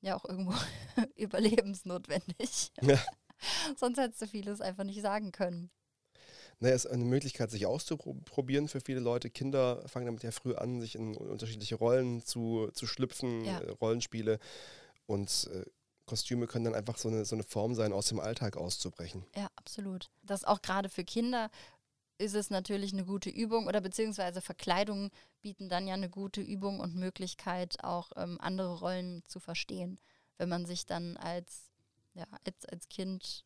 ja 0.00 0.16
auch 0.16 0.24
irgendwo 0.24 0.54
überlebensnotwendig. 1.16 2.72
Ja. 2.80 2.98
Sonst 3.76 3.98
hättest 3.98 4.22
du 4.22 4.26
vieles 4.26 4.62
einfach 4.62 4.84
nicht 4.84 5.02
sagen 5.02 5.32
können. 5.32 5.70
Naja, 6.60 6.74
es 6.74 6.86
ist 6.86 6.90
eine 6.90 7.04
Möglichkeit, 7.04 7.50
sich 7.50 7.66
auszuprobieren 7.66 8.68
für 8.68 8.80
viele 8.80 9.00
Leute. 9.00 9.28
Kinder 9.28 9.86
fangen 9.86 10.06
damit 10.06 10.22
ja 10.22 10.30
früh 10.30 10.54
an, 10.54 10.80
sich 10.80 10.94
in 10.94 11.14
unterschiedliche 11.14 11.76
Rollen 11.76 12.24
zu, 12.24 12.70
zu 12.72 12.86
schlüpfen, 12.86 13.44
ja. 13.44 13.60
Äh, 13.60 13.70
Rollenspiele. 13.72 14.38
Und 15.06 15.50
äh, 15.52 15.64
Kostüme 16.06 16.46
können 16.46 16.64
dann 16.64 16.74
einfach 16.74 16.96
so 16.96 17.08
eine, 17.08 17.26
so 17.26 17.36
eine 17.36 17.44
Form 17.44 17.74
sein, 17.74 17.92
aus 17.92 18.08
dem 18.08 18.18
Alltag 18.18 18.56
auszubrechen. 18.56 19.24
Ja, 19.36 19.48
absolut. 19.56 20.10
Das 20.22 20.44
auch 20.44 20.62
gerade 20.62 20.88
für 20.88 21.04
Kinder 21.04 21.50
ist 22.18 22.34
es 22.34 22.50
natürlich 22.50 22.92
eine 22.92 23.04
gute 23.04 23.30
Übung 23.30 23.66
oder 23.66 23.80
beziehungsweise 23.80 24.40
Verkleidungen 24.40 25.10
bieten 25.40 25.68
dann 25.68 25.86
ja 25.86 25.94
eine 25.94 26.10
gute 26.10 26.40
Übung 26.40 26.80
und 26.80 26.96
Möglichkeit, 26.96 27.82
auch 27.82 28.10
ähm, 28.16 28.38
andere 28.40 28.78
Rollen 28.78 29.22
zu 29.26 29.40
verstehen. 29.40 29.98
Wenn 30.36 30.48
man 30.48 30.66
sich 30.66 30.86
dann 30.86 31.16
als, 31.16 31.70
ja, 32.14 32.26
als, 32.44 32.66
als 32.66 32.88
Kind 32.88 33.44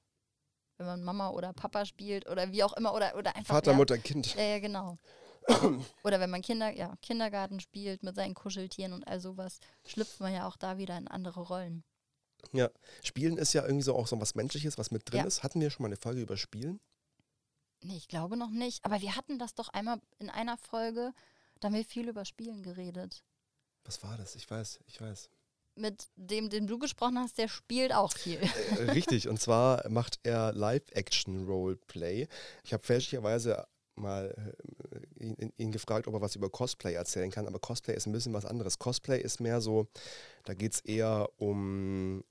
wenn 0.79 0.87
man 0.87 1.05
Mama 1.05 1.31
oder 1.31 1.53
Papa 1.53 1.85
spielt 1.85 2.29
oder 2.29 2.51
wie 2.51 2.65
auch 2.65 2.73
immer 2.73 2.95
oder, 2.95 3.17
oder 3.17 3.37
einfach. 3.37 3.55
Vater, 3.55 3.73
ja, 3.73 3.77
Mutter, 3.77 3.99
Kind. 3.99 4.35
Ja, 4.35 4.43
ja, 4.43 4.59
genau. 4.59 4.99
oder 6.05 6.21
wenn 6.21 6.31
man 6.31 6.43
Kinder, 6.43 6.71
ja, 6.71 6.95
Kindergarten 7.03 7.61
spielt 7.61 8.03
mit 8.03 8.15
seinen 8.15 8.35
Kuscheltieren 8.35 8.93
und 8.93 9.07
all 9.07 9.21
sowas, 9.21 9.59
schlüpft 9.85 10.21
man 10.21 10.33
ja 10.33 10.47
auch 10.47 10.57
da 10.57 10.79
wieder 10.79 10.97
in 10.97 11.09
andere 11.09 11.41
Rollen. 11.41 11.85
Ja, 12.53 12.71
Spielen 13.03 13.39
ist 13.39 13.53
ja 13.53 13.63
irgendwie 13.63 13.85
so 13.85 13.95
auch 13.95 14.07
so 14.07 14.21
was 14.21 14.35
Menschliches, 14.35 14.77
was 14.77 14.91
mit 14.91 15.11
drin 15.11 15.21
ja. 15.21 15.27
ist. 15.27 15.43
Hatten 15.43 15.61
wir 15.61 15.71
schon 15.71 15.85
mal 15.85 15.89
eine 15.89 15.97
Folge 15.97 16.21
über 16.21 16.37
Spielen? 16.37 16.81
Nee, 17.83 17.97
ich 17.97 18.09
glaube 18.09 18.37
noch 18.37 18.51
nicht. 18.51 18.85
Aber 18.85 19.01
wir 19.01 19.17
hatten 19.17 19.39
das 19.39 19.55
doch 19.55 19.69
einmal 19.69 20.01
in 20.19 20.31
einer 20.31 20.57
Folge, 20.57 21.13
da 21.61 21.67
haben 21.67 21.75
wir 21.75 21.85
viel 21.85 22.09
über 22.09 22.25
Spielen 22.25 22.63
geredet. 22.63 23.25
Was 23.85 24.03
war 24.03 24.17
das? 24.17 24.37
Ich 24.37 24.49
weiß, 24.51 24.81
ich 24.87 25.01
weiß 25.01 25.29
mit 25.75 26.09
dem, 26.17 26.51
den 26.51 26.67
du 26.67 26.79
gesprochen 26.79 27.19
hast, 27.19 27.39
der 27.39 27.49
spielt 27.49 27.95
auch 27.95 28.13
viel. 28.13 28.41
Äh, 28.79 28.91
richtig, 28.91 29.29
und 29.29 29.41
zwar 29.41 29.89
macht 29.89 30.19
er 30.23 30.53
Live-Action-Roleplay. 30.53 32.29
Ich 32.65 32.73
habe 32.73 32.85
fälschlicherweise 32.85 33.67
mal 33.95 34.35
äh, 34.91 35.25
ihn, 35.25 35.53
ihn, 35.57 35.73
gefragt, 35.73 36.07
ob 36.07 36.15
er 36.15 36.21
was 36.21 36.37
über 36.37 36.51
Cosplay 36.51 36.95
erzählen 36.95 37.31
kann, 37.31 37.47
aber 37.47 37.59
Cosplay 37.59 37.95
ist 37.95 38.07
ein 38.07 38.13
bisschen 38.13 38.33
was 38.33 38.45
anderes. 38.45 38.79
Cosplay 38.79 39.21
ist 39.21 39.41
mehr 39.41 39.61
so, 39.61 39.87
da 40.45 40.55
geht 40.55 40.75
es 40.75 40.81
eher 40.81 41.29
um 41.37 42.25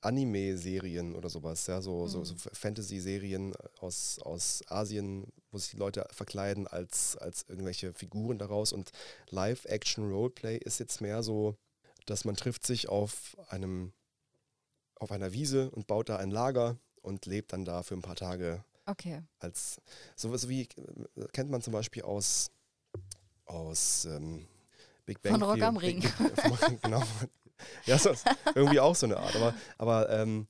Anime-Serien 0.00 1.14
oder 1.14 1.28
sowas, 1.28 1.66
ja, 1.66 1.80
so, 1.80 2.04
mhm. 2.04 2.08
so, 2.08 2.24
so 2.24 2.34
Fantasy-Serien 2.52 3.54
aus, 3.80 4.18
aus 4.20 4.62
Asien, 4.68 5.32
wo 5.50 5.58
sich 5.58 5.70
die 5.70 5.76
Leute 5.78 6.06
verkleiden 6.10 6.66
als, 6.66 7.16
als 7.16 7.44
irgendwelche 7.48 7.92
Figuren 7.92 8.38
daraus 8.38 8.72
und 8.72 8.90
Live-Action-Roleplay 9.30 10.58
ist 10.58 10.78
jetzt 10.78 11.00
mehr 11.00 11.22
so, 11.22 11.56
dass 12.06 12.24
man 12.24 12.36
trifft 12.36 12.66
sich 12.66 12.88
auf 12.88 13.36
einem 13.48 13.92
auf 14.98 15.12
einer 15.12 15.34
Wiese 15.34 15.70
und 15.72 15.86
baut 15.86 16.08
da 16.08 16.16
ein 16.16 16.30
Lager 16.30 16.78
und 17.02 17.26
lebt 17.26 17.52
dann 17.52 17.66
da 17.66 17.82
für 17.82 17.94
ein 17.94 18.02
paar 18.02 18.16
Tage. 18.16 18.64
Okay. 18.86 19.22
Als 19.40 19.78
sowas 20.14 20.48
wie 20.48 20.68
kennt 21.32 21.50
man 21.50 21.60
zum 21.60 21.74
Beispiel 21.74 22.02
aus 22.02 22.50
aus 23.44 24.06
ähm, 24.06 24.46
Big 25.04 25.22
Bang 25.22 25.32
Von 25.32 25.42
Rock 25.42 25.62
am 25.62 25.76
Ring. 25.76 26.00
Big, 26.00 26.12
Big, 26.18 26.82
genau. 26.82 27.02
Ja, 27.86 27.98
so, 27.98 28.10
irgendwie 28.54 28.80
auch 28.80 28.94
so 28.94 29.06
eine 29.06 29.16
Art. 29.16 29.34
Aber, 29.36 29.54
aber 29.78 30.10
ähm, 30.10 30.46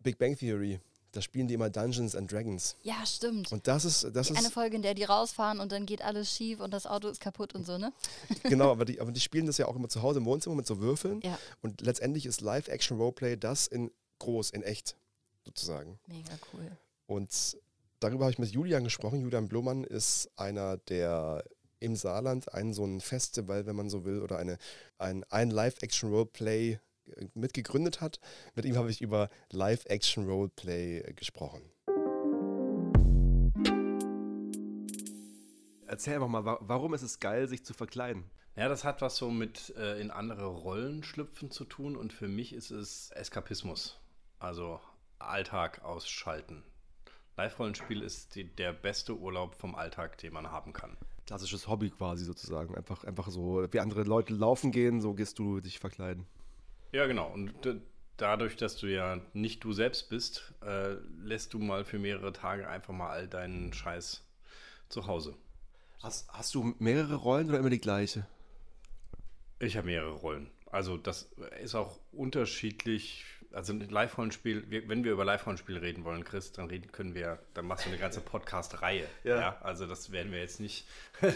Big 0.00 0.18
Bang 0.18 0.36
Theory 0.36 0.80
da 1.16 1.22
spielen 1.22 1.48
die 1.48 1.54
immer 1.54 1.70
Dungeons 1.70 2.14
and 2.14 2.30
Dragons. 2.30 2.76
Ja, 2.82 3.04
stimmt. 3.06 3.50
Und 3.50 3.66
das 3.66 3.86
ist. 3.86 4.04
Das 4.14 4.30
ist 4.30 4.36
eine 4.36 4.50
Folge, 4.50 4.76
in 4.76 4.82
der 4.82 4.92
die 4.92 5.04
rausfahren 5.04 5.60
und 5.60 5.72
dann 5.72 5.86
geht 5.86 6.02
alles 6.02 6.30
schief 6.30 6.60
und 6.60 6.72
das 6.72 6.86
Auto 6.86 7.08
ist 7.08 7.20
kaputt 7.20 7.54
und 7.54 7.64
so, 7.64 7.78
ne? 7.78 7.92
genau, 8.42 8.70
aber 8.70 8.84
die, 8.84 9.00
aber 9.00 9.12
die 9.12 9.20
spielen 9.20 9.46
das 9.46 9.56
ja 9.56 9.66
auch 9.66 9.76
immer 9.76 9.88
zu 9.88 10.02
Hause 10.02 10.18
im 10.18 10.26
Wohnzimmer 10.26 10.54
mit 10.54 10.66
so 10.66 10.78
Würfeln. 10.78 11.22
Ja. 11.22 11.38
Und 11.62 11.80
letztendlich 11.80 12.26
ist 12.26 12.42
Live-Action-Roleplay 12.42 13.36
das 13.36 13.66
in 13.66 13.90
groß, 14.18 14.50
in 14.50 14.62
echt, 14.62 14.96
sozusagen. 15.44 15.98
Mega 16.06 16.38
cool. 16.52 16.70
Und 17.06 17.56
darüber 18.00 18.24
habe 18.24 18.32
ich 18.32 18.38
mit 18.38 18.50
Julian 18.50 18.84
gesprochen. 18.84 19.22
Julian 19.22 19.48
Blumann 19.48 19.84
ist 19.84 20.28
einer 20.36 20.76
der 20.76 21.44
im 21.80 21.96
Saarland 21.96 22.52
ein 22.52 22.72
so 22.72 22.84
ein 22.84 23.00
Festival, 23.00 23.66
wenn 23.66 23.76
man 23.76 23.88
so 23.88 24.04
will, 24.04 24.22
oder 24.22 24.38
eine, 24.38 24.58
ein, 24.98 25.24
ein 25.30 25.50
Live-Action-Roleplay 25.50 26.78
mitgegründet 27.34 28.00
hat. 28.00 28.20
Mit 28.54 28.64
ihm 28.64 28.76
habe 28.76 28.90
ich 28.90 29.00
über 29.00 29.30
Live-Action-Roleplay 29.52 30.98
äh, 30.98 31.12
gesprochen. 31.14 31.62
Erzähl 35.86 36.14
einfach 36.14 36.28
mal, 36.28 36.44
warum 36.60 36.94
ist 36.94 37.02
es 37.02 37.20
geil, 37.20 37.46
sich 37.48 37.64
zu 37.64 37.72
verkleiden? 37.72 38.24
Ja, 38.56 38.68
das 38.68 38.84
hat 38.84 39.02
was 39.02 39.16
so 39.16 39.30
mit 39.30 39.74
äh, 39.76 40.00
in 40.00 40.10
andere 40.10 40.46
Rollen 40.46 41.04
schlüpfen 41.04 41.50
zu 41.50 41.64
tun 41.64 41.94
und 41.94 42.12
für 42.12 42.26
mich 42.26 42.52
ist 42.52 42.70
es 42.70 43.10
Eskapismus. 43.12 44.00
Also 44.38 44.80
Alltag 45.18 45.82
ausschalten. 45.84 46.64
Live-Rollenspiel 47.36 48.02
ist 48.02 48.34
die, 48.34 48.44
der 48.44 48.72
beste 48.72 49.16
Urlaub 49.16 49.54
vom 49.54 49.74
Alltag, 49.74 50.18
den 50.18 50.32
man 50.32 50.50
haben 50.50 50.72
kann. 50.72 50.96
Klassisches 51.26 51.66
Hobby 51.68 51.90
quasi 51.90 52.24
sozusagen. 52.24 52.74
Einfach, 52.74 53.04
einfach 53.04 53.28
so, 53.28 53.66
wie 53.70 53.80
andere 53.80 54.04
Leute 54.04 54.32
laufen 54.34 54.70
gehen, 54.70 55.00
so 55.00 55.14
gehst 55.14 55.38
du 55.38 55.60
dich 55.60 55.78
verkleiden. 55.78 56.26
Ja, 56.92 57.06
genau. 57.06 57.32
Und 57.32 57.52
dadurch, 58.16 58.56
dass 58.56 58.76
du 58.76 58.86
ja 58.86 59.20
nicht 59.32 59.62
du 59.64 59.72
selbst 59.72 60.08
bist, 60.08 60.54
äh, 60.64 60.94
lässt 61.18 61.52
du 61.54 61.58
mal 61.58 61.84
für 61.84 61.98
mehrere 61.98 62.32
Tage 62.32 62.68
einfach 62.68 62.94
mal 62.94 63.10
all 63.10 63.28
deinen 63.28 63.72
Scheiß 63.72 64.22
zu 64.88 65.06
Hause. 65.06 65.34
Hast, 66.02 66.28
hast 66.28 66.54
du 66.54 66.74
mehrere 66.78 67.16
Rollen 67.16 67.48
oder 67.48 67.58
immer 67.58 67.70
die 67.70 67.80
gleiche? 67.80 68.26
Ich 69.58 69.76
habe 69.76 69.86
mehrere 69.86 70.12
Rollen. 70.12 70.50
Also 70.70 70.96
das 70.96 71.30
ist 71.62 71.74
auch 71.74 71.98
unterschiedlich. 72.12 73.24
Also 73.56 73.72
ein 73.72 73.80
Live-Rollenspiel, 73.80 74.84
wenn 74.86 75.02
wir 75.02 75.12
über 75.12 75.24
Live-Rollenspiele 75.24 75.80
reden 75.80 76.04
wollen, 76.04 76.24
Chris, 76.24 76.52
dann 76.52 76.66
reden 76.66 76.92
können 76.92 77.14
wir, 77.14 77.38
dann 77.54 77.66
machst 77.66 77.86
du 77.86 77.88
eine 77.88 77.98
ganze 77.98 78.20
Podcast-Reihe. 78.20 79.06
Ja. 79.24 79.56
Also 79.62 79.86
das 79.86 80.12
werden 80.12 80.30
wir 80.30 80.40
jetzt 80.40 80.60
nicht 80.60 80.86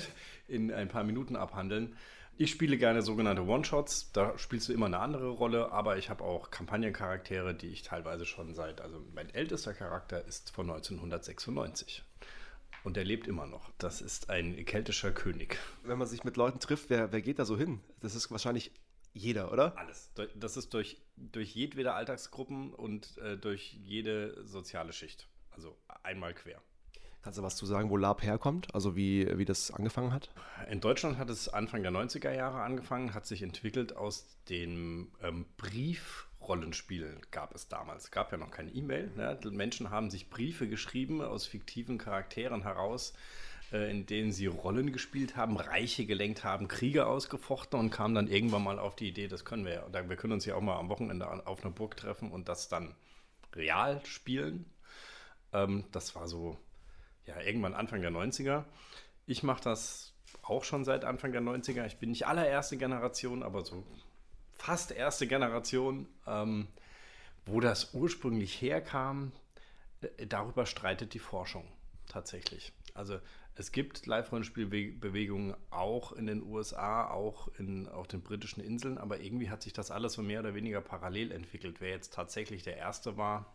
in 0.47 0.71
ein 0.71 0.89
paar 0.89 1.03
Minuten 1.03 1.35
abhandeln. 1.35 1.97
Ich 2.37 2.51
spiele 2.51 2.77
gerne 2.77 3.01
sogenannte 3.01 3.47
One-Shots, 3.47 4.13
da 4.13 4.37
spielst 4.37 4.69
du 4.69 4.75
immer 4.75 4.85
eine 4.85 4.99
andere 4.99 5.31
Rolle, 5.31 5.73
aber 5.73 5.97
ich 5.97 6.11
habe 6.11 6.23
auch 6.23 6.51
Kampagnencharaktere, 6.51 7.55
die 7.55 7.69
ich 7.69 7.85
teilweise 7.85 8.27
schon 8.27 8.53
seit, 8.55 8.83
also 8.83 9.03
mein 9.15 9.33
ältester 9.33 9.73
Charakter 9.73 10.23
ist 10.27 10.51
von 10.51 10.69
1996. 10.69 12.05
Und 12.85 12.99
der 12.99 13.05
lebt 13.05 13.29
immer 13.29 13.47
noch. 13.47 13.71
Das 13.79 14.03
ist 14.03 14.29
ein 14.29 14.63
keltischer 14.67 15.13
König. 15.13 15.57
Wenn 15.85 15.97
man 15.97 16.07
sich 16.07 16.23
mit 16.23 16.37
Leuten 16.37 16.61
trifft, 16.61 16.91
wer, 16.91 17.13
wer 17.13 17.23
geht 17.23 17.39
da 17.39 17.47
so 17.47 17.57
hin? 17.57 17.81
Das 18.01 18.15
ist 18.15 18.31
wahrscheinlich 18.31 18.73
jeder, 19.13 19.53
oder? 19.53 19.77
Alles. 19.77 20.11
Das 20.35 20.57
ist 20.57 20.73
durch, 20.75 21.01
durch 21.17 21.55
jedwede 21.55 21.95
Alltagsgruppen 21.95 22.73
und 22.73 23.19
äh, 23.19 23.37
durch 23.37 23.73
jede 23.73 24.45
soziale 24.47 24.93
Schicht. 24.93 25.29
Also 25.51 25.77
einmal 26.03 26.35
quer. 26.35 26.61
Kannst 27.23 27.39
du 27.39 27.43
was 27.43 27.57
zu 27.57 27.67
sagen, 27.67 27.91
wo 27.91 27.99
Lab 27.99 28.23
herkommt? 28.23 28.75
Also 28.75 28.97
wie, 28.97 29.27
wie 29.37 29.45
das 29.45 29.71
angefangen 29.71 30.15
hat? 30.15 30.31
In 30.71 30.81
Deutschland 30.81 31.19
hat 31.19 31.29
es 31.29 31.49
Anfang 31.51 31.83
der 31.83 31.93
90er 31.93 32.33
Jahre 32.33 32.63
angefangen, 32.63 33.13
hat 33.13 33.27
sich 33.27 33.43
entwickelt 33.43 33.95
aus 33.95 34.27
dem 34.49 35.13
ähm, 35.23 35.45
Briefrollenspiel 35.59 37.21
gab 37.31 37.55
es 37.55 37.69
damals. 37.69 38.05
Es 38.05 38.11
gab 38.11 38.33
ja 38.33 38.39
noch 38.39 38.51
keine 38.51 38.71
E-Mail. 38.71 39.11
Ne? 39.17 39.39
Menschen 39.51 39.91
haben 39.91 40.09
sich 40.09 40.31
Briefe 40.31 40.67
geschrieben 40.67 41.21
aus 41.21 41.47
fiktiven 41.47 41.99
Charakteren 41.99 42.63
heraus, 42.63 43.13
in 43.71 44.07
denen 44.07 44.33
sie 44.33 44.47
Rollen 44.47 44.93
gespielt 44.93 45.37
haben, 45.37 45.57
Reiche 45.57 46.07
gelenkt 46.07 46.45
haben, 46.45 46.69
Kriege 46.69 47.07
ausgefochten 47.07 47.79
und 47.79 47.91
kamen 47.91 48.15
dann 48.15 48.29
irgendwann 48.29 48.65
mal 48.65 48.79
auf 48.79 48.97
die 48.97 49.09
Idee, 49.09 49.29
das 49.29 49.45
können 49.45 49.65
wir 49.65 49.75
ja. 49.75 50.09
Wir 50.09 50.17
können 50.17 50.33
uns 50.33 50.45
ja 50.45 50.55
auch 50.57 50.61
mal 50.61 50.79
am 50.79 50.89
Wochenende 50.89 51.47
auf 51.47 51.65
einer 51.65 51.73
Burg 51.73 51.97
treffen 51.97 52.31
und 52.31 52.49
das 52.49 52.69
dann 52.69 52.95
real 53.55 54.01
spielen. 54.05 54.65
Ähm, 55.53 55.85
das 55.93 56.15
war 56.17 56.27
so, 56.29 56.59
ja, 57.27 57.41
irgendwann 57.41 57.75
Anfang 57.75 58.03
der 58.03 58.11
90er. 58.11 58.65
Ich 59.27 59.43
mache 59.43 59.63
das 59.63 60.15
auch 60.43 60.65
schon 60.65 60.85
seit 60.85 61.05
Anfang 61.05 61.33
der 61.33 61.43
90er. 61.43 61.87
Ich 61.87 61.99
bin 61.99 62.11
nicht 62.11 62.27
allererste 62.27 62.77
Generation, 62.77 63.43
aber 63.43 63.65
so 63.65 63.85
fast 64.53 64.91
erste 64.91 65.27
Generation. 65.27 66.09
Ähm, 66.27 66.69
wo 67.47 67.61
das 67.61 67.95
ursprünglich 67.95 68.61
herkam, 68.61 69.33
äh, 70.01 70.27
darüber 70.27 70.67
streitet 70.67 71.15
die 71.15 71.19
Forschung 71.19 71.65
tatsächlich. 72.09 72.73
Also 72.95 73.19
es 73.61 73.73
gibt 73.73 74.07
Live-Rollenspielbewegungen 74.07 75.55
auch 75.69 76.13
in 76.13 76.27
den 76.27 76.43
USA, 76.43 77.11
auch 77.11 77.49
in 77.59 77.87
auf 77.89 78.09
den 78.09 78.23
britischen 78.23 78.63
Inseln, 78.63 78.97
aber 78.97 79.21
irgendwie 79.21 79.51
hat 79.51 79.63
sich 79.63 79.75
das 79.75 79.91
alles 79.91 80.15
so 80.15 80.23
mehr 80.23 80.41
oder 80.41 80.55
weniger 80.55 80.81
parallel 80.81 81.31
entwickelt. 81.31 81.79
Wer 81.81 81.91
jetzt 81.91 82.15
tatsächlich 82.15 82.63
der 82.63 82.79
Erste 82.79 83.19
war, 83.19 83.55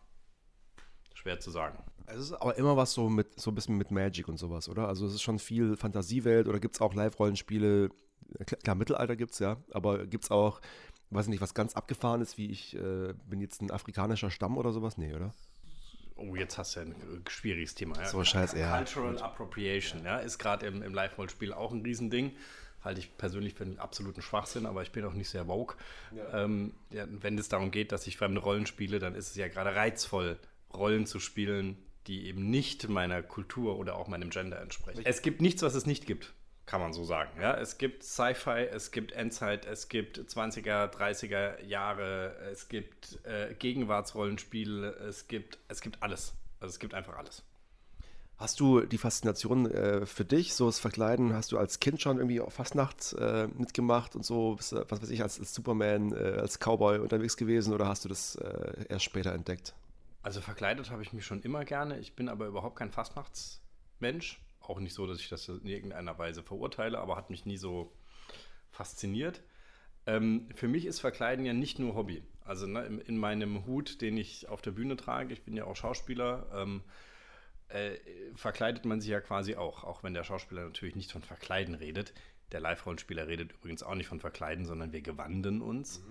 schwer 1.16 1.40
zu 1.40 1.50
sagen. 1.50 1.84
Es 2.06 2.18
ist 2.18 2.34
aber 2.34 2.56
immer 2.56 2.78
was 2.78 2.94
so 2.94 3.10
mit 3.10 3.40
so 3.40 3.50
ein 3.50 3.56
bisschen 3.56 3.78
mit 3.78 3.90
Magic 3.90 4.28
und 4.28 4.38
sowas, 4.38 4.70
oder? 4.70 4.88
Also 4.88 5.08
es 5.08 5.16
ist 5.16 5.24
schon 5.24 5.40
viel 5.40 5.76
Fantasiewelt 5.76 6.48
oder 6.48 6.60
gibt 6.60 6.76
es 6.76 6.82
auch 6.82 6.94
Live-Rollenspiele? 6.94 7.90
Klar, 8.46 8.76
Mittelalter 8.76 9.16
gibt 9.16 9.34
es 9.34 9.40
ja, 9.40 9.58
aber 9.72 10.06
gibt 10.06 10.26
es 10.26 10.32
auch, 10.32 10.62
weiß 11.10 11.30
nicht, 11.30 11.42
was 11.42 11.56
ganz 11.56 11.74
abgefahren 11.74 12.22
ist, 12.22 12.38
wie 12.38 12.52
ich 12.52 12.76
äh, 12.76 13.16
bin 13.26 13.42
jetzt 13.42 13.60
ein 13.64 13.72
afrikanischer 13.72 14.30
Stamm 14.30 14.56
oder 14.58 14.72
sowas? 14.72 15.00
Nee, 15.00 15.16
oder? 15.16 15.34
Oh, 16.16 16.36
jetzt 16.36 16.58
hast 16.58 16.76
du 16.76 16.80
ja 16.80 16.86
ein 16.86 16.92
äh, 16.94 17.30
schwieriges 17.30 17.76
Thema. 17.76 17.98
Ja. 17.98 18.08
So 18.08 18.24
scheiß, 18.24 18.54
ja. 18.54 18.78
Cultural 18.78 19.18
Appropriation, 19.22 20.04
ja, 20.06 20.20
ist 20.20 20.38
gerade 20.38 20.66
im, 20.66 20.82
im 20.82 20.94
Live-Rollspiel 20.94 21.54
auch 21.54 21.72
ein 21.72 21.82
Riesending. 21.82 22.36
Halte 22.84 23.00
ich 23.00 23.18
persönlich 23.18 23.56
für 23.56 23.64
einen 23.64 23.80
absoluten 23.80 24.22
Schwachsinn, 24.22 24.66
aber 24.66 24.84
ich 24.84 24.92
bin 24.92 25.04
auch 25.06 25.14
nicht 25.14 25.30
sehr 25.30 25.48
woke. 25.48 25.76
Ähm, 26.32 26.74
ja, 26.92 27.06
wenn 27.10 27.38
es 27.38 27.50
darum 27.50 27.72
geht, 27.72 27.92
dass 27.92 28.06
ich 28.06 28.16
fremde 28.16 28.40
Rollen 28.40 28.68
spiele, 28.68 29.00
dann 29.00 29.16
ist 29.16 29.32
es 29.32 29.36
ja 29.36 29.48
gerade 29.48 29.76
reizvoll, 29.76 30.38
Rollen 30.72 31.08
zu 31.08 31.20
spielen, 31.20 31.78
die 32.08 32.28
eben 32.28 32.50
nicht 32.50 32.88
meiner 32.88 33.24
Kultur 33.24 33.80
oder 33.80 33.96
auch 33.96 34.08
meinem 34.08 34.30
Gender 34.30 34.62
entsprechen. 34.62 35.02
Es 35.04 35.24
gibt 35.24 35.42
nichts, 35.42 35.64
was 35.64 35.74
es 35.74 35.88
nicht 35.88 36.06
gibt, 36.06 36.34
kann 36.66 36.82
man 36.82 36.94
so 36.94 37.04
sagen. 37.04 37.30
Ja? 37.40 37.56
Es 37.56 37.78
gibt 37.78 38.04
Sci-Fi, 38.04 38.68
es 38.72 38.92
gibt 38.92 39.12
Endzeit, 39.12 39.66
es 39.66 39.88
gibt 39.88 40.18
20er, 40.18 40.92
30er 40.92 41.64
Jahre, 41.64 42.36
es 42.52 42.68
gibt 42.68 43.20
äh, 43.26 43.54
Gegenwartsrollenspiele, 43.54 44.90
es 45.08 45.28
gibt, 45.28 45.60
es 45.68 45.82
gibt 45.82 46.02
alles. 46.02 46.34
Also 46.60 46.74
es 46.74 46.80
gibt 46.80 46.94
einfach 46.94 47.18
alles. 47.18 47.44
Hast 48.38 48.60
du 48.60 48.82
die 48.82 48.98
Faszination 48.98 49.72
äh, 49.72 50.06
für 50.06 50.26
dich, 50.26 50.56
so 50.56 50.66
das 50.66 50.80
Verkleiden, 50.80 51.34
hast 51.34 51.54
du 51.54 51.58
als 51.58 51.80
Kind 51.80 52.02
schon 52.02 52.18
irgendwie 52.18 52.42
auf 52.42 52.54
Fastnacht 52.54 53.14
äh, 53.14 53.48
mitgemacht 53.48 54.14
und 54.16 54.26
so, 54.26 54.56
bist, 54.56 54.74
was 54.74 55.02
weiß 55.02 55.10
ich, 55.10 55.22
als, 55.22 55.40
als 55.40 55.54
Superman, 55.54 56.12
äh, 56.12 56.40
als 56.40 56.60
Cowboy 56.60 57.00
unterwegs 57.00 57.38
gewesen 57.38 57.74
oder 57.74 57.88
hast 57.88 58.04
du 58.04 58.10
das 58.10 58.36
äh, 58.36 58.86
erst 58.90 59.06
später 59.06 59.32
entdeckt? 59.32 59.74
Also 60.22 60.42
verkleidet 60.42 60.90
habe 60.90 61.02
ich 61.02 61.14
mich 61.14 61.26
schon 61.26 61.44
immer 61.44 61.64
gerne. 61.64 62.00
Ich 62.00 62.16
bin 62.16 62.28
aber 62.28 62.48
überhaupt 62.48 62.76
kein 62.76 62.92
Fastnachtsmensch. 62.92 64.42
Auch 64.68 64.80
nicht 64.80 64.94
so, 64.94 65.06
dass 65.06 65.20
ich 65.20 65.30
das 65.30 65.48
in 65.48 65.68
irgendeiner 65.68 66.18
Weise 66.18 66.42
verurteile, 66.42 67.00
aber 67.00 67.16
hat 67.16 67.30
mich 67.30 67.46
nie 67.46 67.58
so 67.58 67.92
fasziniert. 68.72 69.42
Ähm, 70.08 70.50
für 70.56 70.68
mich 70.68 70.86
ist 70.86 71.00
Verkleiden 71.00 71.46
ja 71.46 71.54
nicht 71.54 71.80
nur 71.80 71.96
Hobby. 71.96 72.24
Also 72.44 72.68
ne, 72.68 72.86
in, 72.86 73.00
in 73.00 73.18
meinem 73.18 73.66
Hut, 73.66 74.02
den 74.02 74.18
ich 74.18 74.50
auf 74.50 74.62
der 74.62 74.72
Bühne 74.72 74.98
trage, 74.98 75.34
ich 75.34 75.44
bin 75.44 75.56
ja 75.56 75.66
auch 75.66 75.76
Schauspieler, 75.76 76.48
ähm, 76.54 76.84
äh, 77.70 77.96
verkleidet 78.36 78.86
man 78.86 79.02
sich 79.02 79.10
ja 79.10 79.22
quasi 79.22 79.56
auch, 79.56 79.84
auch 79.84 80.04
wenn 80.04 80.14
der 80.14 80.24
Schauspieler 80.24 80.64
natürlich 80.64 80.96
nicht 80.96 81.12
von 81.12 81.24
Verkleiden 81.24 81.76
redet. 81.76 82.14
Der 82.52 82.60
Live-Rollenspieler 82.60 83.28
redet 83.28 83.54
übrigens 83.54 83.82
auch 83.82 83.96
nicht 83.96 84.08
von 84.08 84.20
Verkleiden, 84.20 84.66
sondern 84.66 84.94
wir 84.94 85.02
gewanden 85.02 85.62
uns. 85.62 86.04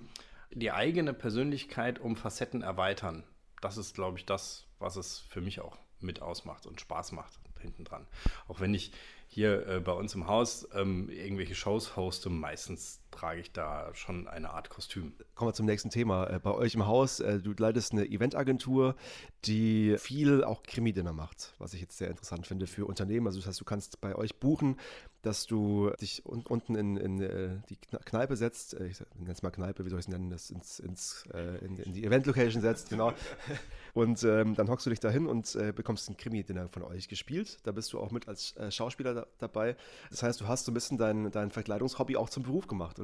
Die 0.50 0.72
eigene 0.72 1.14
Persönlichkeit 1.14 2.00
um 2.00 2.16
Facetten 2.16 2.62
erweitern, 2.62 3.24
das 3.60 3.76
ist, 3.76 3.94
glaube 3.94 4.18
ich, 4.18 4.26
das, 4.26 4.66
was 4.78 4.96
es 4.96 5.18
für 5.18 5.40
mich 5.40 5.60
auch 5.60 5.78
mit 6.00 6.20
ausmacht 6.20 6.66
und 6.66 6.80
Spaß 6.80 7.12
macht 7.12 7.43
hinten 7.64 7.85
dran. 7.85 8.07
Auch 8.48 8.61
wenn 8.61 8.72
ich 8.74 8.92
hier 9.27 9.66
äh, 9.66 9.81
bei 9.81 9.92
uns 9.92 10.14
im 10.14 10.29
Haus 10.29 10.68
ähm, 10.74 11.11
irgendwelche 11.11 11.55
Shows 11.55 11.96
hoste, 11.96 12.31
meistens 12.31 13.00
trage 13.14 13.40
ich 13.40 13.53
da 13.53 13.90
schon 13.94 14.29
eine 14.29 14.50
Art 14.50 14.68
Kostüm. 14.70 15.12
Kommen 15.35 15.50
wir 15.50 15.55
zum 15.55 15.66
nächsten 15.66 15.90
Thema. 15.90 16.27
Äh, 16.29 16.40
bei 16.40 16.50
euch 16.50 16.74
im 16.74 16.87
Haus, 16.87 17.20
äh, 17.20 17.40
du 17.40 17.53
leitest 17.57 17.92
eine 17.92 18.07
Eventagentur, 18.07 18.96
die 19.44 19.96
viel 19.98 20.44
auch 20.44 20.62
Krimi-Dinner 20.62 21.12
macht, 21.12 21.55
was 21.59 21.74
ich 21.74 21.81
jetzt 21.81 21.96
sehr 21.98 22.09
interessant 22.09 22.46
finde 22.46 22.66
für 22.66 22.87
Unternehmen. 22.87 23.27
Also 23.27 23.38
das 23.38 23.48
heißt, 23.48 23.61
du 23.61 23.64
kannst 23.64 24.00
bei 24.00 24.14
euch 24.16 24.37
buchen, 24.40 24.79
dass 25.22 25.46
du 25.46 25.90
dich 26.00 26.27
un 26.27 26.44
unten 26.46 26.74
in, 26.74 26.96
in 26.96 27.20
äh, 27.20 27.61
die 27.70 27.77
Kne- 27.77 28.05
Kneipe 28.05 28.37
setzt, 28.37 28.74
ich 28.74 29.00
nenne 29.14 29.33
es 29.33 29.42
mal 29.42 29.50
Kneipe, 29.50 29.85
wie 29.85 29.88
soll 29.88 29.98
ich 29.98 30.07
es 30.07 30.12
nennen, 30.12 30.29
das 30.29 30.50
ins, 30.50 30.81
ins, 30.81 31.24
in, 31.62 31.79
in 31.79 31.92
die 31.94 32.05
Event-Location 32.05 32.61
setzt, 32.61 32.90
genau. 32.90 33.12
Und 33.94 34.22
ähm, 34.24 34.55
dann 34.55 34.68
hockst 34.68 34.87
du 34.87 34.90
dich 34.90 34.98
dahin 34.98 35.27
und 35.27 35.55
äh, 35.55 35.72
bekommst 35.72 36.11
ein 36.11 36.16
Krimi-Dinner 36.16 36.68
von 36.68 36.83
euch 36.83 37.07
gespielt. 37.09 37.59
Da 37.62 37.70
bist 37.70 37.92
du 37.92 38.00
auch 38.00 38.11
mit 38.11 38.27
als 38.27 38.57
äh, 38.57 38.72
Schauspieler 38.72 39.14
da, 39.14 39.27
dabei. 39.38 39.77
Das 40.11 40.22
heißt, 40.24 40.40
du 40.40 40.48
hast 40.48 40.64
so 40.64 40.72
ein 40.72 40.74
bisschen 40.74 40.98
dein, 40.98 41.31
dein 41.31 41.53
Verkleidungshobby 41.53 42.16
auch 42.16 42.29
zum 42.29 42.42
Beruf 42.42 42.66
gemacht, 42.66 42.98
oder? 42.98 43.03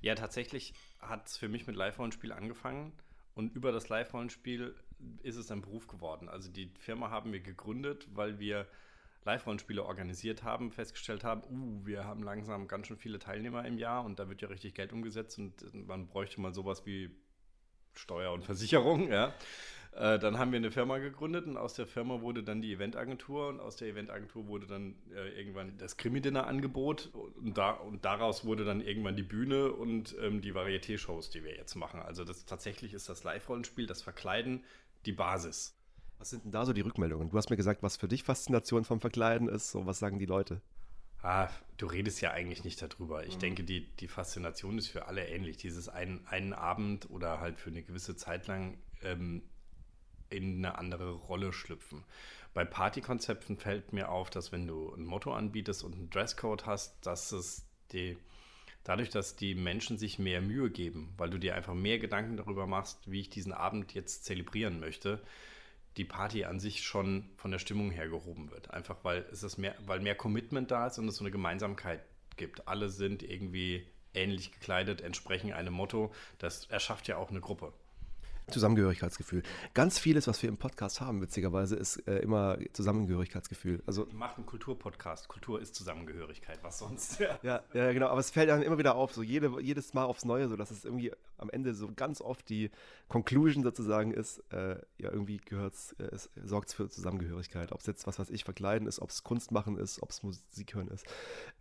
Ja, 0.00 0.14
tatsächlich 0.14 0.74
hat 1.00 1.26
es 1.28 1.36
für 1.36 1.48
mich 1.48 1.66
mit 1.66 1.76
Live-Rollenspiel 1.76 2.32
angefangen 2.32 2.92
und 3.34 3.54
über 3.54 3.72
das 3.72 3.88
Live-Rollenspiel 3.88 4.74
ist 5.22 5.36
es 5.36 5.50
ein 5.50 5.62
Beruf 5.62 5.86
geworden. 5.86 6.28
Also 6.28 6.50
die 6.50 6.70
Firma 6.78 7.10
haben 7.10 7.32
wir 7.32 7.40
gegründet, 7.40 8.08
weil 8.12 8.38
wir 8.38 8.66
Live-Rollenspiele 9.24 9.82
organisiert 9.82 10.42
haben, 10.42 10.70
festgestellt 10.70 11.24
haben, 11.24 11.42
uh, 11.50 11.86
wir 11.86 12.04
haben 12.04 12.22
langsam 12.22 12.68
ganz 12.68 12.86
schön 12.86 12.98
viele 12.98 13.18
Teilnehmer 13.18 13.64
im 13.64 13.78
Jahr 13.78 14.04
und 14.04 14.18
da 14.18 14.28
wird 14.28 14.42
ja 14.42 14.48
richtig 14.48 14.74
Geld 14.74 14.92
umgesetzt 14.92 15.38
und 15.38 15.86
man 15.86 16.06
bräuchte 16.06 16.40
mal 16.40 16.52
sowas 16.52 16.84
wie 16.84 17.10
Steuer 17.94 18.32
und 18.32 18.44
Versicherung, 18.44 19.10
ja. 19.10 19.32
Äh, 19.96 20.18
dann 20.18 20.38
haben 20.38 20.50
wir 20.50 20.56
eine 20.56 20.72
Firma 20.72 20.98
gegründet 20.98 21.46
und 21.46 21.56
aus 21.56 21.74
der 21.74 21.86
Firma 21.86 22.20
wurde 22.20 22.42
dann 22.42 22.60
die 22.60 22.72
Eventagentur 22.72 23.48
und 23.48 23.60
aus 23.60 23.76
der 23.76 23.88
Eventagentur 23.88 24.48
wurde 24.48 24.66
dann 24.66 24.96
äh, 25.14 25.38
irgendwann 25.38 25.78
das 25.78 25.96
Krimi-Dinner-Angebot 25.96 27.10
und, 27.14 27.56
da, 27.56 27.70
und 27.70 28.04
daraus 28.04 28.44
wurde 28.44 28.64
dann 28.64 28.80
irgendwann 28.80 29.14
die 29.14 29.22
Bühne 29.22 29.72
und 29.72 30.16
ähm, 30.20 30.40
die 30.40 30.52
Varieté-Shows, 30.52 31.30
die 31.30 31.44
wir 31.44 31.54
jetzt 31.54 31.76
machen. 31.76 32.00
Also 32.00 32.24
das, 32.24 32.44
tatsächlich 32.44 32.92
ist 32.92 33.08
das 33.08 33.22
Live-Rollenspiel, 33.22 33.86
das 33.86 34.02
Verkleiden 34.02 34.64
die 35.06 35.12
Basis. 35.12 35.76
Was 36.18 36.30
sind 36.30 36.44
denn 36.44 36.52
da 36.52 36.64
so 36.64 36.72
die 36.72 36.80
Rückmeldungen? 36.80 37.30
Du 37.30 37.36
hast 37.36 37.50
mir 37.50 37.56
gesagt, 37.56 37.82
was 37.84 37.96
für 37.96 38.08
dich 38.08 38.24
Faszination 38.24 38.84
vom 38.84 39.00
Verkleiden 39.00 39.48
ist. 39.48 39.70
So, 39.70 39.86
was 39.86 40.00
sagen 40.00 40.18
die 40.18 40.26
Leute? 40.26 40.60
Ah, 41.22 41.48
du 41.76 41.86
redest 41.86 42.20
ja 42.20 42.32
eigentlich 42.32 42.64
nicht 42.64 42.82
darüber. 42.82 43.24
Ich 43.26 43.38
denke, 43.38 43.62
die, 43.62 43.86
die 43.96 44.08
Faszination 44.08 44.76
ist 44.76 44.88
für 44.88 45.06
alle 45.06 45.28
ähnlich. 45.28 45.56
Dieses 45.56 45.88
einen, 45.88 46.26
einen 46.26 46.52
Abend 46.52 47.08
oder 47.10 47.40
halt 47.40 47.58
für 47.58 47.70
eine 47.70 47.82
gewisse 47.82 48.16
Zeit 48.16 48.46
lang 48.46 48.76
ähm, 49.02 49.42
in 50.30 50.58
eine 50.64 50.78
andere 50.78 51.12
Rolle 51.12 51.52
schlüpfen. 51.52 52.04
Bei 52.54 52.64
Partykonzepten 52.64 53.56
fällt 53.56 53.92
mir 53.92 54.08
auf, 54.08 54.30
dass 54.30 54.52
wenn 54.52 54.66
du 54.66 54.94
ein 54.94 55.04
Motto 55.04 55.32
anbietest 55.32 55.82
und 55.82 55.94
einen 55.94 56.10
Dresscode 56.10 56.66
hast, 56.66 57.04
dass 57.04 57.32
es 57.32 57.66
die, 57.92 58.16
dadurch, 58.84 59.10
dass 59.10 59.34
die 59.34 59.54
Menschen 59.54 59.98
sich 59.98 60.18
mehr 60.18 60.40
Mühe 60.40 60.70
geben, 60.70 61.12
weil 61.16 61.30
du 61.30 61.38
dir 61.38 61.56
einfach 61.56 61.74
mehr 61.74 61.98
Gedanken 61.98 62.36
darüber 62.36 62.66
machst, 62.66 63.10
wie 63.10 63.20
ich 63.20 63.30
diesen 63.30 63.52
Abend 63.52 63.92
jetzt 63.94 64.24
zelebrieren 64.24 64.78
möchte, 64.78 65.20
die 65.96 66.04
Party 66.04 66.44
an 66.44 66.60
sich 66.60 66.84
schon 66.84 67.30
von 67.36 67.50
der 67.50 67.58
Stimmung 67.58 67.90
her 67.90 68.08
gehoben 68.08 68.50
wird. 68.50 68.70
Einfach 68.70 68.98
weil 69.02 69.26
es 69.32 69.42
ist 69.42 69.58
mehr, 69.58 69.74
weil 69.86 70.00
mehr 70.00 70.14
Commitment 70.14 70.70
da 70.70 70.86
ist 70.86 70.98
und 70.98 71.08
es 71.08 71.16
so 71.16 71.24
eine 71.24 71.30
Gemeinsamkeit 71.30 72.00
gibt. 72.36 72.68
Alle 72.68 72.88
sind 72.88 73.22
irgendwie 73.22 73.86
ähnlich 74.12 74.52
gekleidet, 74.52 75.00
entsprechen 75.00 75.52
einem 75.52 75.74
Motto. 75.74 76.12
Das 76.38 76.66
erschafft 76.66 77.08
ja 77.08 77.16
auch 77.16 77.30
eine 77.30 77.40
Gruppe. 77.40 77.72
Zusammengehörigkeitsgefühl. 78.50 79.42
Ganz 79.72 79.98
vieles, 79.98 80.26
was 80.26 80.42
wir 80.42 80.48
im 80.48 80.58
Podcast 80.58 81.00
haben, 81.00 81.20
witzigerweise, 81.20 81.76
ist 81.76 81.96
äh, 82.06 82.18
immer 82.18 82.58
Zusammengehörigkeitsgefühl. 82.72 83.82
Also 83.86 84.06
macht 84.12 84.36
einen 84.36 84.46
Kulturpodcast. 84.46 85.28
Kultur 85.28 85.60
ist 85.60 85.74
Zusammengehörigkeit. 85.74 86.58
Was 86.62 86.78
sonst? 86.78 87.18
ja, 87.42 87.62
ja, 87.72 87.92
genau. 87.92 88.08
Aber 88.08 88.20
es 88.20 88.30
fällt 88.30 88.50
dann 88.50 88.62
immer 88.62 88.78
wieder 88.78 88.96
auf, 88.96 89.14
so 89.14 89.22
jede, 89.22 89.60
jedes 89.60 89.94
Mal 89.94 90.04
aufs 90.04 90.24
Neue, 90.24 90.48
so 90.48 90.56
dass 90.56 90.70
es 90.70 90.84
irgendwie 90.84 91.12
am 91.38 91.50
Ende 91.50 91.74
so 91.74 91.90
ganz 91.94 92.20
oft 92.20 92.48
die 92.48 92.70
Conclusion 93.08 93.62
sozusagen 93.62 94.12
ist, 94.12 94.38
äh, 94.52 94.76
ja, 94.98 95.10
irgendwie 95.10 95.38
gehört's, 95.38 95.92
äh, 95.98 96.04
es 96.12 96.30
sorgt 96.42 96.72
für 96.72 96.88
Zusammengehörigkeit. 96.88 97.72
Ob 97.72 97.80
es 97.80 97.86
jetzt 97.86 98.06
was, 98.06 98.18
was 98.18 98.30
ich 98.30 98.44
verkleiden 98.44 98.86
ist, 98.86 99.00
ob 99.00 99.10
es 99.10 99.22
Kunst 99.22 99.52
machen 99.52 99.78
ist, 99.78 100.02
ob 100.02 100.10
es 100.10 100.22
Musik 100.22 100.74
hören 100.74 100.88
ist. 100.88 101.06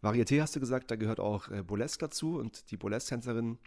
Varieté 0.02 0.42
hast 0.42 0.56
du 0.56 0.60
gesagt, 0.60 0.92
da 0.92 0.96
gehört 0.96 1.20
auch 1.20 1.50
äh, 1.50 1.64
Burlesque 1.64 2.00
dazu 2.00 2.38
und 2.38 2.72
die 2.72 2.78
Burlesque-Tänzerin 2.78 3.58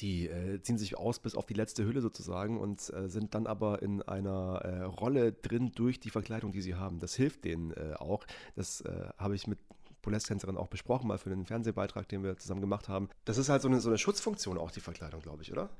die 0.00 0.28
äh, 0.28 0.60
ziehen 0.60 0.78
sich 0.78 0.98
aus 0.98 1.18
bis 1.18 1.34
auf 1.34 1.46
die 1.46 1.54
letzte 1.54 1.84
Hülle 1.84 2.00
sozusagen 2.00 2.60
und 2.60 2.92
äh, 2.92 3.08
sind 3.08 3.34
dann 3.34 3.46
aber 3.46 3.82
in 3.82 4.02
einer 4.02 4.60
äh, 4.62 4.82
Rolle 4.82 5.32
drin 5.32 5.72
durch 5.74 6.00
die 6.00 6.10
Verkleidung, 6.10 6.52
die 6.52 6.60
sie 6.60 6.74
haben. 6.74 6.98
Das 6.98 7.14
hilft 7.14 7.44
denen 7.44 7.72
äh, 7.72 7.94
auch. 7.98 8.26
Das 8.54 8.82
äh, 8.82 9.08
habe 9.16 9.34
ich 9.34 9.46
mit 9.46 9.58
Polesttänzerin 10.02 10.56
auch 10.56 10.68
besprochen, 10.68 11.08
mal 11.08 11.18
für 11.18 11.30
einen 11.30 11.46
Fernsehbeitrag, 11.46 12.08
den 12.08 12.22
wir 12.22 12.36
zusammen 12.36 12.60
gemacht 12.60 12.88
haben. 12.88 13.08
Das 13.24 13.38
ist 13.38 13.48
halt 13.48 13.62
so 13.62 13.68
eine, 13.68 13.80
so 13.80 13.88
eine 13.88 13.98
Schutzfunktion 13.98 14.58
auch, 14.58 14.70
die 14.70 14.80
Verkleidung, 14.80 15.20
glaube 15.20 15.42
ich, 15.42 15.50
oder? 15.50 15.70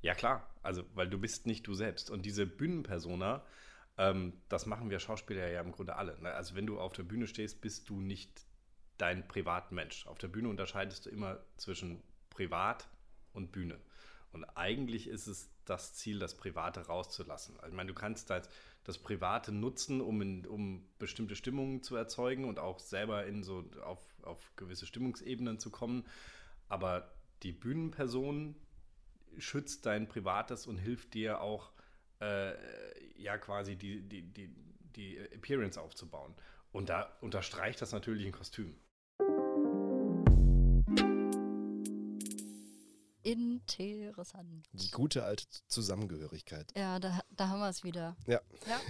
Ja, 0.00 0.14
klar. 0.14 0.48
Also, 0.62 0.84
weil 0.94 1.08
du 1.08 1.18
bist 1.18 1.46
nicht 1.46 1.66
du 1.66 1.74
selbst. 1.74 2.10
Und 2.10 2.24
diese 2.24 2.46
Bühnenpersona, 2.46 3.44
ähm, 3.96 4.32
das 4.48 4.66
machen 4.66 4.90
wir 4.90 4.98
Schauspieler 4.98 5.48
ja 5.48 5.60
im 5.60 5.72
Grunde 5.72 5.96
alle. 5.96 6.20
Ne? 6.20 6.32
Also, 6.32 6.54
wenn 6.54 6.66
du 6.66 6.80
auf 6.80 6.92
der 6.92 7.02
Bühne 7.02 7.26
stehst, 7.26 7.60
bist 7.60 7.88
du 7.88 8.00
nicht 8.00 8.46
dein 8.96 9.28
Privatmensch. 9.28 10.06
Auf 10.06 10.18
der 10.18 10.28
Bühne 10.28 10.48
unterscheidest 10.48 11.06
du 11.06 11.10
immer 11.10 11.38
zwischen 11.56 12.02
Privat 12.30 12.88
und 13.38 13.52
Bühne. 13.52 13.80
Und 14.32 14.44
eigentlich 14.44 15.08
ist 15.08 15.26
es 15.26 15.50
das 15.64 15.94
Ziel, 15.94 16.18
das 16.18 16.36
Private 16.36 16.86
rauszulassen. 16.86 17.56
Also, 17.56 17.68
ich 17.68 17.74
meine, 17.74 17.88
du 17.88 17.94
kannst 17.94 18.28
das, 18.28 18.48
das 18.84 18.98
Private 18.98 19.52
nutzen, 19.52 20.00
um, 20.02 20.20
in, 20.20 20.46
um 20.46 20.86
bestimmte 20.98 21.34
Stimmungen 21.34 21.82
zu 21.82 21.96
erzeugen 21.96 22.44
und 22.44 22.58
auch 22.58 22.78
selber 22.78 23.24
in 23.24 23.42
so 23.42 23.64
auf, 23.82 24.00
auf 24.22 24.52
gewisse 24.56 24.86
Stimmungsebenen 24.86 25.58
zu 25.58 25.70
kommen. 25.70 26.06
Aber 26.68 27.10
die 27.42 27.52
Bühnenperson 27.52 28.54
schützt 29.38 29.86
dein 29.86 30.08
Privates 30.08 30.66
und 30.66 30.76
hilft 30.76 31.14
dir 31.14 31.40
auch, 31.40 31.72
äh, 32.20 32.52
ja, 33.20 33.38
quasi 33.38 33.76
die, 33.76 34.02
die, 34.02 34.22
die, 34.22 34.54
die 34.96 35.18
Appearance 35.18 35.80
aufzubauen. 35.80 36.34
Und 36.72 36.90
da 36.90 37.16
unterstreicht 37.20 37.80
das 37.80 37.92
natürlich 37.92 38.26
ein 38.26 38.32
Kostüm. 38.32 38.74
Interessant. 43.32 44.66
Die 44.72 44.90
gute 44.90 45.24
alte 45.24 45.44
Zusammengehörigkeit. 45.66 46.72
Ja, 46.76 46.98
da, 46.98 47.20
da 47.30 47.48
haben 47.48 47.60
wir 47.60 47.68
es 47.68 47.84
wieder. 47.84 48.16
Ja. 48.26 48.40
ja. 48.66 48.80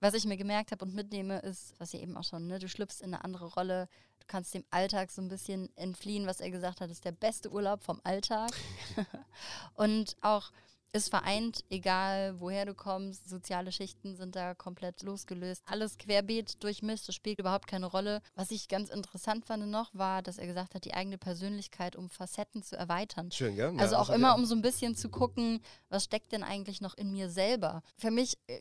Was 0.00 0.14
ich 0.14 0.24
mir 0.24 0.36
gemerkt 0.36 0.72
habe 0.72 0.84
und 0.84 0.94
mitnehme, 0.94 1.38
ist, 1.40 1.74
was 1.78 1.94
ihr 1.94 2.00
eben 2.00 2.16
auch 2.16 2.24
schon, 2.24 2.48
ne, 2.48 2.58
du 2.58 2.68
schlüpfst 2.68 3.00
in 3.02 3.14
eine 3.14 3.24
andere 3.24 3.46
Rolle, 3.46 3.88
du 4.20 4.26
kannst 4.26 4.52
dem 4.54 4.64
Alltag 4.70 5.10
so 5.10 5.22
ein 5.22 5.28
bisschen 5.28 5.74
entfliehen, 5.76 6.26
was 6.26 6.40
er 6.40 6.50
gesagt 6.50 6.80
hat, 6.80 6.90
ist 6.90 7.04
der 7.04 7.12
beste 7.12 7.52
Urlaub 7.52 7.82
vom 7.82 8.00
Alltag. 8.02 8.50
und 9.74 10.16
auch 10.20 10.50
ist 10.92 11.08
vereint, 11.08 11.64
egal 11.70 12.38
woher 12.38 12.66
du 12.66 12.74
kommst. 12.74 13.28
Soziale 13.28 13.72
Schichten 13.72 14.14
sind 14.14 14.36
da 14.36 14.54
komplett 14.54 15.02
losgelöst. 15.02 15.62
Alles 15.66 15.96
querbeet 15.96 16.62
durchmischt, 16.62 17.08
das 17.08 17.14
spielt 17.14 17.38
überhaupt 17.38 17.66
keine 17.66 17.86
Rolle. 17.86 18.20
Was 18.34 18.50
ich 18.50 18.68
ganz 18.68 18.90
interessant 18.90 19.46
fand 19.46 19.66
noch, 19.68 19.94
war, 19.94 20.22
dass 20.22 20.38
er 20.38 20.46
gesagt 20.46 20.74
hat, 20.74 20.84
die 20.84 20.94
eigene 20.94 21.18
Persönlichkeit 21.18 21.96
um 21.96 22.10
Facetten 22.10 22.62
zu 22.62 22.76
erweitern. 22.76 23.30
Schön, 23.30 23.56
gell? 23.56 23.74
Also 23.78 23.94
Ja, 23.94 24.00
auch 24.00 24.10
immer, 24.10 24.28
ja. 24.28 24.34
um 24.34 24.44
so 24.44 24.54
ein 24.54 24.62
bisschen 24.62 24.94
zu 24.94 25.08
gucken, 25.08 25.62
was 25.88 26.04
steckt 26.04 26.32
denn 26.32 26.42
eigentlich 26.42 26.80
noch 26.80 26.94
in 26.94 27.12
mir 27.12 27.30
selber. 27.30 27.82
Für 27.96 28.10
mich 28.10 28.38
äh, 28.48 28.60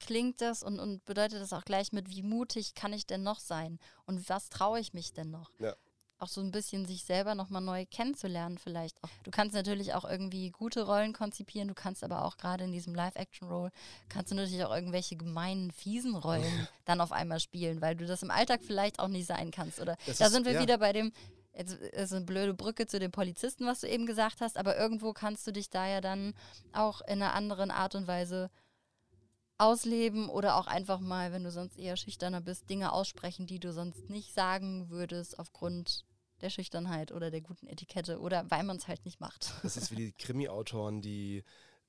klingt 0.00 0.40
das 0.40 0.62
und, 0.62 0.80
und 0.80 1.04
bedeutet 1.04 1.40
das 1.40 1.52
auch 1.52 1.64
gleich 1.64 1.92
mit, 1.92 2.10
wie 2.10 2.22
mutig 2.22 2.74
kann 2.74 2.92
ich 2.92 3.06
denn 3.06 3.22
noch 3.22 3.38
sein 3.38 3.78
und 4.06 4.28
was 4.28 4.48
traue 4.48 4.80
ich 4.80 4.92
mich 4.92 5.12
denn 5.12 5.30
noch? 5.30 5.50
Ja. 5.58 5.76
Auch 6.20 6.28
so 6.28 6.40
ein 6.42 6.50
bisschen 6.50 6.84
sich 6.86 7.02
selber 7.04 7.34
nochmal 7.34 7.62
neu 7.62 7.86
kennenzulernen 7.86 8.58
vielleicht. 8.58 8.96
Du 9.24 9.30
kannst 9.30 9.54
natürlich 9.54 9.94
auch 9.94 10.04
irgendwie 10.04 10.50
gute 10.50 10.82
Rollen 10.84 11.12
konzipieren, 11.14 11.68
du 11.68 11.74
kannst 11.74 12.04
aber 12.04 12.24
auch 12.24 12.36
gerade 12.36 12.64
in 12.64 12.72
diesem 12.72 12.94
Live-Action-Role, 12.94 13.70
kannst 14.08 14.30
du 14.30 14.34
natürlich 14.36 14.62
auch 14.64 14.74
irgendwelche 14.74 15.16
gemeinen, 15.16 15.70
fiesen 15.72 16.14
Rollen 16.14 16.44
dann 16.84 17.00
auf 17.00 17.10
einmal 17.12 17.40
spielen, 17.40 17.80
weil 17.80 17.96
du 17.96 18.06
das 18.06 18.22
im 18.22 18.30
Alltag 18.30 18.60
vielleicht 18.62 19.00
auch 19.00 19.08
nicht 19.08 19.26
sein 19.26 19.50
kannst. 19.50 19.80
Oder 19.80 19.96
Das 20.06 20.18
da 20.18 20.26
ist- 20.26 20.32
sind 20.32 20.44
wir 20.44 20.52
ja. 20.52 20.60
wieder 20.60 20.76
bei 20.78 20.92
dem, 20.92 21.10
jetzt 21.56 21.72
ist 21.74 22.12
eine 22.12 22.24
blöde 22.26 22.52
Brücke 22.54 22.86
zu 22.86 22.98
den 22.98 23.10
Polizisten, 23.10 23.66
was 23.66 23.80
du 23.80 23.88
eben 23.88 24.04
gesagt 24.06 24.42
hast, 24.42 24.58
aber 24.58 24.76
irgendwo 24.78 25.12
kannst 25.14 25.46
du 25.46 25.52
dich 25.52 25.70
da 25.70 25.88
ja 25.88 26.00
dann 26.02 26.34
auch 26.72 27.00
in 27.00 27.22
einer 27.22 27.32
anderen 27.34 27.70
Art 27.70 27.94
und 27.94 28.06
Weise 28.06 28.50
ausleben 29.58 30.28
oder 30.30 30.56
auch 30.56 30.66
einfach 30.66 31.00
mal, 31.00 31.32
wenn 31.32 31.44
du 31.44 31.50
sonst 31.50 31.78
eher 31.78 31.96
schüchterner 31.96 32.40
bist, 32.40 32.70
Dinge 32.70 32.92
aussprechen, 32.92 33.46
die 33.46 33.58
du 33.60 33.72
sonst 33.72 34.08
nicht 34.08 34.32
sagen 34.32 34.88
würdest 34.88 35.38
aufgrund 35.38 36.04
der 36.42 36.50
Schüchternheit 36.50 37.12
oder 37.12 37.30
der 37.30 37.40
guten 37.40 37.66
Etikette 37.66 38.20
oder 38.20 38.50
weil 38.50 38.62
man 38.62 38.76
es 38.76 38.88
halt 38.88 39.04
nicht 39.04 39.20
macht. 39.20 39.52
Das 39.62 39.76
ist 39.76 39.90
wie 39.90 39.96
die 39.96 40.12
Krimi-Autoren, 40.12 41.00
die 41.02 41.44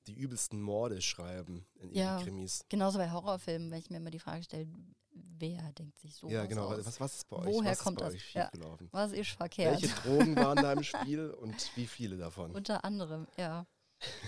die 0.07 0.13
übelsten 0.13 0.61
Morde 0.61 1.01
schreiben 1.01 1.65
in 1.75 1.91
ihren 1.91 1.95
Ja. 1.95 2.21
Krimis. 2.21 2.65
Genauso 2.69 2.97
bei 2.97 3.11
Horrorfilmen, 3.11 3.69
wenn 3.71 3.79
ich 3.79 3.89
mir 3.89 3.97
immer 3.97 4.09
die 4.09 4.19
Frage 4.19 4.43
stelle, 4.43 4.67
wer 5.13 5.71
denkt 5.73 5.99
sich 5.99 6.15
so 6.15 6.27
ja, 6.27 6.45
genau. 6.45 6.67
aus? 6.67 6.85
Was, 6.85 6.99
was 6.99 7.15
ist 7.17 7.29
bei 7.29 7.37
euch? 7.37 7.45
Woher 7.45 7.71
was 7.71 7.77
ist 7.77 7.83
kommt 7.83 7.99
bei 7.99 8.05
das? 8.05 8.15
euch 8.15 8.33
Ja. 8.33 8.51
Was 8.91 9.11
ist 9.11 9.31
verkehrt? 9.31 9.81
Welche 9.81 9.95
Drogen 10.01 10.35
waren 10.35 10.57
da 10.57 10.73
im 10.73 10.83
Spiel 10.83 11.29
und 11.31 11.71
wie 11.75 11.87
viele 11.87 12.17
davon? 12.17 12.51
Unter 12.51 12.83
anderem, 12.83 13.27
ja. 13.37 13.65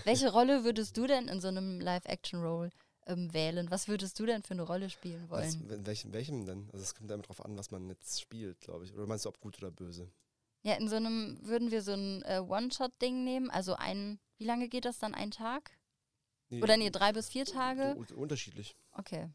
Welche 0.04 0.30
Rolle 0.30 0.62
würdest 0.64 0.96
du 0.96 1.06
denn 1.06 1.26
in 1.26 1.40
so 1.40 1.48
einem 1.48 1.80
Live-Action-Role 1.80 2.70
ähm, 3.06 3.32
wählen? 3.34 3.70
Was 3.70 3.88
würdest 3.88 4.18
du 4.18 4.26
denn 4.26 4.42
für 4.42 4.54
eine 4.54 4.62
Rolle 4.62 4.90
spielen 4.90 5.24
Was, 5.28 5.58
wollen? 5.58 5.70
in 5.70 5.86
welchem, 5.86 6.12
welchem 6.12 6.46
denn? 6.46 6.68
Also 6.72 6.82
es 6.82 6.94
kommt 6.94 7.10
damit 7.10 7.28
drauf 7.28 7.44
an, 7.44 7.56
was 7.56 7.70
man 7.70 7.88
jetzt 7.88 8.20
spielt, 8.20 8.60
glaube 8.60 8.84
ich. 8.84 8.94
Oder 8.94 9.06
meinst 9.06 9.24
du, 9.24 9.28
ob 9.28 9.40
gut 9.40 9.58
oder 9.58 9.70
böse? 9.70 10.10
Ja, 10.62 10.74
in 10.74 10.88
so 10.88 10.96
einem, 10.96 11.38
würden 11.42 11.70
wir 11.70 11.82
so 11.82 11.92
ein 11.92 12.22
äh, 12.22 12.38
One-Shot-Ding 12.40 13.22
nehmen? 13.24 13.50
Also 13.50 13.74
ein, 13.74 14.18
wie 14.38 14.44
lange 14.44 14.68
geht 14.68 14.84
das 14.86 14.98
dann? 14.98 15.14
Ein 15.14 15.30
Tag? 15.30 15.70
Oder 16.50 16.76
nee, 16.76 16.90
drei 16.90 17.12
bis 17.12 17.28
vier 17.28 17.44
Tage? 17.46 17.96
Unterschiedlich. 18.14 18.76
Okay. 18.92 19.28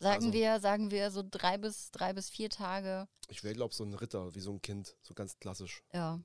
Sagen 0.00 0.24
Also- 0.26 0.32
wir, 0.32 0.60
sagen 0.60 0.90
wir 0.90 1.10
so 1.10 1.22
drei 1.28 1.58
bis, 1.58 1.90
drei 1.90 2.12
bis 2.12 2.28
vier 2.30 2.50
Tage. 2.50 3.08
Ich 3.28 3.44
wäre, 3.44 3.54
glaube 3.54 3.72
ich, 3.72 3.76
so 3.76 3.84
ein 3.84 3.94
Ritter, 3.94 4.34
wie 4.34 4.40
so 4.40 4.52
ein 4.52 4.60
Kind. 4.62 4.96
So 5.02 5.14
ganz 5.14 5.38
klassisch. 5.38 5.82
Ja. 5.92 6.20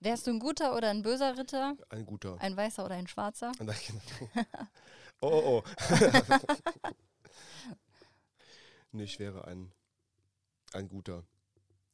Wärst 0.00 0.26
du 0.26 0.30
ein 0.32 0.38
guter 0.38 0.76
oder 0.76 0.90
ein 0.90 1.02
böser 1.02 1.36
Ritter? 1.38 1.76
Ein 1.88 2.04
guter. 2.06 2.36
Ein 2.40 2.56
weißer 2.56 2.84
oder 2.84 2.94
ein 2.96 3.06
schwarzer? 3.06 3.52
Und 3.58 3.66
dann- 3.66 3.76
oh, 5.20 5.28
oh, 5.28 5.62
oh. 5.62 5.64
nee, 8.92 9.04
ich 9.04 9.18
wäre 9.18 9.46
ein, 9.46 9.72
ein 10.72 10.88
guter. 10.88 11.24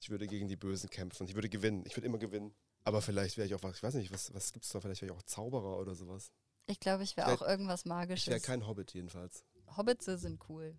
Ich 0.01 0.11
würde 0.11 0.27
gegen 0.27 0.49
die 0.49 0.57
Bösen 0.57 0.91
kämpfen. 0.91 1.27
Ich 1.27 1.35
würde 1.35 1.49
gewinnen. 1.49 1.85
Ich 1.87 1.97
würde 1.97 2.07
immer 2.07 2.19
gewinnen. 2.19 2.55
Aber 2.85 3.01
vielleicht 3.03 3.37
wäre 3.37 3.47
ich 3.47 3.55
auch 3.55 3.63
was, 3.63 3.77
ich 3.77 3.83
weiß 3.83 3.95
nicht, 3.95 4.13
was, 4.13 4.35
was 4.35 4.53
gibt 4.53 4.65
es 4.65 4.73
da? 4.73 4.81
Vielleicht 4.81 5.03
wäre 5.03 5.13
ich 5.13 5.19
auch 5.19 5.23
Zauberer 5.23 5.79
oder 5.79 5.95
sowas. 5.95 6.33
Ich 6.67 6.81
glaube, 6.81 7.05
ich 7.05 7.17
wäre 7.17 7.33
auch 7.33 7.43
irgendwas 7.43 7.81
Ich 7.81 7.87
wäre 7.87 7.95
Magisches. 7.97 8.43
kein 8.43 8.67
Hobbit 8.67 8.93
jedenfalls. 8.95 9.45
Hobbits 9.77 10.07
sind 10.07 10.41
cool. 10.49 10.77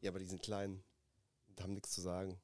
Ja, 0.00 0.10
aber 0.10 0.18
die 0.18 0.26
sind 0.26 0.42
klein 0.42 0.82
und 1.48 1.60
haben 1.60 1.72
nichts 1.74 1.90
zu 1.90 2.00
sagen. 2.00 2.40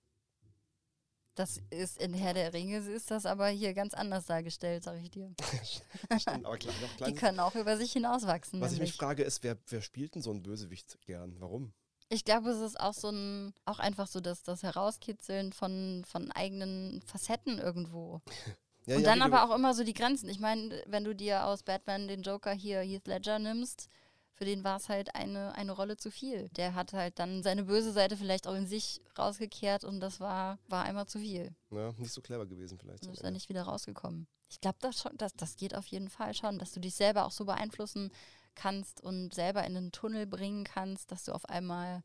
Das 1.36 1.60
ist 1.68 2.00
in 2.00 2.14
Herr 2.14 2.32
der 2.32 2.54
Ringe, 2.54 2.78
ist 2.78 3.10
das 3.10 3.26
aber 3.26 3.48
hier 3.48 3.74
ganz 3.74 3.92
anders 3.92 4.24
dargestellt, 4.24 4.84
sag 4.84 4.98
ich 5.02 5.10
dir. 5.10 5.34
Stimmt, 6.18 6.46
aber 6.46 6.56
klein, 6.56 6.74
noch 6.80 7.06
Die 7.06 7.12
können 7.12 7.40
auch 7.40 7.54
über 7.54 7.76
sich 7.76 7.92
hinauswachsen. 7.92 8.58
Was 8.62 8.72
ich 8.72 8.80
mich 8.80 8.94
frage, 8.94 9.22
ist, 9.22 9.44
wer, 9.44 9.58
wer 9.68 9.82
spielt 9.82 10.14
denn 10.14 10.22
so 10.22 10.30
einen 10.30 10.42
Bösewicht 10.42 10.98
gern? 11.04 11.36
Warum? 11.38 11.74
Ich 12.08 12.24
glaube, 12.24 12.48
es 12.50 12.60
ist 12.60 12.80
auch 12.80 12.94
so 12.94 13.10
ein, 13.10 13.52
auch 13.66 13.80
einfach 13.80 14.06
so 14.06 14.20
das, 14.20 14.44
das 14.44 14.62
Herauskitzeln 14.62 15.52
von, 15.52 16.04
von 16.08 16.32
eigenen 16.32 17.02
Facetten 17.02 17.58
irgendwo. 17.58 18.22
Ja, 18.88 18.94
Und 18.94 19.02
ja, 19.02 19.08
dann 19.16 19.22
aber 19.22 19.42
auch 19.42 19.52
immer 19.52 19.74
so 19.74 19.82
die 19.82 19.94
Grenzen. 19.94 20.28
Ich 20.28 20.38
meine, 20.38 20.80
wenn 20.86 21.02
du 21.02 21.12
dir 21.12 21.44
aus 21.44 21.64
Batman 21.64 22.06
den 22.06 22.22
Joker 22.22 22.52
hier 22.52 22.82
Heath 22.82 23.08
Ledger 23.08 23.40
nimmst, 23.40 23.88
für 24.36 24.44
den 24.44 24.62
war 24.64 24.76
es 24.76 24.88
halt 24.88 25.14
eine, 25.14 25.54
eine 25.54 25.72
Rolle 25.72 25.96
zu 25.96 26.10
viel. 26.10 26.48
Der 26.50 26.74
hat 26.74 26.92
halt 26.92 27.18
dann 27.18 27.42
seine 27.42 27.64
böse 27.64 27.90
Seite 27.92 28.16
vielleicht 28.16 28.46
auch 28.46 28.54
in 28.54 28.66
sich 28.66 29.00
rausgekehrt 29.18 29.82
und 29.84 30.00
das 30.00 30.20
war, 30.20 30.58
war 30.68 30.84
einmal 30.84 31.06
zu 31.06 31.18
viel. 31.18 31.54
Ja, 31.70 31.92
nicht 31.96 32.12
so 32.12 32.20
clever 32.20 32.46
gewesen 32.46 32.78
vielleicht. 32.78 33.06
Und 33.06 33.14
ist 33.14 33.24
dann 33.24 33.32
nicht 33.32 33.48
wieder 33.48 33.62
rausgekommen. 33.62 34.26
Ich 34.48 34.60
glaube, 34.60 34.76
das, 34.80 35.00
schon- 35.00 35.16
das, 35.16 35.32
das 35.34 35.56
geht 35.56 35.74
auf 35.74 35.86
jeden 35.86 36.08
Fall 36.10 36.34
schon, 36.34 36.58
dass 36.58 36.72
du 36.72 36.80
dich 36.80 36.94
selber 36.94 37.24
auch 37.24 37.32
so 37.32 37.44
beeinflussen 37.46 38.12
kannst 38.54 39.00
und 39.02 39.34
selber 39.34 39.64
in 39.64 39.76
einen 39.76 39.90
Tunnel 39.92 40.26
bringen 40.26 40.64
kannst, 40.64 41.10
dass 41.10 41.24
du 41.24 41.32
auf 41.32 41.46
einmal 41.48 42.02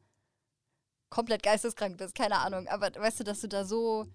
komplett 1.10 1.44
geisteskrank 1.44 1.98
bist, 1.98 2.16
keine 2.16 2.40
Ahnung. 2.40 2.68
Aber 2.68 2.90
weißt 2.96 3.20
du, 3.20 3.24
dass 3.24 3.42
du 3.42 3.48
da 3.48 3.66
so 3.66 4.08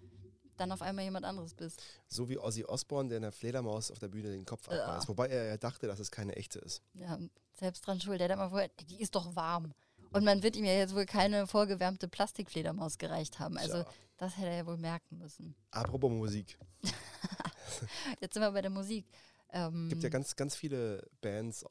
dann 0.57 0.72
auf 0.72 0.82
einmal 0.82 1.04
jemand 1.04 1.24
anderes 1.24 1.54
bist. 1.54 1.82
So 2.09 2.28
wie 2.28 2.38
Ozzy 2.38 2.64
Osbourne, 2.64 3.09
der 3.09 3.18
einer 3.18 3.32
Fledermaus 3.32 3.90
auf 3.90 3.98
der 3.98 4.09
Bühne 4.09 4.30
den 4.30 4.44
Kopf 4.44 4.68
Ja. 4.70 5.00
Wobei 5.09 5.28
er, 5.28 5.44
er 5.44 5.59
dachte, 5.59 5.86
dass 5.86 5.98
es 5.98 6.11
keine 6.11 6.36
echte 6.36 6.59
ist. 6.59 6.82
Ja, 6.94 7.18
selbst 7.54 7.86
dran 7.86 8.00
schuld. 8.00 8.20
Der 8.20 8.28
hat 8.28 8.38
mal 8.38 8.50
vorher, 8.50 8.70
die 8.88 9.00
ist 9.00 9.14
doch 9.14 9.34
warm. 9.36 9.72
Und 10.12 10.24
man 10.24 10.42
wird 10.42 10.57
ihm 10.57 10.64
ja 10.64 10.72
jetzt 10.72 10.94
wohl 10.94 11.07
keine 11.07 11.46
vorgewärmte 11.46 12.09
Plastikfledermaus 12.09 12.98
gereicht 12.98 13.38
haben. 13.38 13.59
Also 13.59 13.82
Tja. 13.82 13.92
das 14.16 14.36
hätte 14.36 14.48
er 14.48 14.57
ja 14.59 14.66
wohl 14.66 14.78
merken 14.78 15.18
müssen. 15.18 15.54
Apropos 15.70 16.11
Musik. 16.11 16.59
Jetzt 18.20 18.34
sind 18.34 18.42
wir 18.42 18.52
bei 18.52 18.62
der 18.62 18.70
Musik. 18.70 19.07
Ähm, 19.50 19.84
Es 19.84 19.90
gibt 19.90 20.02
ja 20.04 20.09
ganz, 20.09 20.36
ganz 20.36 20.57
viele 20.57 21.07
Bands 21.20 21.64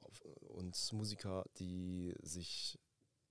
und 0.49 0.77
Musiker, 0.93 1.45
die 1.57 2.13
sich 2.21 2.79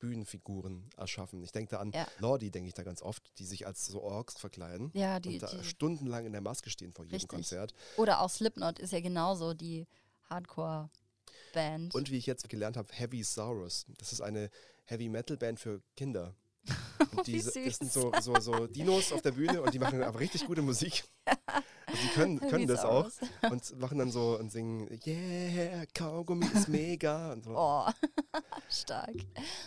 Bühnenfiguren 0.05 0.91
erschaffen. 0.97 1.43
Ich 1.43 1.53
denke 1.53 1.71
da 1.71 1.79
an 1.81 1.91
Ja. 1.93 2.07
Lordi, 2.19 2.51
denke 2.51 2.69
ich 2.69 2.75
da 2.75 2.83
ganz 2.83 3.01
oft, 3.03 3.23
die 3.39 3.47
sich 3.47 3.67
als 3.67 3.87
so 3.87 4.03
Orks 4.03 4.35
verkleiden 4.39 4.91
ja, 4.93 5.19
die, 5.19 5.35
und 5.35 5.43
da 5.43 5.47
die, 5.49 5.65
stundenlang 5.65 6.27
in 6.27 6.33
der 6.33 6.43
Maske 6.43 6.69
stehen 6.69 6.93
vor 6.93 7.05
jedem 7.05 7.15
Richtig. 7.17 7.29
Konzert. 7.29 7.75
oder 7.97 8.21
auch 8.21 8.29
Slipknot 8.31 8.79
ist 8.79 8.93
ja 8.93 9.01
genauso 9.01 9.55
die 9.55 9.87
Hardcore-Band. 10.29 11.95
Und 11.95 12.11
wie 12.11 12.19
ich 12.19 12.27
jetzt 12.27 12.49
gelernt 12.49 12.77
habe, 12.77 12.93
Heavy 12.93 13.23
Saurus. 13.23 13.87
Das 13.99 14.13
ist 14.13 14.21
eine 14.21 14.51
Heavy 14.85 15.09
Metal 15.09 15.37
Band 15.37 15.59
für 15.61 15.83
Kinder. 15.97 16.35
Und 17.17 17.27
Wie 17.27 17.33
die, 17.33 17.43
das 17.43 17.55
sind 17.55 17.93
so, 17.93 18.13
so, 18.21 18.39
so 18.41 18.67
Dinos 18.67 19.13
auf 19.13 19.21
der 19.21 19.33
Bühne 19.33 19.61
und 19.61 19.75
die 19.75 19.79
machen 19.79 20.03
aber 20.03 20.19
richtig 20.19 20.47
gute 20.47 20.63
Musik. 20.63 21.05
Also 21.87 22.03
die 22.03 22.09
können, 22.09 22.41
können 22.51 22.67
das 22.67 22.85
auch 22.85 23.09
Saurus. 23.09 23.21
und 23.51 23.81
machen 23.81 23.99
dann 23.99 24.11
so 24.11 24.39
und 24.39 24.51
singen, 24.51 24.89
yeah, 25.07 25.85
Kaugummi 25.95 26.47
ist 26.47 26.69
mega 26.69 27.33
und 27.33 27.45
so. 27.45 27.55
Oh, 27.57 27.87
stark. 28.69 29.15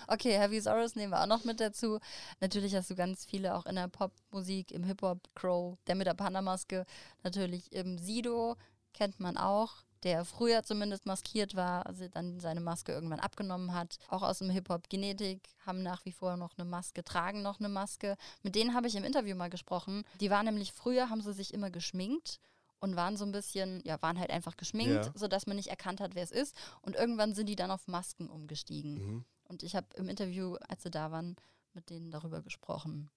Okay, 0.07 0.37
Heavy 0.37 0.59
Saurus 0.59 0.95
nehmen 0.95 1.11
wir 1.11 1.21
auch 1.21 1.27
noch 1.27 1.43
mit 1.43 1.59
dazu. 1.59 1.99
Natürlich 2.39 2.75
hast 2.75 2.89
du 2.89 2.95
ganz 2.95 3.25
viele 3.25 3.55
auch 3.55 3.65
in 3.65 3.75
der 3.75 3.87
Popmusik, 3.87 4.71
im 4.71 4.83
Hip-Hop, 4.83 5.19
Crow, 5.35 5.77
der 5.87 5.95
mit 5.95 6.07
der 6.07 6.13
Panamaske. 6.13 6.85
Natürlich 7.23 7.71
im 7.71 7.97
Sido 7.97 8.55
kennt 8.93 9.19
man 9.19 9.37
auch, 9.37 9.83
der 10.03 10.25
früher 10.25 10.63
zumindest 10.63 11.05
maskiert 11.05 11.55
war, 11.55 11.85
also 11.85 12.07
dann 12.07 12.39
seine 12.39 12.61
Maske 12.61 12.91
irgendwann 12.91 13.19
abgenommen 13.19 13.73
hat. 13.73 13.97
Auch 14.09 14.23
aus 14.23 14.39
dem 14.39 14.49
Hip-Hop 14.49 14.89
Genetik 14.89 15.41
haben 15.65 15.81
nach 15.83 16.05
wie 16.05 16.11
vor 16.11 16.37
noch 16.37 16.57
eine 16.57 16.67
Maske, 16.67 17.03
tragen 17.03 17.41
noch 17.41 17.59
eine 17.59 17.69
Maske. 17.69 18.15
Mit 18.43 18.55
denen 18.55 18.73
habe 18.73 18.87
ich 18.87 18.95
im 18.95 19.03
Interview 19.03 19.35
mal 19.35 19.49
gesprochen. 19.49 20.03
Die 20.19 20.29
waren 20.29 20.45
nämlich 20.45 20.71
früher, 20.71 21.09
haben 21.09 21.21
sie 21.21 21.33
sich 21.33 21.53
immer 21.53 21.69
geschminkt 21.69 22.39
und 22.79 22.95
waren 22.95 23.17
so 23.17 23.25
ein 23.25 23.31
bisschen, 23.31 23.81
ja, 23.85 24.01
waren 24.01 24.19
halt 24.19 24.29
einfach 24.29 24.55
geschminkt, 24.55 25.05
Ja. 25.05 25.11
sodass 25.15 25.47
man 25.47 25.55
nicht 25.55 25.69
erkannt 25.69 25.99
hat, 25.99 26.15
wer 26.15 26.23
es 26.23 26.31
ist. 26.31 26.55
Und 26.81 26.95
irgendwann 26.95 27.33
sind 27.33 27.47
die 27.49 27.55
dann 27.55 27.71
auf 27.71 27.87
Masken 27.87 28.29
umgestiegen. 28.29 28.93
Mhm. 28.93 29.25
Und 29.45 29.63
ich 29.63 29.75
habe 29.75 29.87
im 29.95 30.09
Interview, 30.09 30.55
als 30.67 30.83
sie 30.83 30.91
da 30.91 31.11
waren, 31.11 31.35
mit 31.73 31.89
denen 31.89 32.11
darüber 32.11 32.41
gesprochen. 32.41 33.09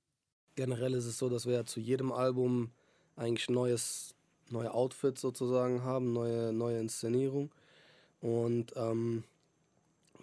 Generell 0.54 0.94
ist 0.94 1.04
es 1.06 1.18
so, 1.18 1.28
dass 1.28 1.46
wir 1.46 1.54
ja 1.54 1.64
zu 1.64 1.80
jedem 1.80 2.12
Album 2.12 2.70
eigentlich 3.16 3.48
neues, 3.50 4.14
neue 4.52 4.72
Outfits 4.72 5.20
sozusagen 5.20 5.82
haben, 5.82 6.12
neue, 6.12 6.52
neue 6.52 6.78
Inszenierung. 6.78 7.50
Und 8.20 8.72
ähm, 8.76 9.24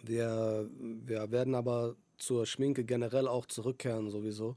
wir, 0.03 0.69
wir 1.05 1.31
werden 1.31 1.55
aber 1.55 1.95
zur 2.17 2.45
Schminke 2.45 2.83
generell 2.83 3.27
auch 3.27 3.45
zurückkehren 3.45 4.09
sowieso. 4.09 4.55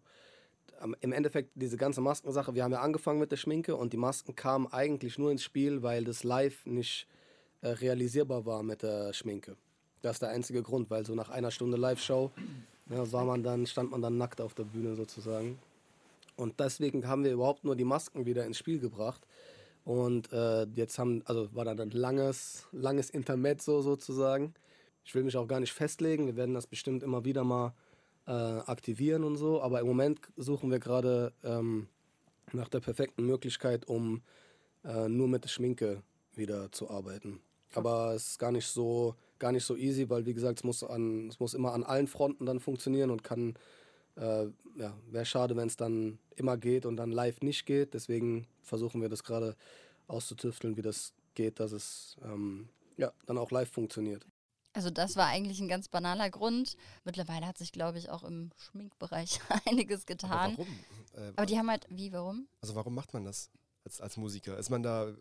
Im 1.03 1.13
Endeffekt 1.13 1.51
diese 1.55 1.77
ganze 1.77 2.01
Maskensache, 2.01 2.55
wir 2.55 2.65
haben 2.65 2.73
ja 2.73 2.81
angefangen 2.81 3.21
mit 3.21 3.31
der 3.31 3.37
Schminke 3.37 3.77
und 3.77 3.93
die 3.93 3.99
Masken 3.99 4.35
kamen 4.35 4.67
eigentlich 4.73 5.19
nur 5.19 5.31
ins 5.31 5.43
Spiel, 5.43 5.83
weil 5.83 6.05
das 6.05 6.25
live 6.25 6.65
nicht 6.65 7.07
äh, 7.61 7.69
realisierbar 7.69 8.47
war 8.47 8.63
mit 8.63 8.83
der 8.83 9.13
Schminke. 9.13 9.57
Das 10.01 10.13
ist 10.17 10.23
der 10.23 10.31
einzige 10.31 10.63
Grund, 10.63 10.89
weil 10.89 11.05
so 11.05 11.15
nach 11.15 11.29
einer 11.29 11.51
Stunde 11.51 11.77
Live-Show 11.77 12.31
ja, 12.89 13.13
war 13.13 13.27
man 13.27 13.43
dann, 13.43 13.67
stand 13.67 13.91
man 13.91 14.01
dann 14.01 14.17
nackt 14.17 14.41
auf 14.41 14.55
der 14.55 14.65
Bühne 14.65 14.95
sozusagen. 14.95 15.59
Und 16.37 16.59
deswegen 16.59 17.07
haben 17.07 17.25
wir 17.25 17.33
überhaupt 17.33 17.65
nur 17.65 17.77
die 17.77 17.85
Masken 17.85 18.25
wieder 18.25 18.47
ins 18.47 18.57
Spiel 18.57 18.79
gebracht. 18.79 19.21
Und 19.91 20.33
äh, 20.33 20.69
jetzt 20.77 21.01
haben, 21.01 21.21
also 21.25 21.53
war 21.53 21.65
dann 21.65 21.81
ein 21.81 21.91
langes, 21.91 22.69
langes 22.71 23.11
Intermezzo 23.11 23.83
sozusagen. 23.83 24.55
Ich 25.05 25.17
will 25.17 25.25
mich 25.25 25.37
auch 25.37 25.49
gar 25.49 25.59
nicht 25.59 25.73
festlegen. 25.73 26.27
Wir 26.27 26.37
werden 26.37 26.55
das 26.55 26.69
bestimmt 26.69 27.03
immer 27.03 27.25
wieder 27.25 27.43
mal 27.43 27.75
äh, 28.29 28.31
aktivieren 28.31 29.25
und 29.25 29.35
so. 29.35 29.61
Aber 29.61 29.81
im 29.81 29.89
Moment 29.89 30.21
suchen 30.37 30.71
wir 30.71 30.79
gerade 30.79 31.33
ähm, 31.43 31.89
nach 32.53 32.69
der 32.69 32.79
perfekten 32.79 33.27
Möglichkeit, 33.27 33.89
um 33.89 34.23
äh, 34.85 35.09
nur 35.09 35.27
mit 35.27 35.43
der 35.43 35.49
Schminke 35.49 36.05
wieder 36.37 36.71
zu 36.71 36.89
arbeiten. 36.89 37.41
Aber 37.75 38.15
es 38.15 38.29
ist 38.29 38.39
gar 38.39 38.53
nicht 38.53 38.69
so, 38.69 39.17
gar 39.41 39.51
nicht 39.51 39.65
so 39.65 39.75
easy, 39.75 40.09
weil 40.09 40.25
wie 40.25 40.35
gesagt, 40.35 40.61
es 40.61 40.65
muss, 40.65 40.85
an, 40.85 41.27
es 41.31 41.41
muss 41.41 41.53
immer 41.53 41.73
an 41.73 41.83
allen 41.83 42.07
Fronten 42.07 42.47
dann 42.47 42.61
funktionieren 42.61 43.11
und 43.11 43.25
kann, 43.25 43.55
äh, 44.17 44.47
ja, 44.77 44.97
wäre 45.11 45.25
schade, 45.25 45.57
wenn 45.57 45.69
es 45.69 45.77
dann 45.77 46.19
immer 46.37 46.57
geht 46.57 46.87
und 46.87 46.97
dann 46.97 47.13
live 47.13 47.41
nicht 47.41 47.67
geht. 47.67 47.95
Deswegen 47.95 48.47
versuchen 48.63 49.01
wir 49.03 49.09
das 49.09 49.25
gerade 49.25 49.57
auszutüfteln, 50.07 50.77
wie 50.77 50.83
das 50.83 51.13
geht, 51.35 51.61
dass 51.61 51.73
es 51.73 52.17
ähm, 52.25 52.69
ja, 52.97 53.13
dann 53.27 53.39
auch 53.39 53.51
live 53.51 53.71
funktioniert. 53.71 54.27
Also 54.73 54.91
das 54.91 55.17
war 55.17 55.27
eigentlich 55.27 55.61
ein 55.61 55.69
ganz 55.69 55.89
banaler 55.89 56.31
Grund. 56.31 56.77
Mittlerweile 57.05 57.47
hat 57.47 57.59
sich, 57.59 57.73
glaube 57.73 57.99
ich, 57.99 58.09
auch 58.11 58.23
im 58.23 58.51
Schminkbereich 58.57 59.41
einiges 59.67 60.03
Aber 60.03 60.07
getan. 60.07 60.53
warum? 60.53 60.69
Äh, 61.15 61.33
Aber 61.35 61.47
die 61.47 61.59
haben 61.59 61.71
halt, 61.71 61.87
wie, 61.91 62.13
warum? 62.13 62.47
also 62.61 62.75
warum 62.75 62.95
macht 62.95 63.13
man 63.13 63.25
das 63.25 63.51
als, 63.85 64.01
als 64.01 64.17
Musiker? 64.17 64.57
Ist 64.59 64.71
man 64.71 64.83
da, 64.83 65.13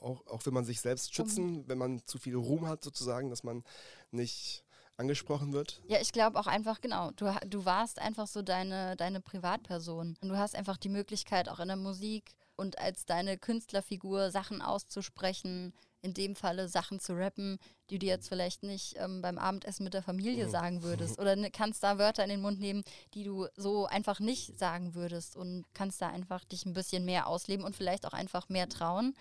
auch, 0.00 0.26
auch 0.26 0.44
will 0.44 0.52
man 0.52 0.64
sich 0.64 0.80
selbst 0.80 1.14
schützen, 1.14 1.66
wenn 1.68 1.78
man 1.78 2.04
zu 2.04 2.18
viel 2.18 2.34
Ruhm 2.36 2.68
hat 2.68 2.84
sozusagen, 2.84 3.30
dass 3.30 3.44
man 3.44 3.64
nicht 4.10 4.64
angesprochen 4.98 5.52
wird? 5.52 5.80
Ja, 5.86 6.00
ich 6.00 6.12
glaube 6.12 6.38
auch 6.38 6.46
einfach, 6.46 6.80
genau, 6.80 7.10
du, 7.12 7.32
du 7.46 7.64
warst 7.64 7.98
einfach 8.00 8.26
so 8.26 8.42
deine, 8.42 8.96
deine 8.96 9.20
Privatperson. 9.20 10.16
Und 10.20 10.28
du 10.28 10.36
hast 10.36 10.54
einfach 10.54 10.76
die 10.76 10.88
Möglichkeit, 10.88 11.48
auch 11.48 11.60
in 11.60 11.68
der 11.68 11.76
Musik 11.76 12.34
und 12.56 12.78
als 12.78 13.06
deine 13.06 13.38
Künstlerfigur 13.38 14.30
Sachen 14.30 14.60
auszusprechen, 14.62 15.72
in 16.00 16.14
dem 16.14 16.36
Falle 16.36 16.68
Sachen 16.68 17.00
zu 17.00 17.14
rappen, 17.14 17.58
die 17.90 17.98
du 17.98 18.06
jetzt 18.06 18.28
vielleicht 18.28 18.62
nicht 18.62 18.94
ähm, 18.98 19.20
beim 19.20 19.36
Abendessen 19.36 19.82
mit 19.82 19.94
der 19.94 20.02
Familie 20.02 20.46
Mhm. 20.46 20.50
sagen 20.50 20.82
würdest. 20.82 21.18
Oder 21.20 21.34
ne, 21.36 21.50
kannst 21.50 21.82
da 21.82 21.98
Wörter 21.98 22.22
in 22.22 22.30
den 22.30 22.40
Mund 22.40 22.60
nehmen, 22.60 22.84
die 23.14 23.24
du 23.24 23.46
so 23.56 23.86
einfach 23.86 24.20
nicht 24.20 24.58
sagen 24.58 24.94
würdest 24.94 25.36
und 25.36 25.64
kannst 25.74 26.00
da 26.00 26.08
einfach 26.08 26.44
dich 26.44 26.66
ein 26.66 26.72
bisschen 26.72 27.04
mehr 27.04 27.26
ausleben 27.26 27.64
und 27.64 27.74
vielleicht 27.74 28.06
auch 28.06 28.12
einfach 28.12 28.48
mehr 28.48 28.68
trauen. 28.68 29.14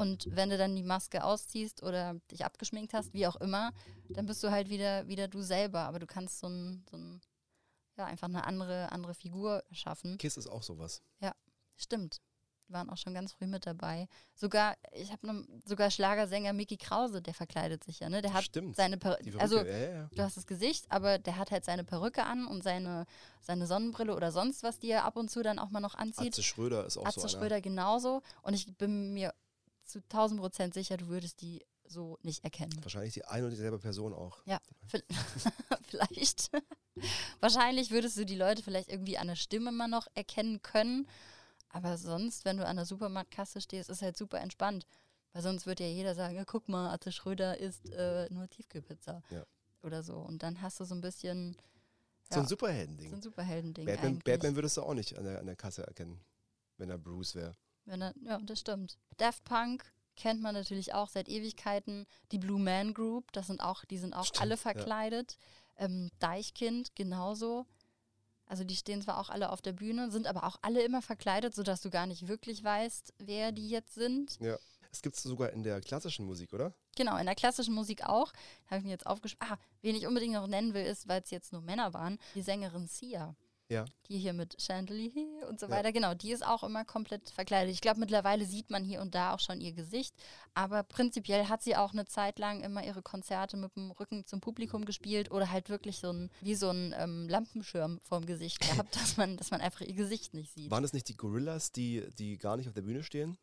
Und 0.00 0.26
wenn 0.30 0.50
du 0.50 0.56
dann 0.58 0.74
die 0.74 0.82
Maske 0.82 1.22
ausziehst 1.24 1.82
oder 1.82 2.14
dich 2.30 2.44
abgeschminkt 2.44 2.94
hast, 2.94 3.12
wie 3.12 3.26
auch 3.26 3.36
immer, 3.36 3.72
dann 4.08 4.26
bist 4.26 4.42
du 4.42 4.50
halt 4.50 4.70
wieder, 4.70 5.06
wieder 5.08 5.28
du 5.28 5.42
selber. 5.42 5.80
Aber 5.80 5.98
du 5.98 6.06
kannst 6.06 6.40
so 6.40 6.48
ein, 6.48 6.84
so 6.90 6.96
ein 6.96 7.20
ja, 7.98 8.06
einfach 8.06 8.28
eine 8.28 8.44
andere, 8.44 8.90
andere 8.92 9.14
Figur 9.14 9.62
schaffen. 9.70 10.16
Kiss 10.18 10.36
ist 10.36 10.46
auch 10.46 10.62
sowas. 10.62 11.02
Stimmt. 11.80 12.20
Die 12.68 12.72
waren 12.74 12.90
auch 12.90 12.98
schon 12.98 13.14
ganz 13.14 13.32
früh 13.32 13.46
mit 13.46 13.66
dabei. 13.66 14.06
Sogar, 14.34 14.76
ich 14.92 15.10
habe 15.10 15.26
ne, 15.26 15.44
sogar 15.64 15.90
Schlagersänger 15.90 16.52
Mickey 16.52 16.76
Krause, 16.76 17.20
der 17.20 17.34
verkleidet 17.34 17.82
sich 17.82 18.00
ja, 18.00 18.08
ne? 18.08 18.22
Der 18.22 18.32
hat 18.32 18.44
Stimmt. 18.44 18.76
seine 18.76 18.96
Die 18.96 19.00
Perücke. 19.00 19.40
Also, 19.40 19.58
ja, 19.58 19.64
ja, 19.64 19.90
ja. 19.92 20.10
du 20.14 20.22
hast 20.22 20.36
das 20.36 20.46
Gesicht, 20.46 20.86
aber 20.90 21.18
der 21.18 21.36
hat 21.36 21.50
halt 21.50 21.64
seine 21.64 21.84
Perücke 21.84 22.24
an 22.24 22.46
und 22.46 22.62
seine, 22.62 23.06
seine 23.40 23.66
Sonnenbrille 23.66 24.14
oder 24.14 24.30
sonst 24.30 24.62
was, 24.62 24.78
die 24.78 24.90
er 24.90 25.04
ab 25.04 25.16
und 25.16 25.30
zu 25.30 25.42
dann 25.42 25.58
auch 25.58 25.70
mal 25.70 25.80
noch 25.80 25.94
anzieht. 25.94 26.34
Atze 26.34 26.42
Schröder 26.42 26.86
ist 26.86 26.96
auch 26.96 27.06
Atze 27.06 27.20
so 27.20 27.26
einer. 27.26 27.38
Schröder 27.38 27.60
genauso. 27.60 28.22
Und 28.42 28.54
ich 28.54 28.76
bin 28.76 29.14
mir 29.14 29.34
zu 29.92 29.98
1000 30.00 30.40
Prozent 30.40 30.74
sicher, 30.74 30.96
du 30.96 31.08
würdest 31.08 31.40
die 31.40 31.64
so 31.86 32.18
nicht 32.22 32.44
erkennen. 32.44 32.72
Wahrscheinlich 32.82 33.14
die 33.14 33.24
eine 33.24 33.44
und 33.46 33.50
dieselbe 33.50 33.78
Person 33.78 34.14
auch. 34.14 34.40
Ja, 34.46 34.60
vi- 34.90 35.02
vielleicht. 35.88 36.50
Wahrscheinlich 37.40 37.90
würdest 37.90 38.16
du 38.16 38.24
die 38.24 38.36
Leute 38.36 38.62
vielleicht 38.62 38.88
irgendwie 38.88 39.18
an 39.18 39.26
der 39.28 39.36
Stimme 39.36 39.72
mal 39.72 39.88
noch 39.88 40.06
erkennen 40.14 40.62
können. 40.62 41.06
Aber 41.70 41.96
sonst, 41.98 42.44
wenn 42.44 42.56
du 42.56 42.66
an 42.66 42.76
der 42.76 42.84
Supermarktkasse 42.84 43.60
stehst, 43.60 43.90
ist 43.90 44.02
halt 44.02 44.16
super 44.16 44.40
entspannt. 44.40 44.86
Weil 45.32 45.42
sonst 45.42 45.66
wird 45.66 45.78
ja 45.80 45.86
jeder 45.86 46.14
sagen, 46.16 46.34
ja, 46.34 46.44
guck 46.44 46.68
mal, 46.68 46.90
Atze 46.92 47.12
Schröder 47.12 47.56
isst 47.58 47.88
äh, 47.90 48.28
nur 48.30 48.48
Tiefkühlpizza. 48.50 49.22
Ja. 49.30 49.44
Oder 49.82 50.02
so. 50.02 50.16
Und 50.18 50.42
dann 50.42 50.60
hast 50.62 50.80
du 50.80 50.84
so 50.84 50.94
ein 50.94 51.00
bisschen 51.00 51.56
So 52.28 52.36
ein 52.40 52.42
Ja. 52.42 52.48
Superhelden-Ding. 52.48 53.10
so 53.10 53.16
ein 53.16 53.22
Superhelden-Ding 53.22 53.86
Batman. 53.86 54.18
Batman 54.18 54.54
würdest 54.56 54.76
du 54.76 54.82
auch 54.82 54.94
nicht 54.94 55.16
an 55.16 55.24
der, 55.24 55.38
an 55.38 55.46
der 55.46 55.56
Kasse 55.56 55.86
erkennen, 55.86 56.20
wenn 56.76 56.90
er 56.90 56.98
Bruce 56.98 57.34
wäre. 57.36 57.54
Wenn 57.84 58.02
er, 58.02 58.14
ja, 58.22 58.38
das 58.38 58.60
stimmt. 58.60 58.98
Daft 59.16 59.44
Punk 59.44 59.84
kennt 60.16 60.42
man 60.42 60.54
natürlich 60.54 60.94
auch 60.94 61.08
seit 61.08 61.28
Ewigkeiten. 61.28 62.06
Die 62.32 62.38
Blue 62.38 62.60
Man 62.60 62.94
Group, 62.94 63.32
das 63.32 63.46
sind 63.46 63.60
auch, 63.60 63.84
die 63.84 63.98
sind 63.98 64.14
auch 64.14 64.26
Stimmt, 64.26 64.42
alle 64.42 64.54
ja. 64.54 64.56
verkleidet. 64.56 65.38
Ähm, 65.76 66.10
Deichkind 66.18 66.94
genauso. 66.94 67.66
Also 68.46 68.64
die 68.64 68.76
stehen 68.76 69.00
zwar 69.00 69.18
auch 69.18 69.30
alle 69.30 69.50
auf 69.50 69.62
der 69.62 69.72
Bühne, 69.72 70.10
sind 70.10 70.26
aber 70.26 70.44
auch 70.44 70.56
alle 70.62 70.82
immer 70.82 71.02
verkleidet, 71.02 71.54
sodass 71.54 71.80
du 71.80 71.90
gar 71.90 72.06
nicht 72.06 72.26
wirklich 72.26 72.62
weißt, 72.64 73.14
wer 73.18 73.52
die 73.52 73.68
jetzt 73.68 73.94
sind. 73.94 74.38
Ja. 74.40 74.58
Es 74.92 75.02
gibt 75.02 75.16
es 75.16 75.22
sogar 75.22 75.50
in 75.52 75.62
der 75.62 75.80
klassischen 75.80 76.26
Musik, 76.26 76.52
oder? 76.52 76.74
Genau, 76.96 77.16
in 77.16 77.26
der 77.26 77.36
klassischen 77.36 77.74
Musik 77.74 78.04
auch. 78.04 78.32
Habe 78.66 78.78
ich 78.78 78.84
mir 78.84 78.90
jetzt 78.90 79.06
aufgeschrieben. 79.06 79.46
Ah, 79.48 79.56
wen 79.82 79.94
ich 79.94 80.06
unbedingt 80.06 80.34
noch 80.34 80.48
nennen 80.48 80.74
will, 80.74 80.84
ist, 80.84 81.06
weil 81.06 81.22
es 81.22 81.30
jetzt 81.30 81.52
nur 81.52 81.62
Männer 81.62 81.94
waren, 81.94 82.18
die 82.34 82.42
Sängerin 82.42 82.88
Sia. 82.88 83.36
Ja. 83.70 83.84
Die 84.08 84.18
hier 84.18 84.32
mit 84.32 84.60
Chandelier 84.60 85.46
und 85.48 85.60
so 85.60 85.66
Ja. 85.66 85.72
weiter. 85.72 85.92
Genau, 85.92 86.12
die 86.14 86.32
ist 86.32 86.44
auch 86.44 86.64
immer 86.64 86.84
komplett 86.84 87.30
verkleidet. 87.30 87.72
Ich 87.72 87.80
glaube, 87.80 88.00
mittlerweile 88.00 88.44
sieht 88.44 88.68
man 88.70 88.84
hier 88.84 89.00
und 89.00 89.14
da 89.14 89.32
auch 89.32 89.38
schon 89.40 89.60
ihr 89.60 89.72
Gesicht. 89.72 90.14
Aber 90.54 90.82
prinzipiell 90.82 91.46
hat 91.48 91.62
sie 91.62 91.76
auch 91.76 91.92
eine 91.92 92.04
Zeit 92.04 92.38
lang 92.40 92.62
immer 92.62 92.84
ihre 92.84 93.00
Konzerte 93.02 93.56
mit 93.56 93.74
dem 93.76 93.92
Rücken 93.92 94.26
zum 94.26 94.40
Publikum 94.40 94.84
gespielt 94.84 95.30
oder 95.30 95.50
halt 95.50 95.68
wirklich 95.70 95.98
so 95.98 96.12
ein, 96.12 96.30
wie 96.40 96.56
so 96.56 96.68
ein 96.70 96.92
ähm, 96.98 97.28
Lampenschirm 97.28 98.00
vorm 98.02 98.26
Gesicht 98.26 98.58
gehabt, 98.60 98.96
dass 98.96 99.16
man, 99.16 99.36
dass 99.36 99.52
man 99.52 99.60
einfach 99.60 99.82
ihr 99.82 99.94
Gesicht 99.94 100.34
nicht 100.34 100.52
sieht. 100.52 100.70
Waren 100.70 100.84
es 100.84 100.92
nicht 100.92 101.08
die 101.08 101.16
Gorillas, 101.16 101.70
die, 101.72 102.04
die 102.18 102.36
gar 102.38 102.56
nicht 102.56 102.66
auf 102.66 102.74
der 102.74 102.82
Bühne 102.82 103.04
stehen, 103.04 103.38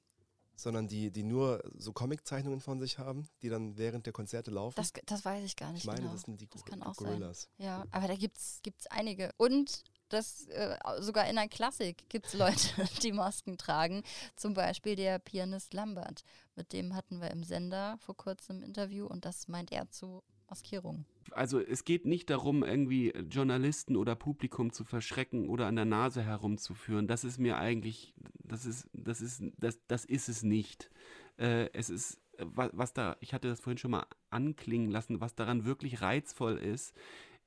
sondern 0.59 0.87
die, 0.87 1.11
die 1.11 1.23
nur 1.23 1.63
so 1.77 1.93
Comiczeichnungen 1.93 2.59
von 2.59 2.79
sich 2.79 2.97
haben, 2.97 3.29
die 3.43 3.49
dann 3.49 3.77
während 3.77 4.05
der 4.07 4.11
Konzerte 4.13 4.51
laufen? 4.51 4.73
Das, 4.75 4.91
das 5.05 5.23
weiß 5.23 5.45
ich 5.45 5.55
gar 5.55 5.71
nicht 5.71 5.83
ich 5.83 5.87
meine, 5.87 6.01
genau. 6.01 6.11
das 6.13 6.23
sind 6.23 6.41
die 6.41 6.47
Das 6.49 6.61
Gor- 6.63 6.69
kann 6.71 6.81
auch 6.83 6.95
sein. 6.95 7.07
Gorillas. 7.09 7.47
Ja, 7.59 7.85
aber 7.91 8.07
da 8.07 8.15
gibt 8.15 8.37
es 8.37 8.59
einige. 8.89 9.31
Und 9.37 9.83
das 10.09 10.47
äh, 10.47 10.77
sogar 10.99 11.29
in 11.29 11.35
der 11.35 11.47
Klassik 11.47 12.09
gibt 12.09 12.27
es 12.27 12.33
Leute, 12.33 12.57
die 13.03 13.11
Masken 13.11 13.57
tragen. 13.57 14.03
Zum 14.35 14.53
Beispiel 14.53 14.95
der 14.95 15.19
Pianist 15.19 15.73
Lambert. 15.73 16.23
Mit 16.55 16.73
dem 16.73 16.95
hatten 16.95 17.19
wir 17.21 17.31
im 17.31 17.43
Sender 17.43 17.97
vor 17.99 18.15
kurzem 18.17 18.57
ein 18.59 18.63
Interview 18.63 19.05
und 19.05 19.25
das 19.25 19.47
meint 19.47 19.71
er 19.71 19.89
zu 19.89 20.23
Maskierung. 20.49 21.05
Also 21.31 21.59
es 21.59 21.83
geht 21.83 22.05
nicht 22.05 22.29
darum, 22.29 22.63
irgendwie 22.63 23.09
Journalisten 23.29 23.97
oder 23.97 24.15
Publikum 24.15 24.71
zu 24.71 24.85
verschrecken 24.85 25.49
oder 25.49 25.67
an 25.67 25.75
der 25.75 25.83
Nase 25.85 26.23
herumzuführen. 26.23 27.07
Das 27.07 27.25
ist 27.25 27.37
mir 27.37 27.57
eigentlich, 27.57 28.13
das 28.39 28.65
ist, 28.65 28.87
das 28.93 29.19
ist, 29.21 29.43
das, 29.57 29.77
das 29.87 30.05
ist 30.05 30.29
es 30.29 30.43
nicht. 30.43 30.89
Äh, 31.37 31.69
es 31.73 31.89
ist, 31.89 32.21
äh, 32.37 32.45
wa- 32.45 32.69
was 32.71 32.93
da, 32.93 33.17
ich 33.19 33.33
hatte 33.33 33.49
das 33.49 33.59
vorhin 33.59 33.77
schon 33.77 33.91
mal 33.91 34.05
anklingen 34.29 34.89
lassen, 34.89 35.19
was 35.19 35.35
daran 35.35 35.65
wirklich 35.65 36.01
reizvoll 36.01 36.57
ist, 36.57 36.95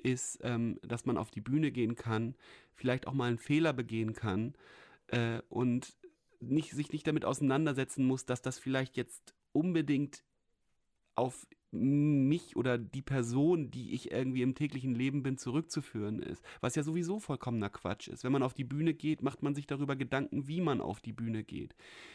ist, 0.05 0.39
ähm, 0.43 0.79
dass 0.83 1.07
man 1.07 1.17
auf 1.17 1.31
die 1.31 1.41
Bühne 1.41 1.71
gehen 1.71 1.95
kann, 1.95 2.35
vielleicht 2.75 3.07
auch 3.07 3.13
mal 3.13 3.29
einen 3.29 3.39
Fehler 3.39 3.73
begehen 3.73 4.13
kann 4.15 4.55
äh, 5.09 5.41
und 5.49 5.97
nicht, 6.41 6.73
sich 6.73 6.93
nicht 6.93 7.07
damit 7.07 7.25
auseinandersetzen 7.25 8.05
muss, 8.07 8.25
dass 8.25 8.43
das 8.43 8.59
vielleicht 8.59 8.97
jetzt 8.97 9.35
unbedingt 9.53 10.25
auf 11.15 11.47
mich 11.73 12.57
oder 12.57 12.79
die 12.79 13.03
Person, 13.03 13.71
die 13.71 13.93
ich 13.93 14.11
irgendwie 14.11 14.43
im 14.43 14.55
täglichen 14.55 14.95
Leben 14.95 15.23
bin, 15.23 15.39
zurückzuführen 15.39 16.21
ist. 16.21 16.43
Was 16.61 16.75
ja 16.75 16.83
sowieso 16.83 17.21
vollkommener 17.21 17.71
Quatsch 17.71 18.09
ist. 18.09 18.25
Wenn 18.25 18.33
man 18.33 18.43
auf 18.43 18.55
die 18.55 18.64
Bühne 18.64 18.95
geht, 18.95 19.23
macht 19.23 19.43
man 19.43 19.55
sich 19.55 19.66
darüber 19.66 19.97
Gedanken, 19.97 20.49
wie 20.49 20.61
man 20.61 20.81
auf 20.81 21.01
die 21.01 21.12
Bühne 21.12 21.45
geht. 21.45 21.75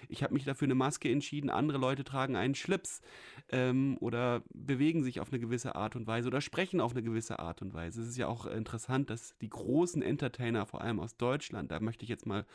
Ich 0.10 0.24
habe 0.24 0.34
mich 0.34 0.43
dafür 0.43 0.66
eine 0.66 0.76
Maske 0.76 1.10
entschieden, 1.10 1.49
andere 1.49 1.78
Leute 1.78 2.03
tragen 2.03 2.36
einen 2.36 2.56
Schlips 2.56 3.01
ähm, 3.49 3.97
oder 3.99 4.43
bewegen 4.53 5.03
sich 5.03 5.20
auf 5.20 5.32
eine 5.32 5.39
gewisse 5.39 5.76
Art 5.76 5.95
und 5.95 6.08
Weise 6.08 6.28
oder 6.28 6.41
sprechen 6.41 6.82
auf 6.82 6.91
eine 6.91 7.03
gewisse 7.03 7.39
Art 7.39 7.62
und 7.62 7.74
Weise. 7.74 8.01
Es 8.01 8.10
ist 8.10 8.18
ja 8.18 8.28
auch 8.28 8.45
interessant, 8.45 9.10
dass 9.10 9.36
die 9.39 9.49
großen 9.49 10.01
Entertainer, 10.01 10.66
vor 10.66 10.82
allem 10.82 10.99
aus 10.99 11.18
Deutschland, 11.18 11.72
da 11.72 11.80
möchte 11.80 12.03
ich 12.03 12.10
jetzt 12.10 12.26
mal, 12.26 12.45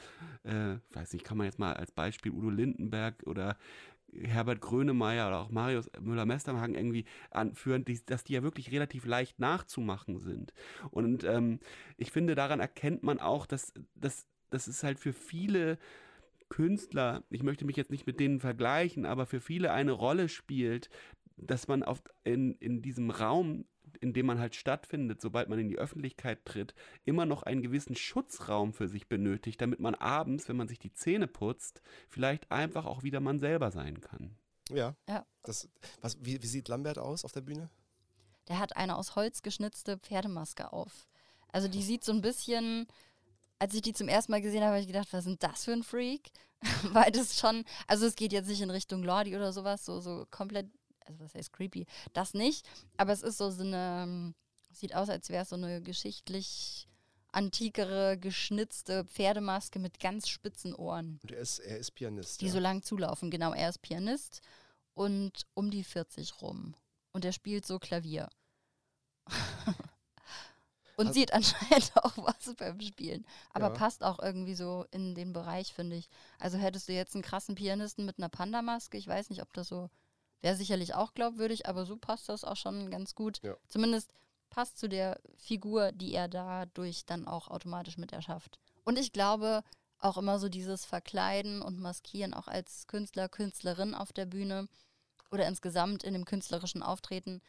äh, 0.43 0.77
weiß 0.93 1.13
nicht, 1.13 1.25
kann 1.25 1.39
man 1.39 1.47
jetzt 1.47 1.59
mal 1.59 1.75
als 1.75 1.93
Beispiel 1.93 2.33
Udo 2.33 2.51
Lindenberg 2.51 3.23
oder 3.27 3.57
Herbert 4.13 4.61
Grönemeyer 4.61 5.29
oder 5.29 5.41
auch 5.41 5.51
Marius 5.51 5.91
Müller-Mesterhagen 6.01 6.75
irgendwie 6.75 7.05
anführen, 7.31 7.85
die, 7.85 8.05
dass 8.05 8.25
die 8.25 8.35
ja 8.35 8.43
wirklich 8.43 8.73
relativ 8.73 9.07
leicht 9.07 9.39
nachzumachen 9.39 10.19
sind. 10.19 10.53
Und 10.91 11.25
ähm, 11.25 11.61
ich 11.97 12.11
finde, 12.11 12.35
daran 12.35 12.61
erkennt 12.61 13.03
man 13.03 13.21
auch, 13.21 13.47
dass, 13.47 13.73
dass, 13.95 14.27
dass 14.51 14.67
es 14.67 14.83
halt 14.83 14.99
für 14.99 15.13
viele 15.13 15.79
Künstler, 16.49 17.23
ich 17.31 17.43
möchte 17.43 17.65
mich 17.65 17.77
jetzt 17.77 17.91
nicht 17.91 18.07
mit 18.07 18.21
denen 18.21 18.41
vergleichen, 18.41 19.07
aber 19.07 19.27
für 19.27 19.41
viele 19.41 19.73
eine 19.73 19.93
Rolle 19.93 20.29
spielt, 20.29 20.91
dass 21.37 21.69
man 21.69 21.83
auf, 21.83 22.03
in, 22.25 22.55
in 22.55 22.83
diesem 22.83 23.11
Raum, 23.11 23.65
in 24.01 24.13
dem 24.13 24.27
man 24.27 24.39
halt 24.39 24.55
stattfindet, 24.55 25.21
sobald 25.21 25.49
man 25.49 25.59
in 25.59 25.69
die 25.69 25.79
Öffentlichkeit 25.79 26.45
tritt, 26.45 26.75
immer 27.05 27.27
noch 27.27 27.43
einen 27.43 27.63
gewissen 27.63 27.95
Schutzraum 27.95 28.73
für 28.73 28.89
sich 28.89 29.09
benötigt, 29.09 29.61
damit 29.61 29.81
man 29.81 29.95
abends, 29.95 30.49
wenn 30.49 30.57
man 30.57 30.69
sich 30.69 30.79
die 30.79 30.93
Zähne 30.93 31.27
putzt, 31.27 31.83
vielleicht 32.09 32.51
einfach 32.51 32.87
auch 32.87 33.03
wieder 33.03 33.21
man 33.21 33.39
selber 33.39 33.71
sein 33.71 34.01
kann. 34.01 34.37
Ja. 34.71 34.95
Ja. 35.09 35.27
Das, 35.43 35.69
was, 36.01 36.19
wie, 36.25 36.43
wie 36.43 36.47
sieht 36.47 36.69
Lambert 36.69 36.99
aus 36.99 37.25
auf 37.25 37.33
der 37.33 37.41
Bühne? 37.43 37.71
Der 38.49 38.59
hat 38.59 38.77
eine 38.77 38.97
aus 38.97 39.17
Holz 39.17 39.43
geschnitzte 39.43 39.99
Pferdemaske 39.99 40.73
auf. 40.73 41.09
Also 41.53 41.69
die 41.69 41.83
sieht 41.83 42.05
so 42.05 42.13
ein 42.13 42.21
bisschen, 42.21 42.87
als 43.59 43.75
ich 43.75 43.83
die 43.83 43.93
zum 43.93 44.09
ersten 44.09 44.33
Mal 44.33 44.41
gesehen 44.41 44.63
habe, 44.63 44.73
habe 44.73 44.81
ich 44.81 44.87
gedacht, 44.87 45.09
was 45.13 45.21
ist 45.21 45.27
denn 45.27 45.51
das 45.51 45.65
für 45.65 45.73
ein 45.73 45.83
Freak? 45.83 46.31
Weil 46.93 47.11
das 47.11 47.39
schon, 47.39 47.65
also 47.87 48.07
es 48.07 48.17
geht 48.17 48.33
jetzt 48.33 48.49
nicht 48.49 48.61
in 48.61 48.71
Richtung 48.71 49.03
Lordi 49.03 49.35
oder 49.35 49.53
sowas, 49.53 49.85
so, 49.85 50.01
so 50.01 50.27
komplett, 50.31 50.67
also 51.07 51.21
was 51.21 51.35
heißt 51.35 51.53
creepy, 51.53 51.87
das 52.13 52.35
nicht, 52.35 52.69
aber 52.97 53.13
es 53.13 53.23
ist 53.23 53.39
so, 53.39 53.51
so 53.51 53.63
eine, 53.63 54.35
sieht 54.73 54.95
aus, 54.95 55.09
als 55.09 55.29
wäre 55.31 55.43
es 55.43 55.49
so 55.51 55.57
eine 55.57 55.81
geschichtlich 55.83 56.87
antikere, 57.33 58.19
geschnitzte 58.19 59.05
Pferdemaske 59.05 59.79
mit 59.79 60.01
ganz 60.01 60.29
spitzen 60.29 60.75
Ohren, 60.75 61.21
Und 61.23 61.31
er 61.33 61.39
ist, 61.41 61.59
er 61.61 61.79
ist 61.79 61.93
Pianist. 61.93 62.41
die 62.41 62.47
ja. 62.47 62.53
so 62.53 62.59
lang 62.59 62.83
zulaufen. 62.83 63.31
Genau, 63.31 63.53
er 63.53 63.69
ist 63.69 63.83
Pianist 63.83 64.41
und 64.95 65.47
um 65.55 65.71
die 65.71 65.85
40 65.85 66.43
rum. 66.43 66.75
Und 67.13 67.25
er 67.25 67.33
spielt 67.33 67.67
so 67.67 67.79
Klavier. 67.79 68.29
und 70.97 71.09
Hast- 71.09 71.15
sieht 71.15 71.33
anscheinend 71.33 71.93
auch 72.03 72.17
was 72.19 72.55
beim 72.57 72.81
Spielen. 72.81 73.25
Aber 73.53 73.69
Ja. 73.69 73.75
passt 73.75 74.03
auch 74.03 74.19
irgendwie 74.19 74.55
so 74.55 74.85
in 74.91 75.15
den 75.15 75.33
Bereich, 75.33 75.73
finde 75.73 75.97
ich. 75.97 76.09
Also 76.39 76.59
hättest 76.59 76.89
du 76.89 76.93
jetzt 76.93 77.15
einen 77.15 77.23
krassen 77.23 77.55
Pianisten 77.55 78.05
mit 78.05 78.19
einer 78.19 78.29
Panda-Maske, 78.29 78.99
ich 78.99 79.07
weiß 79.07 79.31
nicht, 79.31 79.43
ob 79.43 79.53
das 79.53 79.69
so, 79.69 79.89
wäre 80.41 80.57
sicherlich 80.57 80.95
auch 80.95 81.15
glaubwürdig, 81.15 81.67
aber 81.67 81.87
so 81.87 81.97
passt 81.97 82.29
das 82.29 82.45
auch 82.45 82.57
schon 82.57 82.91
ganz 82.91 83.15
gut. 83.15 83.41
Ja. 83.43 83.57
Zumindest 83.69 84.13
passt 84.51 84.79
zu 84.79 84.89
der 84.89 85.21
Figur, 85.37 85.93
die 85.93 86.13
er 86.13 86.29
dadurch 86.29 87.07
dann 87.07 87.27
auch 87.27 87.49
automatisch 87.49 87.99
mit 87.99 88.13
erschafft. 88.13 88.59
Und 88.85 88.99
ich 88.99 89.13
glaube, 89.13 89.63
auch 89.99 90.17
immer 90.17 90.39
so 90.39 90.49
dieses 90.49 90.85
Verkleiden 90.85 91.63
und 91.63 91.79
Maskieren, 91.79 92.35
auch 92.35 92.49
als 92.49 92.87
Künstler, 92.87 93.29
Künstlerin 93.29 93.95
auf 93.95 94.13
der 94.13 94.27
Bühne 94.27 94.67
oder 95.31 95.47
insgesamt 95.47 96.03
in 96.03 96.15
dem 96.15 96.25
künstlerischen 96.25 96.83
Auftreten, 96.83 97.41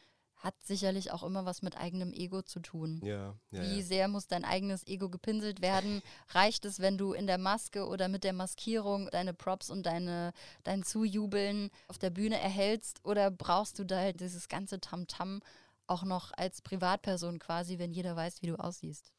hat 0.42 0.54
sicherlich 0.64 1.12
auch 1.12 1.22
immer 1.22 1.44
was 1.44 1.62
mit 1.62 1.76
eigenem 1.76 2.12
Ego 2.12 2.42
zu 2.42 2.58
tun. 2.58 3.00
Ja, 3.04 3.36
ja, 3.52 3.62
Wie 3.62 3.82
sehr 3.82 4.08
muss 4.08 4.26
dein 4.26 4.44
eigenes 4.44 4.84
Ego 4.86 5.08
gepinselt 5.08 5.62
werden? 5.62 6.02
Reicht 6.30 6.64
es, 6.64 6.80
wenn 6.80 6.98
du 6.98 7.12
in 7.12 7.28
der 7.28 7.38
Maske 7.38 7.86
oder 7.86 8.08
mit 8.08 8.24
der 8.24 8.32
Maskierung 8.32 9.08
deine 9.12 9.34
Props 9.34 9.70
und 9.70 9.86
deine, 9.86 10.32
dein 10.64 10.82
Zujubeln 10.82 11.70
auf 11.86 11.98
der 11.98 12.10
Bühne 12.10 12.40
erhältst? 12.40 13.04
Oder 13.04 13.30
brauchst 13.30 13.78
du 13.78 13.84
da 13.84 13.98
halt 13.98 14.20
dieses 14.20 14.48
ganze 14.48 14.80
Tamtam 14.80 15.40
auch 15.86 16.02
noch 16.02 16.32
als 16.36 16.60
Privatperson 16.60 17.38
quasi, 17.38 17.78
wenn 17.78 17.92
jeder 17.92 18.16
weiß, 18.16 18.42
wie 18.42 18.48
du 18.48 18.56
aussiehst? 18.56 19.12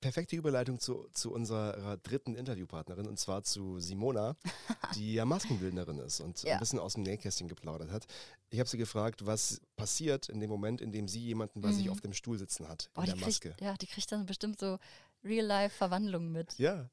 Perfekte 0.00 0.36
Überleitung 0.36 0.78
zu, 0.78 1.08
zu 1.12 1.32
unserer 1.32 1.96
dritten 1.98 2.34
Interviewpartnerin 2.34 3.06
und 3.06 3.18
zwar 3.18 3.42
zu 3.42 3.78
Simona, 3.78 4.36
die 4.94 5.14
ja 5.14 5.24
Maskenbildnerin 5.24 5.98
ist 5.98 6.20
und 6.20 6.42
Ja. 6.42 6.54
ein 6.54 6.58
bisschen 6.60 6.78
aus 6.78 6.94
dem 6.94 7.02
Nähkästchen 7.04 7.48
geplaudert 7.48 7.90
hat. 7.90 8.06
Ich 8.50 8.58
habe 8.60 8.68
sie 8.68 8.78
gefragt, 8.78 9.26
was 9.26 9.60
passiert 9.76 10.28
in 10.28 10.40
dem 10.40 10.50
Moment, 10.50 10.80
in 10.80 10.92
dem 10.92 11.08
sie 11.08 11.20
jemanden 11.20 11.60
bei 11.60 11.72
sich 11.72 11.86
Mhm. 11.86 11.92
auf 11.92 12.00
dem 12.00 12.12
Stuhl 12.12 12.38
sitzen 12.38 12.68
hat, 12.68 12.90
in 12.96 13.04
der 13.06 13.16
Maske. 13.16 13.50
kriegt, 13.50 13.60
ja, 13.60 13.74
die 13.74 13.86
kriegt 13.86 14.10
dann 14.12 14.26
bestimmt 14.26 14.58
so 14.60 14.78
Real-Life-Verwandlungen 15.24 16.30
mit. 16.32 16.58
Ja, 16.58 16.88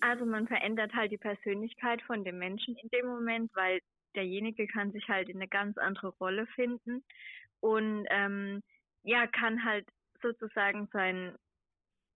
Also 0.00 0.24
man 0.24 0.46
verändert 0.46 0.92
halt 0.94 1.12
die 1.12 1.18
Persönlichkeit 1.18 2.00
von 2.02 2.24
dem 2.24 2.38
Menschen 2.38 2.74
in 2.76 2.88
dem 2.88 3.06
Moment, 3.06 3.50
weil 3.54 3.80
derjenige 4.16 4.66
kann 4.66 4.90
sich 4.92 5.06
halt 5.08 5.28
in 5.28 5.36
eine 5.36 5.48
ganz 5.48 5.76
andere 5.76 6.08
Rolle 6.18 6.46
finden 6.54 7.04
und 7.60 8.06
ähm, 8.08 8.62
ja, 9.02 9.26
kann 9.26 9.64
halt 9.64 9.86
sozusagen 10.22 10.88
sein 10.92 11.36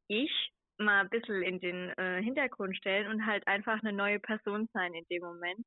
Ich 0.09 0.53
mal 0.79 1.01
ein 1.01 1.11
bisschen 1.11 1.43
in 1.43 1.61
den 1.61 1.91
äh, 1.97 2.23
Hintergrund 2.23 2.77
stellen 2.77 3.09
und 3.09 3.27
halt 3.27 3.47
einfach 3.47 3.81
eine 3.83 3.93
neue 3.93 4.19
Person 4.19 4.69
sein 4.73 4.95
in 4.95 5.05
dem 5.11 5.23
Moment, 5.23 5.65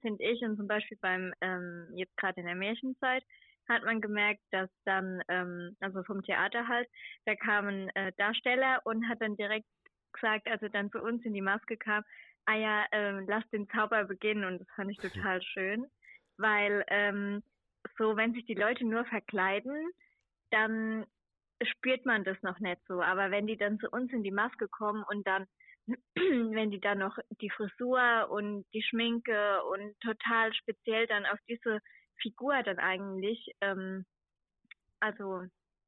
finde 0.00 0.24
ich. 0.24 0.40
Und 0.42 0.56
zum 0.56 0.66
Beispiel 0.66 0.98
beim, 1.00 1.32
ähm, 1.40 1.88
jetzt 1.94 2.16
gerade 2.16 2.40
in 2.40 2.46
der 2.46 2.56
Märchenzeit, 2.56 3.22
hat 3.68 3.84
man 3.84 4.00
gemerkt, 4.00 4.42
dass 4.52 4.70
dann, 4.84 5.22
ähm, 5.28 5.76
also 5.80 6.02
vom 6.04 6.22
Theater 6.22 6.68
halt, 6.68 6.88
da 7.24 7.34
kam 7.34 7.66
ein 7.66 7.88
äh, 7.96 8.12
Darsteller 8.16 8.80
und 8.84 9.08
hat 9.08 9.20
dann 9.20 9.36
direkt 9.36 9.66
gesagt, 10.12 10.48
als 10.48 10.62
er 10.62 10.70
dann 10.70 10.90
zu 10.90 11.00
uns 11.00 11.24
in 11.24 11.34
die 11.34 11.42
Maske 11.42 11.76
kam, 11.76 12.04
ah 12.46 12.54
ja, 12.54 12.86
ähm, 12.92 13.26
lass 13.28 13.48
den 13.50 13.68
Zauber 13.68 14.04
beginnen. 14.04 14.44
Und 14.44 14.60
das 14.60 14.68
fand 14.76 14.90
ich 14.90 14.98
total 14.98 15.42
schön, 15.42 15.86
weil 16.38 16.84
ähm, 16.88 17.42
so, 17.98 18.16
wenn 18.16 18.32
sich 18.32 18.44
die 18.46 18.54
Leute 18.54 18.84
nur 18.84 19.04
verkleiden, 19.04 19.90
dann 20.50 21.06
spürt 21.62 22.06
man 22.06 22.24
das 22.24 22.40
noch 22.42 22.58
nicht 22.60 22.80
so, 22.86 23.02
aber 23.02 23.30
wenn 23.30 23.46
die 23.46 23.56
dann 23.56 23.78
zu 23.78 23.88
uns 23.90 24.12
in 24.12 24.22
die 24.22 24.30
Maske 24.32 24.68
kommen 24.68 25.04
und 25.10 25.26
dann, 25.26 25.46
wenn 26.16 26.70
die 26.70 26.80
dann 26.80 26.98
noch 26.98 27.18
die 27.40 27.50
Frisur 27.50 28.28
und 28.30 28.64
die 28.74 28.82
Schminke 28.82 29.62
und 29.64 29.98
total 30.00 30.52
speziell 30.54 31.06
dann 31.06 31.26
auf 31.26 31.38
diese 31.48 31.80
Figur 32.20 32.62
dann 32.62 32.78
eigentlich, 32.78 33.50
ähm, 33.60 34.04
also 35.00 35.44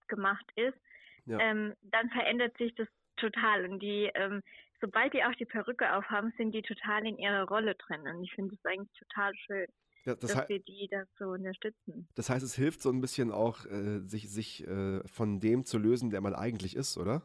gemacht 0.09 0.47
ist, 0.57 0.79
Ja. 1.27 1.39
ähm, 1.41 1.75
dann 1.83 2.11
verändert 2.11 2.57
sich 2.59 2.75
das 2.77 2.89
total. 3.17 3.67
Und 3.71 3.81
die, 3.81 4.11
ähm, 4.15 4.43
sobald 4.81 5.13
die 5.15 5.25
auch 5.25 5.35
die 5.35 5.47
Perücke 5.47 5.95
aufhaben, 5.95 6.33
sind 6.37 6.53
die 6.53 6.63
total 6.63 7.07
in 7.07 7.19
ihrer 7.19 7.45
Rolle 7.49 7.75
drin. 7.75 8.03
Und 8.03 8.25
ich 8.25 8.33
finde 8.35 8.57
das 8.57 8.65
eigentlich 8.73 8.93
total 8.99 9.35
schön. 9.37 9.67
Ja, 10.05 10.15
das 10.15 10.33
dass 10.33 10.49
wir 10.49 10.61
die 10.61 10.89
dazu 10.91 11.25
unterstützen. 11.25 12.09
Das 12.15 12.31
heißt, 12.31 12.45
es 12.45 12.55
hilft 12.55 12.83
so 12.83 12.91
ein 12.91 13.01
bisschen 13.01 13.31
auch, 13.31 13.67
äh, 13.67 14.01
sich, 14.01 14.31
sich 14.31 14.67
äh, 14.67 15.07
von 15.07 15.41
dem 15.41 15.65
zu 15.65 15.79
lösen, 15.79 16.11
der 16.11 16.21
man 16.21 16.35
eigentlich 16.35 16.77
ist, 16.77 16.97
oder? 16.97 17.23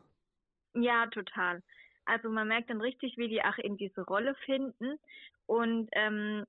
Ja, 0.76 1.08
total. 1.08 1.62
Also 2.06 2.30
man 2.30 2.48
merkt 2.48 2.70
dann 2.70 2.82
richtig, 2.82 3.16
wie 3.18 3.30
die 3.30 3.42
auch 3.44 3.58
in 3.58 3.78
diese 3.78 4.02
Rolle 4.02 4.36
finden 4.46 4.98
und 5.46 5.90
ähm, 5.94 6.46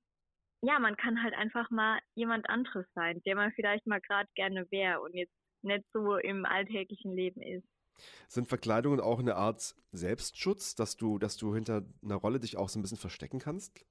ja, 0.62 0.78
man 0.78 0.96
kann 0.96 1.22
halt 1.22 1.34
einfach 1.34 1.70
mal 1.70 2.00
jemand 2.14 2.48
anderes 2.48 2.86
sein, 2.94 3.20
der 3.26 3.36
man 3.36 3.52
vielleicht 3.52 3.86
mal 3.86 4.00
gerade 4.00 4.28
gerne 4.34 4.66
wäre 4.70 5.00
und 5.00 5.14
jetzt 5.14 5.34
nicht 5.62 5.84
so 5.92 6.16
im 6.16 6.44
alltäglichen 6.46 7.14
Leben 7.14 7.42
ist. 7.42 7.66
Sind 8.28 8.48
Verkleidungen 8.48 9.00
auch 9.00 9.20
eine 9.20 9.36
Art 9.36 9.74
Selbstschutz, 9.92 10.74
dass 10.74 10.96
du, 10.96 11.18
dass 11.18 11.36
du 11.36 11.54
hinter 11.54 11.82
einer 12.02 12.16
Rolle 12.16 12.40
dich 12.40 12.56
auch 12.56 12.68
so 12.68 12.78
ein 12.78 12.82
bisschen 12.82 12.98
verstecken 12.98 13.38
kannst? 13.38 13.84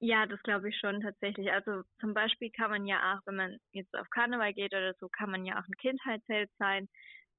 Ja, 0.00 0.26
das 0.26 0.40
glaube 0.42 0.68
ich 0.68 0.78
schon 0.78 1.00
tatsächlich. 1.00 1.50
Also 1.50 1.82
zum 2.00 2.14
Beispiel 2.14 2.50
kann 2.52 2.70
man 2.70 2.86
ja 2.86 3.14
auch, 3.14 3.20
wenn 3.26 3.36
man 3.36 3.58
jetzt 3.72 3.94
auf 3.96 4.08
Karneval 4.10 4.54
geht 4.54 4.72
oder 4.72 4.94
so, 5.00 5.08
kann 5.08 5.30
man 5.30 5.44
ja 5.44 5.54
auch 5.60 5.66
ein 5.66 5.76
Kindheitsheld 5.80 6.50
sein. 6.58 6.88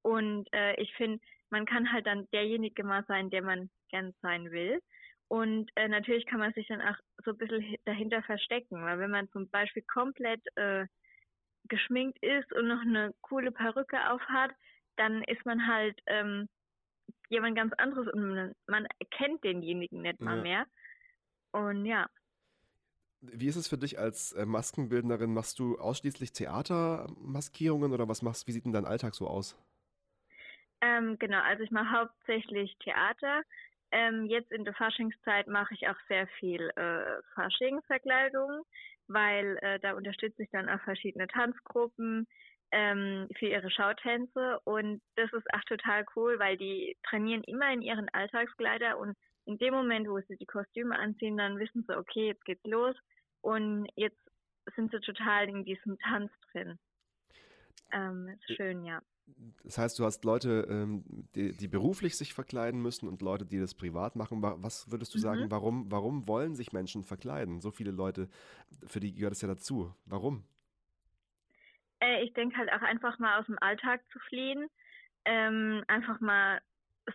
Und 0.01 0.47
äh, 0.53 0.75
ich 0.81 0.93
finde, 0.95 1.19
man 1.49 1.65
kann 1.65 1.91
halt 1.91 2.05
dann 2.05 2.27
derjenige 2.33 2.83
mal 2.83 3.05
sein, 3.07 3.29
der 3.29 3.43
man 3.43 3.69
gern 3.89 4.13
sein 4.21 4.51
will. 4.51 4.79
Und 5.29 5.71
äh, 5.75 5.87
natürlich 5.87 6.25
kann 6.25 6.39
man 6.39 6.53
sich 6.53 6.67
dann 6.67 6.81
auch 6.81 6.97
so 7.23 7.31
ein 7.31 7.37
bisschen 7.37 7.61
hi- 7.63 7.79
dahinter 7.85 8.23
verstecken, 8.23 8.83
weil 8.83 8.99
wenn 8.99 9.11
man 9.11 9.29
zum 9.29 9.49
Beispiel 9.49 9.83
komplett 9.83 10.41
äh, 10.55 10.85
geschminkt 11.69 12.19
ist 12.23 12.51
und 12.53 12.67
noch 12.67 12.81
eine 12.81 13.13
coole 13.21 13.51
Perücke 13.51 14.09
aufhat, 14.11 14.51
dann 14.97 15.23
ist 15.23 15.45
man 15.45 15.67
halt 15.67 15.99
ähm, 16.07 16.47
jemand 17.29 17.57
ganz 17.57 17.73
anderes 17.77 18.07
und 18.13 18.29
man, 18.29 18.53
man 18.67 18.87
erkennt 18.99 19.43
denjenigen 19.43 20.01
nicht 20.01 20.21
mal 20.21 20.37
Ja. 20.37 20.43
mehr. 20.43 20.65
Und 21.51 21.85
ja. 21.85 22.07
Wie 23.21 23.47
ist 23.47 23.57
es 23.57 23.67
für 23.67 23.77
dich 23.77 23.99
als 23.99 24.31
äh, 24.31 24.45
Maskenbildnerin? 24.45 25.33
Machst 25.33 25.59
du 25.59 25.77
ausschließlich 25.77 26.31
Theatermaskierungen 26.31 27.91
oder 27.91 28.07
was 28.07 28.21
machst, 28.21 28.47
wie 28.47 28.51
sieht 28.53 28.65
denn 28.65 28.73
dein 28.73 28.85
Alltag 28.85 29.13
so 29.13 29.27
aus? 29.27 29.57
Ähm, 30.81 31.17
genau, 31.19 31.41
also 31.41 31.63
ich 31.63 31.71
mache 31.71 31.91
hauptsächlich 31.91 32.77
Theater. 32.79 33.43
Ähm, 33.91 34.25
jetzt 34.25 34.51
in 34.51 34.63
der 34.63 34.73
Faschingszeit 34.73 35.47
mache 35.47 35.73
ich 35.73 35.87
auch 35.89 35.97
sehr 36.07 36.27
viel 36.39 36.69
äh, 36.75 37.21
Faschingsverkleidung, 37.35 38.61
weil 39.07 39.57
äh, 39.61 39.79
da 39.79 39.93
unterstütze 39.93 40.43
ich 40.43 40.49
dann 40.51 40.69
auch 40.69 40.79
verschiedene 40.81 41.27
Tanzgruppen 41.27 42.27
ähm, 42.71 43.27
für 43.37 43.47
ihre 43.47 43.71
Schautänze 43.71 44.59
und 44.63 45.01
das 45.15 45.33
ist 45.33 45.51
auch 45.53 45.63
total 45.67 46.05
cool, 46.15 46.37
weil 46.39 46.55
die 46.55 46.95
trainieren 47.03 47.43
immer 47.43 47.73
in 47.73 47.81
ihren 47.81 48.07
Alltagskleider 48.09 48.97
und 48.97 49.17
in 49.49 49.57
dem 49.57 49.73
Moment, 49.73 50.07
wo 50.07 50.19
sie 50.27 50.37
die 50.37 50.45
Kostüme 50.45 50.97
anziehen, 50.97 51.35
dann 51.35 51.57
wissen 51.57 51.83
sie, 51.87 51.97
okay, 51.97 52.27
jetzt 52.27 52.45
geht's 52.45 52.63
los 52.65 52.95
und 53.41 53.87
jetzt 53.95 54.19
sind 54.75 54.91
sie 54.91 54.99
total 54.99 55.49
in 55.49 55.65
diesem 55.65 55.97
Tanz 55.97 56.31
drin. 56.51 56.77
Ähm, 57.91 58.27
ist 58.27 58.55
schön, 58.55 58.85
ja. 58.85 59.01
Das 59.63 59.79
heißt, 59.79 59.97
du 59.97 60.05
hast 60.05 60.23
Leute, 60.23 60.67
ähm, 60.69 61.03
die, 61.33 61.51
die 61.57 61.67
beruflich 61.67 62.15
sich 62.15 62.35
verkleiden 62.35 62.79
müssen 62.79 63.07
und 63.07 63.23
Leute, 63.23 63.45
die 63.45 63.59
das 63.59 63.73
privat 63.73 64.15
machen. 64.15 64.41
Wa- 64.43 64.57
Was 64.59 64.91
würdest 64.91 65.13
du 65.15 65.17
sagen, 65.17 65.45
Mhm. 65.45 65.51
warum, 65.51 65.91
warum 65.91 66.27
wollen 66.27 66.53
sich 66.55 66.71
Menschen 66.71 67.03
verkleiden? 67.03 67.59
So 67.59 67.71
viele 67.71 67.91
Leute, 67.91 68.29
für 68.85 68.99
die 68.99 69.13
gehört 69.15 69.33
es 69.33 69.41
ja 69.41 69.47
dazu. 69.47 69.95
Warum? 70.05 70.43
Äh, 71.99 72.23
ich 72.23 72.33
denke 72.33 72.55
halt 72.57 72.71
auch 72.71 72.81
einfach 72.81 73.17
mal 73.19 73.39
aus 73.39 73.45
dem 73.47 73.57
Alltag 73.59 74.01
zu 74.11 74.19
fliehen, 74.19 74.69
ähm, 75.25 75.83
einfach 75.87 76.19
mal 76.21 76.61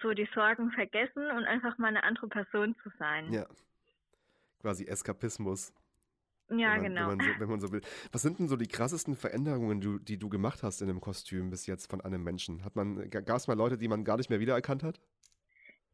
so 0.03 0.13
die 0.13 0.29
Sorgen 0.35 0.71
vergessen 0.73 1.31
und 1.31 1.45
einfach 1.45 1.79
mal 1.79 1.89
eine 1.89 2.05
andere 2.05 2.29
Person 2.29 2.75
zu 2.83 2.91
sein. 2.99 3.33
Ja. 3.33 3.47
Quasi 4.61 4.85
Eskapismus. 4.87 5.73
Ja, 6.51 6.75
wenn 6.75 6.83
man, 6.83 6.83
genau. 6.83 7.09
Wenn 7.09 7.17
man, 7.17 7.27
so, 7.27 7.41
wenn 7.41 7.49
man 7.49 7.61
so 7.61 7.73
will. 7.73 7.81
Was 8.13 8.23
sind 8.23 8.39
denn 8.39 8.49
so 8.49 8.57
die 8.57 8.67
krassesten 8.67 9.17
Veränderungen, 9.17 9.81
du, 9.81 9.99
die 9.99 10.19
du 10.19 10.29
gemacht 10.29 10.63
hast 10.63 10.83
in 10.83 10.91
einem 10.91 11.01
Kostüm 11.01 11.51
bis 11.51 11.67
jetzt 11.67 11.91
von 11.91 12.01
einem 12.01 12.23
Menschen? 12.23 12.65
Hat 12.65 12.77
man, 12.77 13.09
gab 13.11 13.37
es 13.37 13.49
mal 13.49 13.57
Leute, 13.57 13.79
die 13.79 13.89
man 13.89 14.05
gar 14.05 14.19
nicht 14.19 14.31
mehr 14.31 14.41
wiedererkannt 14.41 14.83
hat? 14.83 15.01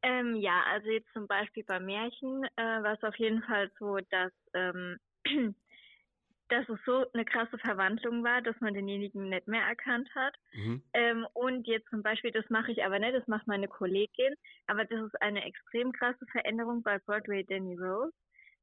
Ähm, 0.02 0.36
ja, 0.36 0.62
also 0.72 0.88
jetzt 0.88 1.12
zum 1.12 1.26
Beispiel 1.26 1.62
bei 1.64 1.78
Märchen 1.78 2.44
äh, 2.56 2.82
war 2.82 2.94
es 2.94 3.02
auf 3.02 3.16
jeden 3.16 3.42
Fall 3.42 3.70
so, 3.78 3.98
dass, 4.10 4.32
ähm, 4.54 4.98
dass 6.50 6.68
es 6.68 6.78
so 6.84 7.06
eine 7.12 7.24
krasse 7.24 7.58
Verwandlung 7.58 8.22
war, 8.24 8.42
dass 8.42 8.60
man 8.60 8.74
denjenigen 8.74 9.28
nicht 9.30 9.46
mehr 9.48 9.62
erkannt 9.64 10.08
hat. 10.14 10.34
Mhm. 10.52 10.82
Ähm, 10.94 11.26
und 11.34 11.66
jetzt 11.66 11.88
zum 11.90 12.02
Beispiel, 12.02 12.32
das 12.32 12.48
mache 12.50 12.72
ich 12.72 12.84
aber 12.84 12.98
nicht, 12.98 13.14
das 13.14 13.26
macht 13.28 13.46
meine 13.46 13.68
Kollegin, 13.68 14.34
aber 14.66 14.84
das 14.84 15.00
ist 15.06 15.20
eine 15.22 15.44
extrem 15.44 15.92
krasse 15.92 16.26
Veränderung 16.32 16.82
bei 16.82 16.98
Broadway 16.98 17.44
Danny 17.44 17.76
Rose. 17.76 18.12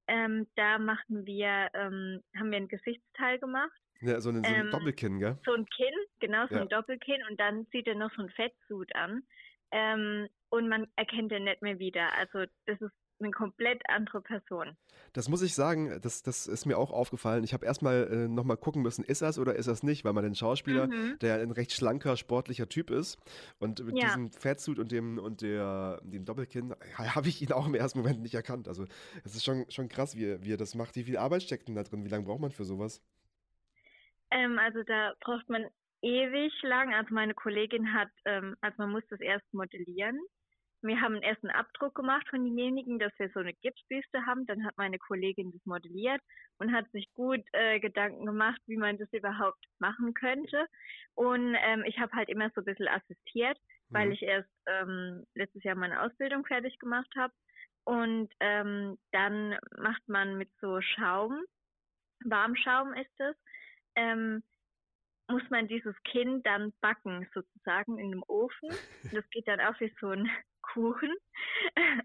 Ähm, 0.07 0.47
da 0.55 0.79
machten 0.79 1.25
wir, 1.25 1.69
ähm, 1.73 2.21
haben 2.37 2.51
wir 2.51 2.57
ein 2.57 2.67
Gesichtsteil 2.69 3.39
gemacht, 3.39 3.71
Ja, 4.01 4.21
so, 4.21 4.29
ein- 4.29 4.43
so 4.43 4.53
ein 4.53 4.67
Ähm, 4.67 4.69
Doppelkinn, 4.69 5.19
gell? 5.19 5.37
so 5.45 5.53
ein 5.53 5.65
Kinn, 5.67 5.93
genau 6.19 6.47
so 6.47 6.55
Ja. 6.55 6.61
ein 6.61 6.69
Doppelkinn 6.69 7.23
und 7.29 7.39
dann 7.39 7.67
zieht 7.71 7.87
er 7.87 7.95
noch 7.95 8.11
so 8.15 8.21
ein 8.21 8.29
Fettsuit 8.29 8.95
an 8.95 9.23
ähm, 9.71 10.27
und 10.49 10.69
man 10.69 10.87
erkennt 10.95 11.31
den 11.31 11.43
nicht 11.45 11.61
mehr 11.61 11.79
wieder. 11.79 12.13
Also 12.13 12.45
das 12.67 12.79
ist 12.81 12.93
eine 13.19 13.31
komplett 13.31 13.81
andere 13.89 14.21
Person. 14.21 14.77
Das 15.13 15.29
muss 15.29 15.41
ich 15.41 15.55
sagen, 15.55 15.99
das, 16.01 16.21
das 16.21 16.47
ist 16.47 16.65
mir 16.65 16.77
auch 16.77 16.91
aufgefallen. 16.91 17.43
Ich 17.43 17.53
habe 17.53 17.65
erstmal 17.65 18.07
äh, 18.11 18.27
nochmal 18.27 18.57
gucken 18.57 18.81
müssen, 18.81 19.03
ist 19.03 19.21
das 19.21 19.39
oder 19.39 19.55
ist 19.55 19.67
das 19.67 19.83
nicht, 19.83 20.05
weil 20.05 20.13
man 20.13 20.23
den 20.23 20.35
Schauspieler, 20.35 20.87
Mhm. 20.87 21.17
der 21.19 21.39
ein 21.41 21.51
recht 21.51 21.71
schlanker, 21.71 22.17
sportlicher 22.17 22.69
Typ 22.69 22.89
ist 22.91 23.17
und 23.59 23.83
mit 23.83 23.97
Ja. 23.97 24.05
diesem 24.05 24.31
Fettsuit 24.31 24.79
und 24.79 24.91
dem 24.91 25.17
und 25.17 25.41
der, 25.41 25.99
dem 26.03 26.25
Doppelkinn 26.25 26.75
habe 26.97 27.27
ich 27.29 27.41
ihn 27.41 27.51
auch 27.51 27.67
im 27.67 27.75
ersten 27.75 27.99
Moment 27.99 28.21
nicht 28.21 28.35
erkannt. 28.35 28.67
Also 28.67 28.85
es 29.23 29.35
ist 29.35 29.43
schon, 29.45 29.65
schon 29.69 29.89
krass, 29.89 30.15
wie, 30.15 30.43
wie 30.43 30.53
er 30.53 30.57
das 30.57 30.75
macht. 30.75 30.95
Wie 30.95 31.03
viel 31.03 31.17
Arbeit 31.17 31.43
steckt 31.43 31.67
denn 31.67 31.75
da 31.75 31.83
drin? 31.83 32.03
Wie 32.05 32.09
lange 32.09 32.25
braucht 32.25 32.41
man 32.41 32.51
für 32.51 32.65
sowas? 32.65 33.01
Ähm, 34.31 34.59
also 34.59 34.83
da 34.83 35.13
braucht 35.21 35.49
man 35.49 35.65
ewig 36.01 36.53
lang. 36.63 36.93
Also 36.93 37.13
meine 37.13 37.33
Kollegin 37.33 37.93
hat, 37.93 38.09
ähm, 38.25 38.55
also 38.61 38.75
man 38.77 38.91
muss 38.91 39.03
das 39.09 39.19
erst 39.21 39.45
modellieren. 39.53 40.19
Wir 40.87 41.01
haben 41.01 41.21
erst 41.21 41.43
einen 41.43 41.55
Abdruck 41.55 41.95
gemacht 41.95 42.27
von 42.29 42.43
denjenigen, 42.43 42.99
dass 42.99 43.13
wir 43.19 43.29
so 43.33 43.41
eine 43.41 43.53
Gipsbüste 43.53 44.25
haben. 44.25 44.45
Dann 44.47 44.65
hat 44.65 44.77
meine 44.77 44.99
Kollegin 44.99 45.51
das 45.53 45.65
modelliert 45.65 46.21
und 46.59 46.73
hat 46.73 46.89
sich 46.91 47.11
gut 47.13 47.41
äh, 47.53 47.79
Gedanken 47.79 48.25
gemacht, 48.25 48.61
wie 48.67 48.77
man 48.77 48.97
das 48.97 49.11
überhaupt 49.13 49.63
machen 49.79 50.13
könnte. 50.15 50.67
Und 51.15 51.55
ähm, 51.59 51.83
ich 51.85 51.99
habe 51.99 52.13
halt 52.13 52.29
immer 52.29 52.49
so 52.55 52.61
ein 52.61 52.65
bisschen 52.65 52.87
assistiert, 52.89 53.57
weil 53.91 54.07
Mhm. 54.07 54.13
ich 54.13 54.23
erst 54.23 54.49
ähm, 54.67 55.25
letztes 55.35 55.63
Jahr 55.63 55.75
meine 55.75 56.01
Ausbildung 56.01 56.45
fertig 56.45 56.79
gemacht 56.79 57.11
habe. 57.17 57.33
Und 57.85 58.29
ähm, 58.41 58.97
dann 59.11 59.57
macht 59.77 60.07
man 60.07 60.37
mit 60.37 60.49
so 60.61 60.81
Schaum, 60.81 61.41
Warmschaum 62.25 62.93
ist 62.93 63.19
es, 63.19 63.35
ähm, 63.95 64.43
muss 65.29 65.43
man 65.49 65.67
dieses 65.67 65.95
Kinn 66.03 66.41
dann 66.43 66.73
backen, 66.81 67.27
sozusagen 67.33 67.97
in 67.97 68.07
einem 68.07 68.23
Ofen. 68.27 68.69
Das 69.21 69.29
geht 69.29 69.47
dann 69.47 69.59
auch 69.61 69.79
wie 69.79 69.93
so 69.99 70.09
ein 70.09 70.29
Kuchen. 70.61 71.13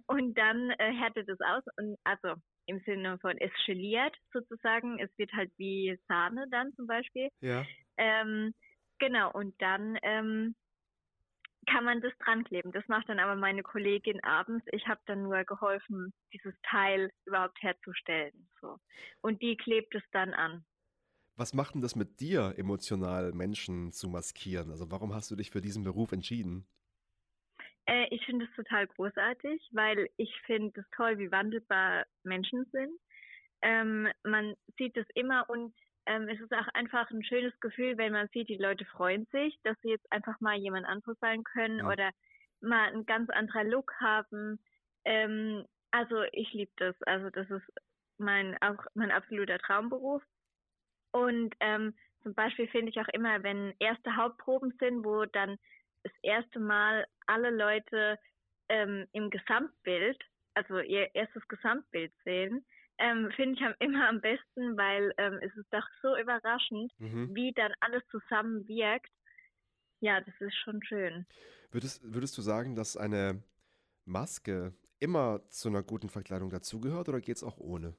Und 0.07 0.37
dann 0.39 0.71
äh, 0.71 0.93
härtet 0.93 1.29
es 1.29 1.41
aus 1.41 1.65
und 1.77 1.97
also 2.05 2.35
im 2.67 2.81
Sinne 2.81 3.19
von 3.19 3.37
es 3.39 3.51
geliert 3.67 4.17
sozusagen. 4.33 4.99
Es 4.99 5.11
wird 5.19 5.33
halt 5.33 5.51
wie 5.57 5.99
Sahne 6.09 6.47
dann 6.51 6.73
zum 6.75 6.87
Beispiel. 6.87 7.29
Ja. 7.41 7.65
Ähm, 7.97 8.55
genau, 8.99 9.33
und 9.33 9.61
dann 9.61 9.99
ähm, 10.03 10.55
kann 11.67 11.85
man 11.85 12.01
das 12.01 12.13
dran 12.19 12.45
kleben. 12.45 12.73
Das 12.73 12.87
macht 12.89 13.09
dann 13.09 13.19
aber 13.19 13.37
meine 13.37 13.63
Kollegin 13.63 14.23
abends. 14.23 14.65
Ich 14.73 14.87
habe 14.87 15.01
dann 15.07 15.23
nur 15.23 15.45
geholfen, 15.45 16.13
dieses 16.33 16.55
Teil 16.63 17.11
überhaupt 17.25 17.61
herzustellen. 17.63 18.49
So. 18.61 18.79
Und 19.21 19.43
die 19.43 19.57
klebt 19.57 19.95
es 19.95 20.03
dann 20.13 20.35
an. 20.35 20.65
Was 21.37 21.53
macht 21.53 21.75
denn 21.75 21.83
das 21.83 21.95
mit 21.95 22.21
dir, 22.21 22.55
emotional 22.57 23.33
Menschen 23.33 23.93
zu 23.93 24.09
maskieren? 24.09 24.71
Also 24.71 24.91
warum 24.91 25.13
hast 25.15 25.31
du 25.31 25.37
dich 25.37 25.51
für 25.51 25.61
diesen 25.61 25.85
Beruf 25.85 26.13
entschieden? 26.13 26.67
Äh, 27.87 28.07
ich 28.11 28.25
finde 28.25 28.47
es 28.47 28.55
total 28.55 28.87
großartig, 28.87 29.69
weil 29.73 30.09
ich 30.17 30.33
finde 30.47 30.81
es 30.81 30.87
toll, 30.97 31.19
wie 31.19 31.31
wandelbar 31.31 32.05
Menschen 32.23 32.65
sind. 32.73 32.99
Ähm, 33.63 34.09
man 34.25 34.55
sieht 34.79 34.97
es 34.97 35.07
immer 35.15 35.49
und 35.49 35.75
ähm, 36.07 36.29
es 36.29 36.41
ist 36.41 36.53
auch 36.53 36.69
einfach 36.75 37.11
ein 37.11 37.25
schönes 37.25 37.59
Gefühl, 37.61 37.97
wenn 37.99 38.13
man 38.13 38.29
sieht, 38.33 38.49
die 38.49 38.57
Leute 38.57 38.85
freuen 38.87 39.27
sich, 39.33 39.59
dass 39.63 39.77
sie 39.83 39.91
jetzt 39.91 40.11
einfach 40.13 40.41
mal 40.41 40.57
jemand 40.57 40.87
anderes 40.87 41.19
sein 41.21 41.45
können 41.45 41.81
Ja. 41.81 41.87
oder 41.87 42.11
mal 42.61 42.93
ein 42.93 43.07
ganz 43.07 43.31
anderer 43.31 43.65
Look 43.65 43.93
haben. 44.01 44.61
Ähm, 45.05 45.65
also 45.93 46.23
ich 46.33 46.53
liebe 46.53 46.73
das. 46.77 46.97
Also 47.05 47.31
das 47.31 47.49
ist 47.51 47.65
mein 48.19 48.57
auch 48.63 48.85
mein 48.95 49.11
absoluter 49.13 49.59
Traumberuf. 49.59 50.23
Und 51.13 51.55
ähm, 51.61 51.95
zum 52.23 52.35
Beispiel 52.35 52.69
finde 52.69 52.91
ich 52.91 53.01
auch 53.01 53.09
immer, 53.13 53.43
wenn 53.43 53.75
erste 53.79 54.17
Hauptproben 54.17 54.75
sind, 54.79 55.05
wo 55.05 55.25
dann 55.27 55.59
das 56.05 56.13
erste 56.23 56.59
Mal 56.61 57.07
alle 57.27 57.51
Leute 57.51 58.19
ähm, 58.69 59.07
im 59.13 59.31
Gesamtbild, 59.31 60.21
also 60.55 60.79
ihr 60.79 61.15
erstes 61.15 61.47
Gesamtbild 61.49 62.13
sehen, 62.25 62.65
ähm, 62.99 63.31
finde 63.37 63.55
ich 63.55 63.65
am, 63.65 63.75
immer 63.79 64.09
am 64.09 64.21
besten, 64.21 64.77
weil 64.77 65.13
ähm, 65.19 65.39
es 65.43 65.55
ist 65.57 65.73
doch 65.73 65.87
so 66.03 66.17
überraschend, 66.17 66.93
Mhm. 66.99 67.35
wie 67.35 67.53
dann 67.53 67.73
alles 67.81 68.03
zusammen 68.11 68.67
wirkt. 68.69 69.11
Ja, 70.01 70.21
das 70.21 70.35
ist 70.41 70.57
schon 70.57 70.83
schön. 70.83 71.27
Würdest, 71.71 72.03
würdest 72.05 72.37
du 72.37 72.43
sagen, 72.43 72.75
dass 72.75 72.97
eine 72.97 73.43
Maske 74.05 74.75
immer 75.01 75.49
zu 75.51 75.69
einer 75.69 75.83
guten 75.83 76.09
Verkleidung 76.09 76.51
dazugehört 76.51 77.09
oder 77.09 77.21
geht 77.21 77.37
es 77.37 77.45
auch 77.45 77.59
ohne? 77.59 77.97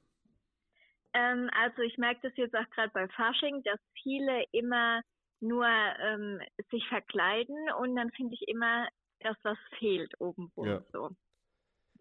Ähm, 1.14 1.48
also 1.54 1.82
ich 1.82 1.96
merke 1.98 2.28
das 2.28 2.36
jetzt 2.36 2.54
auch 2.56 2.68
gerade 2.70 2.90
bei 2.92 3.08
Fasching, 3.08 3.62
dass 3.62 3.80
viele 4.02 4.44
immer 4.52 5.00
nur 5.40 5.66
ähm, 5.66 6.40
sich 6.70 6.86
verkleiden 6.88 7.56
und 7.78 7.96
dann 7.96 8.10
finde 8.12 8.34
ich 8.34 8.48
immer, 8.48 8.88
dass 9.20 9.36
was 9.42 9.58
fehlt 9.78 10.12
oben 10.20 10.52
Ja. 10.56 10.82
so. 10.92 11.10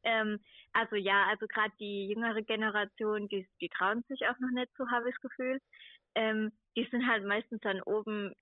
Ähm, 0.03 0.39
also 0.73 0.95
ja, 0.95 1.27
also 1.27 1.47
gerade 1.47 1.73
die 1.79 2.07
jüngere 2.07 2.41
Generation, 2.41 3.27
die, 3.29 3.47
die 3.61 3.69
trauen 3.69 4.03
sich 4.09 4.27
auch 4.27 4.37
noch 4.39 4.51
nicht 4.51 4.71
so, 4.77 4.89
habe 4.89 5.09
ich 5.09 5.15
das 5.15 5.29
Gefühl. 5.31 5.59
Ähm, 6.15 6.51
die 6.75 6.87
sind 6.91 7.07
halt 7.07 7.23
meistens 7.25 7.61
dann 7.61 7.81
oben 7.83 8.33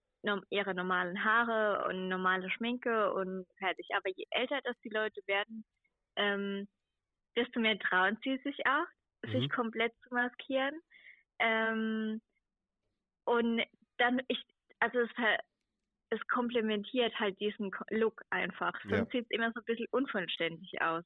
ihre 0.49 0.75
normalen 0.75 1.23
Haare 1.23 1.87
und 1.89 2.07
normale 2.07 2.49
Schminke 2.51 3.11
und 3.13 3.45
fertig. 3.57 3.89
Aber 3.95 4.09
je 4.15 4.25
älter 4.29 4.61
das 4.63 4.79
die 4.83 4.89
Leute 4.89 5.21
werden, 5.25 5.65
ähm, 6.15 6.67
desto 7.35 7.59
mehr 7.59 7.77
trauen 7.79 8.17
sie 8.23 8.37
sich 8.43 8.65
auch, 8.65 8.87
Mhm. 9.25 9.31
sich 9.31 9.49
komplett 9.49 9.93
zu 10.03 10.13
maskieren. 10.13 10.81
Ähm, 11.39 12.21
und 13.25 13.63
dann, 13.97 14.21
ich, 14.27 14.39
also 14.79 14.99
es, 14.99 15.09
es 16.09 16.19
komplementiert 16.27 17.17
halt 17.19 17.39
diesen 17.39 17.71
Look 17.89 18.21
einfach. 18.29 18.73
Ja. 18.85 18.97
Sonst 18.97 19.11
sieht 19.11 19.25
es 19.25 19.31
immer 19.31 19.51
so 19.53 19.61
ein 19.61 19.65
bisschen 19.65 19.87
unvollständig 19.91 20.81
aus. 20.81 21.05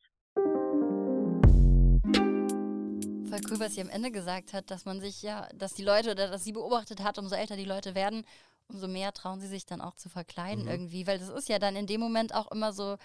Voll 3.30 3.42
cool, 3.50 3.60
was 3.60 3.76
sie 3.76 3.82
am 3.82 3.90
Ende 3.90 4.12
gesagt 4.12 4.54
hat, 4.54 4.72
dass 4.72 4.86
man 4.86 5.00
sich 5.00 5.22
ja, 5.22 5.48
dass 5.56 5.74
die 5.74 5.84
Leute 5.84 6.12
oder 6.12 6.30
dass 6.30 6.44
sie 6.44 6.54
beobachtet 6.54 7.04
hat, 7.04 7.18
umso 7.18 7.36
älter 7.36 7.56
die 7.56 7.66
Leute 7.66 7.96
werden, 7.96 8.26
umso 8.68 8.88
mehr 8.88 9.14
trauen 9.14 9.40
sie 9.40 9.48
sich 9.48 9.66
dann 9.66 9.82
auch 9.82 9.96
zu 9.96 10.10
verkleiden 10.10 10.64
Mhm. 10.64 10.70
irgendwie, 10.70 11.08
weil 11.08 11.20
das 11.20 11.30
ist 11.30 11.50
ja 11.50 11.60
dann 11.60 11.76
in 11.76 11.88
dem 11.88 12.00
Moment 12.00 12.34
auch 12.34 12.52
immer 12.52 12.72
so, 12.72 12.98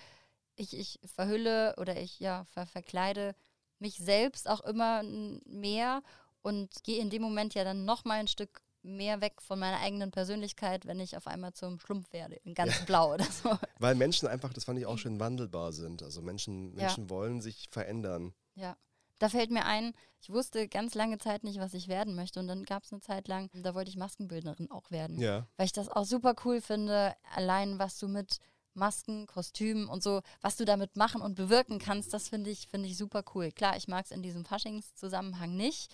ich, 0.56 0.78
ich 0.78 1.00
verhülle 1.14 1.74
oder 1.78 1.96
ich 1.96 2.20
ja 2.20 2.44
ver 2.52 2.66
verkleide 2.66 3.34
mich 3.80 3.98
selbst 3.98 4.48
auch 4.48 4.60
immer 4.60 5.02
mehr 5.02 6.02
und 6.42 6.84
gehe 6.84 7.00
in 7.00 7.10
dem 7.10 7.22
Moment 7.22 7.54
ja 7.54 7.64
dann 7.64 7.84
noch 7.84 8.04
mal 8.04 8.20
ein 8.20 8.28
Stück 8.28 8.62
mehr 8.82 9.20
weg 9.20 9.42
von 9.42 9.58
meiner 9.58 9.80
eigenen 9.80 10.10
Persönlichkeit, 10.10 10.86
wenn 10.86 11.00
ich 11.00 11.16
auf 11.16 11.26
einmal 11.26 11.52
zum 11.52 11.78
Schlumpf 11.78 12.12
werde, 12.12 12.36
in 12.44 12.54
ganz 12.54 12.84
blau 12.86 13.14
oder 13.14 13.24
so. 13.24 13.50
Weil 13.78 13.94
Menschen 13.94 14.26
einfach, 14.26 14.52
das 14.52 14.64
fand 14.64 14.78
ich 14.78 14.86
auch 14.86 14.96
schön, 14.96 15.20
wandelbar 15.20 15.72
sind. 15.72 16.02
Also 16.02 16.22
Menschen, 16.22 16.72
Ja. 16.76 16.84
Menschen 16.84 17.10
wollen 17.10 17.40
sich 17.40 17.68
verändern. 17.70 18.32
Ja. 18.54 18.76
Da 19.18 19.28
fällt 19.28 19.50
mir 19.50 19.66
ein, 19.66 19.92
ich 20.22 20.30
wusste 20.30 20.66
ganz 20.66 20.94
lange 20.94 21.18
Zeit 21.18 21.44
nicht, 21.44 21.60
was 21.60 21.74
ich 21.74 21.88
werden 21.88 22.14
möchte. 22.14 22.40
Und 22.40 22.48
dann 22.48 22.64
gab 22.64 22.84
es 22.84 22.92
eine 22.92 23.02
Zeit 23.02 23.28
lang, 23.28 23.50
da 23.52 23.74
wollte 23.74 23.90
ich 23.90 23.98
Maskenbildnerin 23.98 24.70
auch 24.70 24.90
werden. 24.90 25.20
Ja. 25.20 25.46
Weil 25.58 25.66
ich 25.66 25.72
das 25.72 25.90
auch 25.90 26.06
super 26.06 26.34
cool 26.46 26.62
finde, 26.62 27.14
allein 27.34 27.78
was 27.78 27.98
du 27.98 28.08
mit 28.08 28.38
Masken, 28.74 29.26
Kostümen 29.26 29.88
und 29.88 30.02
so, 30.02 30.20
was 30.40 30.56
du 30.56 30.64
damit 30.64 30.96
machen 30.96 31.20
und 31.22 31.34
bewirken 31.34 31.78
kannst, 31.78 32.12
das 32.14 32.28
finde 32.28 32.50
ich, 32.50 32.68
finde 32.68 32.88
ich 32.88 32.96
super 32.96 33.24
cool. 33.34 33.50
Klar, 33.52 33.76
ich 33.76 33.88
mag 33.88 34.04
es 34.04 34.10
in 34.10 34.22
diesem 34.22 34.44
Faschingszusammenhang 34.44 35.56
nicht. 35.56 35.92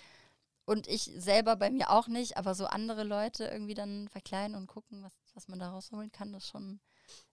Und 0.64 0.88
ich 0.88 1.12
selber 1.16 1.54
bei 1.56 1.70
mir 1.70 1.90
auch 1.90 2.08
nicht, 2.08 2.36
aber 2.36 2.54
so 2.56 2.66
andere 2.66 3.04
Leute 3.04 3.44
irgendwie 3.44 3.74
dann 3.74 4.08
verkleiden 4.08 4.56
und 4.56 4.66
gucken, 4.66 5.02
was, 5.04 5.12
was 5.34 5.46
man 5.48 5.60
da 5.60 5.70
rausholen 5.70 6.10
kann, 6.10 6.32
das 6.32 6.48
schon, 6.48 6.80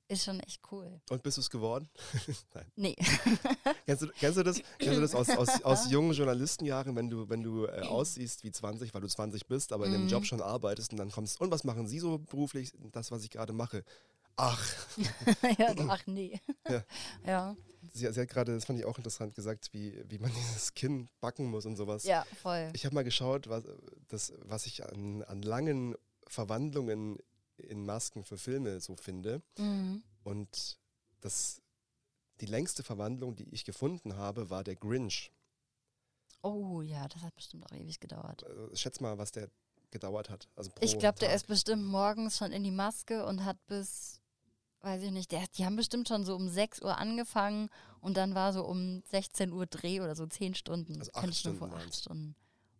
ist 0.07 0.23
schon 0.23 0.39
echt 0.41 0.61
cool. 0.71 1.01
Und 1.09 1.23
bist 1.23 1.37
du 1.37 1.41
es 1.41 1.49
geworden? 1.49 1.89
Nein. 2.53 2.65
Nee. 2.75 2.95
Kennst 3.87 4.03
du, 4.03 4.07
kennst 4.19 4.37
du 4.37 4.43
das, 4.43 4.61
kennst 4.77 4.97
du 4.97 5.01
das 5.01 5.15
aus, 5.15 5.29
aus, 5.31 5.63
aus 5.63 5.89
jungen 5.91 6.13
Journalistenjahren, 6.13 6.95
wenn 6.95 7.09
du, 7.09 7.27
wenn 7.27 7.41
du 7.41 7.65
äh, 7.65 7.81
aussiehst 7.81 8.43
wie 8.43 8.51
20, 8.51 8.93
weil 8.93 9.01
du 9.01 9.07
20 9.07 9.47
bist, 9.47 9.73
aber 9.73 9.87
in 9.87 9.93
dem 9.93 10.03
Mhm. 10.03 10.09
Job 10.09 10.25
schon 10.25 10.41
arbeitest 10.41 10.91
und 10.91 10.99
dann 10.99 11.09
kommst, 11.11 11.41
und 11.41 11.49
was 11.51 11.63
machen 11.63 11.87
Sie 11.87 11.97
so 11.99 12.19
beruflich? 12.19 12.71
Das, 12.91 13.09
was 13.11 13.23
ich 13.23 13.31
gerade 13.31 13.51
mache. 13.51 13.83
Ach, 14.35 14.87
ja, 15.57 15.75
so, 15.75 15.89
ach 15.89 16.05
nee. 16.07 16.39
Ja. 16.67 16.83
ja. 17.25 17.55
sie, 17.93 18.11
sie 18.11 18.21
hat 18.21 18.29
gerade, 18.29 18.53
das 18.53 18.65
fand 18.65 18.79
ich 18.79 18.85
auch 18.85 18.97
interessant, 18.97 19.35
gesagt, 19.35 19.71
wie, 19.73 20.03
wie 20.09 20.17
man 20.17 20.31
dieses 20.35 20.73
Kinn 20.73 21.09
backen 21.19 21.49
muss 21.49 21.65
und 21.65 21.75
sowas. 21.75 22.03
Ja, 22.03 22.25
voll. 22.41 22.71
Ich 22.73 22.85
habe 22.85 22.95
mal 22.95 23.03
geschaut, 23.03 23.47
was, 23.47 23.63
das, 24.07 24.33
was 24.39 24.65
ich 24.65 24.85
an, 24.85 25.23
an 25.23 25.41
langen 25.41 25.95
Verwandlungen 26.27 27.17
in 27.57 27.85
Masken 27.85 28.23
für 28.23 28.37
Filme 28.37 28.79
so 28.79 28.95
finde. 28.95 29.41
Mhm. 29.57 30.03
Und 30.23 30.79
das, 31.21 31.61
die 32.41 32.47
längste 32.47 32.83
Verwandlung, 32.83 33.35
die 33.35 33.49
ich 33.53 33.65
gefunden 33.65 34.15
habe, 34.15 34.49
war 34.49 34.63
der 34.63 34.75
Grinch. 34.75 35.31
Oh 36.41 36.81
ja, 36.81 37.07
das 37.07 37.21
hat 37.21 37.35
bestimmt 37.35 37.65
auch 37.65 37.75
ewig 37.75 37.99
gedauert. 37.99 38.43
Also, 38.43 38.75
schätz 38.75 38.99
mal, 38.99 39.17
was 39.17 39.31
der 39.31 39.49
gedauert 39.91 40.29
hat. 40.29 40.49
Also 40.55 40.71
Ich 40.81 40.99
glaube, 40.99 41.19
der 41.19 41.33
ist 41.33 41.47
bestimmt 41.47 41.85
morgens 41.85 42.37
schon 42.37 42.51
in 42.51 42.63
die 42.63 42.71
Maske 42.71 43.25
und 43.25 43.45
hat 43.45 43.57
bis, 43.67 44.19
weiß 44.83 45.01
ich 45.03 45.11
nicht, 45.11 45.31
der, 45.31 45.45
die 45.55 45.65
haben 45.65 45.75
bestimmt 45.75 46.07
schon 46.07 46.25
so 46.25 46.35
um 46.35 46.49
6 46.49 46.81
Uhr 46.81 46.97
angefangen 46.97 47.69
und 48.01 48.17
dann 48.17 48.35
war 48.35 48.53
so 48.53 48.65
um 48.65 49.01
16 49.09 49.51
Uhr 49.51 49.65
Dreh 49.65 50.01
oder 50.01 50.15
so 50.15 50.27
10 50.27 50.55
Stunden. 50.55 50.99
Also 50.99 51.11
Könnte 51.11 51.29
acht 51.29 51.37
ich 51.37 51.45
mir 51.45 51.51
Stunden 51.51 51.57
vor 51.59 51.71
waren's. 51.71 51.85
acht 51.85 51.95
Stunden. 51.95 52.35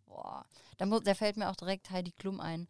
Boah. 0.05 0.45
Da, 0.77 0.85
muss, 0.85 1.03
da 1.03 1.15
fällt 1.15 1.37
mir 1.37 1.49
auch 1.49 1.55
direkt 1.55 1.89
Heidi 1.89 2.11
Klum 2.11 2.39
ein, 2.39 2.67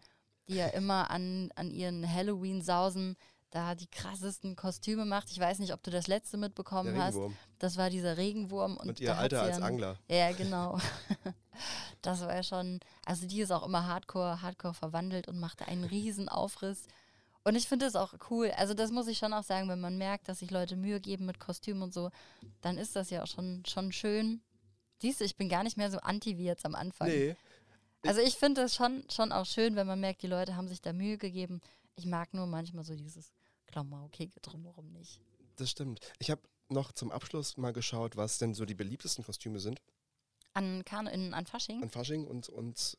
die 0.47 0.55
ja 0.55 0.67
immer 0.67 1.09
an, 1.09 1.51
an 1.55 1.71
ihren 1.71 2.07
Halloween-Sausen 2.09 3.15
da 3.49 3.75
die 3.75 3.88
krassesten 3.88 4.55
Kostüme 4.55 5.05
macht. 5.05 5.29
Ich 5.31 5.39
weiß 5.39 5.59
nicht, 5.59 5.73
ob 5.73 5.84
du 5.84 5.91
das 5.91 6.07
letzte 6.07 6.38
mitbekommen 6.38 6.99
hast. 7.01 7.19
Das 7.59 7.77
war 7.77 7.91
dieser 7.91 8.17
Regenwurm. 8.17 8.77
Und, 8.77 8.89
Und, 8.89 8.99
ihr 8.99 9.15
Alter 9.15 9.43
als 9.43 9.59
ja 9.59 9.63
Angler. 9.65 9.99
Ja, 10.09 10.31
genau. 10.38 10.79
Das 12.01 12.21
war 12.21 12.34
ja 12.36 12.43
schon, 12.43 12.79
also 13.05 13.27
die 13.27 13.41
ist 13.41 13.51
auch 13.51 13.65
immer 13.65 13.86
hardcore, 13.86 14.41
hardcore 14.41 14.73
verwandelt 14.73 15.27
und 15.27 15.39
machte 15.39 15.67
einen 15.67 15.84
riesen 15.84 16.29
Aufriss. 16.29 16.88
Und 17.45 17.55
ich 17.55 17.67
finde 17.67 17.85
das 17.85 17.95
auch 17.95 18.13
cool. 18.29 18.51
Also 18.51 18.73
das 18.73 18.91
muss 18.91 19.07
ich 19.07 19.17
schon 19.17 19.33
auch 19.33 19.43
sagen, 19.43 19.67
wenn 19.67 19.81
man 19.81 19.97
merkt, 19.97 20.29
dass 20.29 20.39
sich 20.39 20.49
Leute 20.51 20.75
Mühe 20.77 21.01
geben 21.01 21.25
mit 21.25 21.39
Kostümen 21.39 21.83
und 21.83 21.93
so, 21.93 22.09
dann 22.61 22.77
ist 22.77 22.95
das 22.95 23.09
ja 23.09 23.23
auch 23.23 23.27
schon, 23.27 23.63
schon 23.67 23.91
schön. 23.91 24.41
Siehst 25.01 25.19
du, 25.19 25.25
ich 25.25 25.35
bin 25.35 25.49
gar 25.49 25.63
nicht 25.63 25.75
mehr 25.75 25.91
so 25.91 25.97
anti 25.99 26.37
wie 26.37 26.45
jetzt 26.45 26.65
am 26.65 26.75
Anfang. 26.75 27.09
Nee, 27.09 27.35
Also 28.05 28.21
ich 28.21 28.35
finde 28.35 28.61
es 28.61 28.75
schon, 28.75 29.03
schon 29.11 29.33
auch 29.33 29.45
schön, 29.45 29.75
wenn 29.75 29.87
man 29.87 29.99
merkt, 29.99 30.21
die 30.23 30.27
Leute 30.27 30.55
haben 30.55 30.69
sich 30.69 30.81
da 30.81 30.93
Mühe 30.93 31.17
gegeben. 31.17 31.59
Ich 31.95 32.05
mag 32.05 32.33
nur 32.33 32.47
manchmal 32.47 32.85
so 32.85 32.95
dieses 32.95 33.33
Klamaukige 33.67 34.39
drumherum 34.39 34.91
nicht. 34.93 35.19
das 35.57 35.69
stimmt. 35.69 35.99
Ich 36.19 36.31
habe 36.31 36.41
noch 36.69 36.93
zum 36.93 37.11
Abschluss 37.11 37.57
mal 37.57 37.73
geschaut, 37.73 38.15
was 38.15 38.37
denn 38.37 38.53
so 38.53 38.65
die 38.65 38.73
beliebtesten 38.75 39.23
Kostüme 39.25 39.59
sind. 39.59 39.81
An, 40.53 40.85
Karne, 40.85 41.11
in, 41.11 41.33
an 41.33 41.45
Fasching? 41.45 41.83
An 41.83 41.89
Fasching 41.89 42.25
und, 42.25 42.47
und 42.47 42.97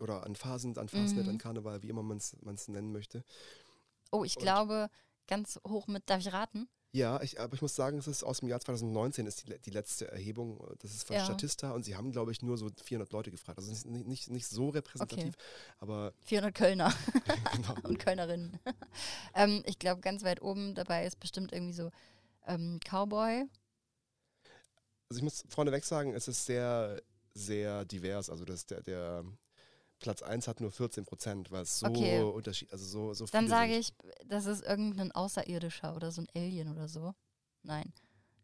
oder 0.00 0.24
an 0.24 0.34
Phasen, 0.34 0.76
an 0.78 0.88
Fastnet, 0.88 1.24
Mhm. 1.26 1.30
an 1.30 1.38
Karneval, 1.38 1.82
wie 1.82 1.88
immer 1.88 2.02
man 2.02 2.16
es 2.18 2.68
nennen 2.68 2.90
möchte. 2.92 3.22
Oh, 4.14 4.24
ich 4.24 4.36
Und- 4.36 4.42
glaube, 4.42 4.88
ganz 5.26 5.58
hoch 5.66 5.86
mit, 5.88 6.08
darf 6.08 6.20
ich 6.20 6.32
raten? 6.32 6.68
Ja, 6.92 7.20
ich, 7.22 7.40
aber 7.40 7.54
ich 7.54 7.60
muss 7.62 7.74
sagen, 7.74 7.98
es 7.98 8.06
ist 8.06 8.22
aus 8.22 8.38
dem 8.38 8.48
Jahr 8.48 8.60
2019 8.60 9.26
ist 9.26 9.48
die, 9.48 9.58
die 9.58 9.70
letzte 9.70 10.06
Erhebung. 10.12 10.64
Das 10.78 10.92
ist 10.92 11.04
von 11.04 11.16
Ja. 11.16 11.24
Statista 11.24 11.72
und 11.72 11.82
sie 11.82 11.96
haben, 11.96 12.12
glaube 12.12 12.30
ich, 12.30 12.40
nur 12.40 12.56
so 12.56 12.70
400 12.84 13.10
Leute 13.10 13.32
gefragt. 13.32 13.58
Also 13.58 13.72
nicht, 13.72 14.06
nicht, 14.06 14.30
nicht 14.30 14.46
so 14.46 14.68
repräsentativ, 14.68 15.34
aber 15.80 16.12
400 16.26 16.54
Kölner. 16.54 16.94
genau. 17.52 17.74
und 17.82 17.98
Kölnerinnen. 17.98 18.60
ähm, 19.34 19.64
ich 19.66 19.80
glaube, 19.80 20.02
ganz 20.02 20.22
weit 20.22 20.40
oben 20.40 20.76
dabei 20.76 21.04
ist 21.04 21.18
bestimmt 21.18 21.52
irgendwie 21.52 21.72
so 21.72 21.90
ähm, 22.46 22.78
Cowboy. 22.88 23.44
Also 25.08 25.18
ich 25.18 25.22
muss 25.22 25.42
vorneweg 25.48 25.84
sagen, 25.84 26.14
es 26.14 26.28
ist 26.28 26.46
sehr, 26.46 27.02
sehr 27.34 27.84
divers. 27.86 28.30
Also 28.30 28.44
das, 28.44 28.66
der, 28.66 28.82
der 28.82 29.24
Platz 30.04 30.20
1 30.20 30.46
hat 30.48 30.60
nur 30.60 30.70
14 30.70 31.06
Prozent, 31.06 31.50
weil 31.50 31.62
es 31.62 31.78
so 31.78 31.86
Okay. 31.86 32.20
unterschied, 32.20 32.70
also 32.70 32.84
so, 32.84 33.14
so 33.14 33.24
Dann 33.32 33.48
sage 33.48 33.74
ich, 33.74 33.94
das 34.26 34.44
ist 34.44 34.62
irgendein 34.62 35.12
Außerirdischer 35.12 35.96
oder 35.96 36.12
so 36.12 36.20
ein 36.20 36.28
Alien 36.34 36.70
oder 36.70 36.88
so. 36.88 37.14
Nein. 37.62 37.90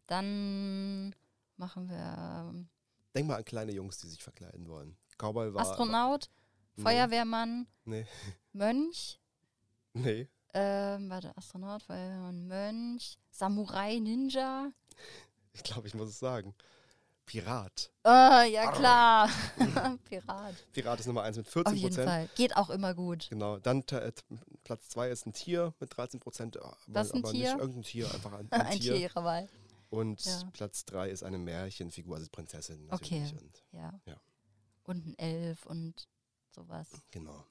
Dann 0.06 1.14
machen 1.58 1.90
wir 1.90 2.48
ähm, 2.48 2.68
Denk 3.14 3.28
mal 3.28 3.36
an 3.36 3.44
kleine 3.44 3.72
Jungs, 3.72 3.98
die 3.98 4.08
sich 4.08 4.22
verkleiden 4.22 4.68
wollen. 4.68 4.96
Cowboy 5.18 5.52
war. 5.52 5.60
Astronaut, 5.60 6.30
Nee, 6.76 6.82
Feuerwehrmann, 6.82 7.66
Nee, 7.84 8.06
Mönch. 8.54 9.20
nee. 9.92 10.28
Ähm, 10.54 11.10
warte, 11.10 11.36
Astronaut, 11.36 11.82
Feuerwehrmann, 11.82 12.46
Mönch, 12.46 13.18
Samurai, 13.30 13.98
Ninja. 13.98 14.72
Ich 15.52 15.62
glaube, 15.62 15.86
ich 15.88 15.94
muss 15.94 16.08
es 16.08 16.18
sagen. 16.18 16.54
Pirat. 17.30 17.92
Ah, 18.02 18.42
ja 18.42 18.72
klar. 18.72 19.28
Pirat. 20.08 20.54
Pirat 20.72 20.98
ist 20.98 21.06
Nummer 21.06 21.22
1 21.22 21.36
mit 21.36 21.46
Auf 21.46 21.52
14 21.52 21.76
jeden 21.76 21.88
Prozent. 21.88 22.08
Fall. 22.08 22.28
Geht 22.34 22.56
auch 22.56 22.70
immer 22.70 22.92
gut. 22.92 23.28
Genau. 23.30 23.58
Dann 23.58 23.84
äh, 23.92 24.10
Platz 24.64 24.88
2 24.88 25.10
ist 25.10 25.26
ein 25.26 25.32
Tier 25.32 25.72
mit 25.78 25.96
13 25.96 26.18
Prozent. 26.18 26.56
Aber, 26.56 26.76
Was 26.88 27.06
ist 27.08 27.14
ein 27.14 27.22
aber 27.22 27.32
Tier? 27.32 27.50
nicht 27.52 27.60
irgendein 27.60 27.82
Tier, 27.84 28.12
einfach 28.12 28.32
ein, 28.32 28.48
ein, 28.50 28.60
Ein 28.62 28.80
Tier. 28.80 28.94
Tier 28.94 28.96
ihrer 29.02 29.22
Wahl. 29.24 29.48
Und 29.90 30.24
Ja. 30.24 30.42
Platz 30.52 30.84
3 30.86 31.08
ist 31.10 31.22
eine 31.22 31.38
Märchenfigur, 31.38 32.16
also 32.16 32.28
Prinzessin 32.32 32.88
Okay. 32.90 33.24
Und, 33.40 33.62
Ja. 33.70 33.92
Ja. 34.06 34.16
Und 34.82 35.06
ein 35.06 35.18
Elf 35.18 35.66
und 35.66 36.08
sowas. 36.50 36.88
genau. 37.12 37.44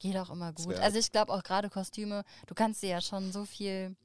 Geht 0.00 0.18
auch 0.18 0.28
immer 0.28 0.52
gut. 0.52 0.66
Zwerg. 0.66 0.82
Also 0.82 0.98
ich 0.98 1.10
glaube 1.12 1.32
auch 1.32 1.42
gerade 1.42 1.70
Kostüme, 1.70 2.24
du 2.46 2.54
kannst 2.54 2.82
dir 2.82 2.90
ja 2.90 3.00
schon 3.00 3.32
so 3.32 3.46
viel, 3.46 3.96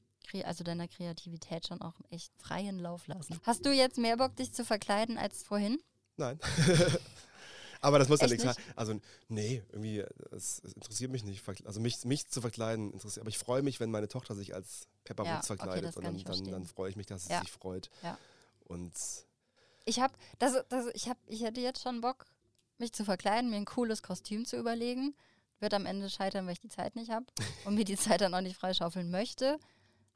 also 0.44 0.64
deiner 0.64 0.88
Kreativität 0.88 1.68
schon 1.68 1.82
auch 1.82 1.96
echt 2.12 2.32
freien 2.38 2.80
Lauf 2.80 3.08
lassen. 3.08 3.40
Hast 3.44 3.66
du 3.66 3.72
jetzt 3.72 3.98
mehr 3.98 4.18
Bock, 4.18 4.36
dich 4.36 4.54
zu 4.54 4.64
verkleiden 4.64 5.18
als 5.18 5.44
vorhin? 5.44 5.80
Nein. 6.18 6.40
Aber 7.82 7.98
das 7.98 8.10
muss 8.10 8.20
ja 8.20 8.28
nichts 8.28 8.44
sein. 8.44 8.56
Also, 8.76 9.00
nee, 9.30 9.64
irgendwie, 9.72 10.00
es, 10.32 10.62
es 10.64 10.74
interessiert 10.74 11.12
mich 11.12 11.24
nicht. 11.24 11.44
Also, 11.66 11.80
mich, 11.80 12.04
mich 12.04 12.28
zu 12.28 12.42
verkleiden 12.42 12.92
interessiert. 12.92 13.22
Aber 13.22 13.30
ich 13.30 13.38
freue 13.38 13.62
mich, 13.62 13.80
wenn 13.80 13.90
meine 13.90 14.08
Tochter 14.10 14.36
sich 14.36 14.54
als 14.54 14.88
Pepper 15.06 15.24
Ja, 15.26 15.38
Woods 15.38 15.50
okay, 15.50 15.58
verkleidet. 15.60 15.86
das 15.90 15.98
und 15.98 16.04
dann, 16.04 16.24
dann, 16.24 16.44
dann 16.46 16.66
freue 16.66 16.90
ich 16.90 16.96
mich, 16.98 17.06
dass 17.06 17.26
sie 17.26 17.32
Ja. 17.34 17.40
sich 17.40 17.52
freut. 17.52 17.90
Ja. 18.04 18.18
Und 18.66 18.92
Ich 19.86 20.00
habe, 20.02 20.14
das, 20.40 20.62
das, 20.68 20.88
ich 20.94 21.08
habe, 21.08 21.20
ich 21.28 21.42
hätte 21.42 21.62
jetzt 21.62 21.82
schon 21.82 22.02
Bock, 22.02 22.26
mich 22.78 22.92
zu 22.94 23.04
verkleiden, 23.06 23.50
mir 23.50 23.58
ein 23.58 23.66
cooles 23.66 24.04
Kostüm 24.04 24.46
zu 24.46 24.58
überlegen. 24.58 25.16
Wird 25.62 25.74
am 25.74 25.86
Ende 25.86 26.10
scheitern, 26.10 26.46
weil 26.46 26.54
ich 26.54 26.62
die 26.62 26.70
Zeit 26.70 26.96
nicht 26.96 27.12
habe 27.12 27.26
und 27.66 27.76
mir 27.76 27.84
die 27.86 27.98
Zeit 27.98 28.22
dann 28.22 28.34
auch 28.34 28.42
nicht 28.42 28.58
freischaufeln 28.58 29.10
möchte. 29.10 29.58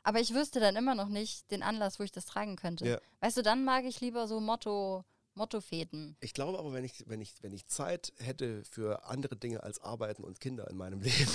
Aber 0.03 0.19
ich 0.19 0.33
wüsste 0.33 0.59
dann 0.59 0.75
immer 0.75 0.95
noch 0.95 1.07
nicht 1.07 1.49
den 1.51 1.63
Anlass, 1.63 1.99
wo 1.99 2.03
ich 2.03 2.11
das 2.11 2.25
tragen 2.25 2.55
könnte. 2.57 2.85
Ja. 2.87 2.97
Weißt 3.21 3.37
du, 3.37 3.41
dann 3.41 3.63
mag 3.63 3.85
ich 3.85 4.01
lieber 4.01 4.27
so 4.27 4.39
Motto, 4.41 5.03
Mottofäden. 5.35 6.17
Ich 6.19 6.33
glaube 6.33 6.59
aber, 6.59 6.73
wenn 6.73 6.83
ich, 6.83 7.03
wenn, 7.07 7.21
ich, 7.21 7.33
wenn 7.41 7.53
ich 7.53 7.67
Zeit 7.67 8.11
hätte 8.19 8.63
für 8.65 9.05
andere 9.05 9.35
Dinge 9.37 9.63
als 9.63 9.79
Arbeiten 9.81 10.23
und 10.23 10.39
Kinder 10.41 10.69
in 10.69 10.75
meinem 10.77 11.01
Leben, 11.01 11.31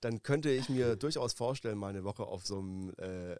dann 0.00 0.22
könnte 0.22 0.50
ich 0.50 0.68
mir 0.68 0.96
durchaus 0.96 1.32
vorstellen, 1.32 1.78
mal 1.78 1.88
eine 1.88 2.02
Woche 2.04 2.24
auf 2.24 2.44
so 2.44 2.58
einem 2.58 2.92
äh, 2.98 3.36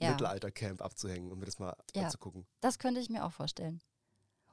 Ja. 0.00 0.10
Mittelalter-Camp 0.10 0.80
abzuhängen 0.80 1.32
und 1.32 1.40
mir 1.40 1.46
das 1.46 1.58
mal 1.58 1.76
Ja. 1.94 2.04
anzugucken. 2.04 2.46
Das 2.60 2.78
könnte 2.78 3.00
ich 3.00 3.10
mir 3.10 3.24
auch 3.24 3.32
vorstellen. 3.32 3.80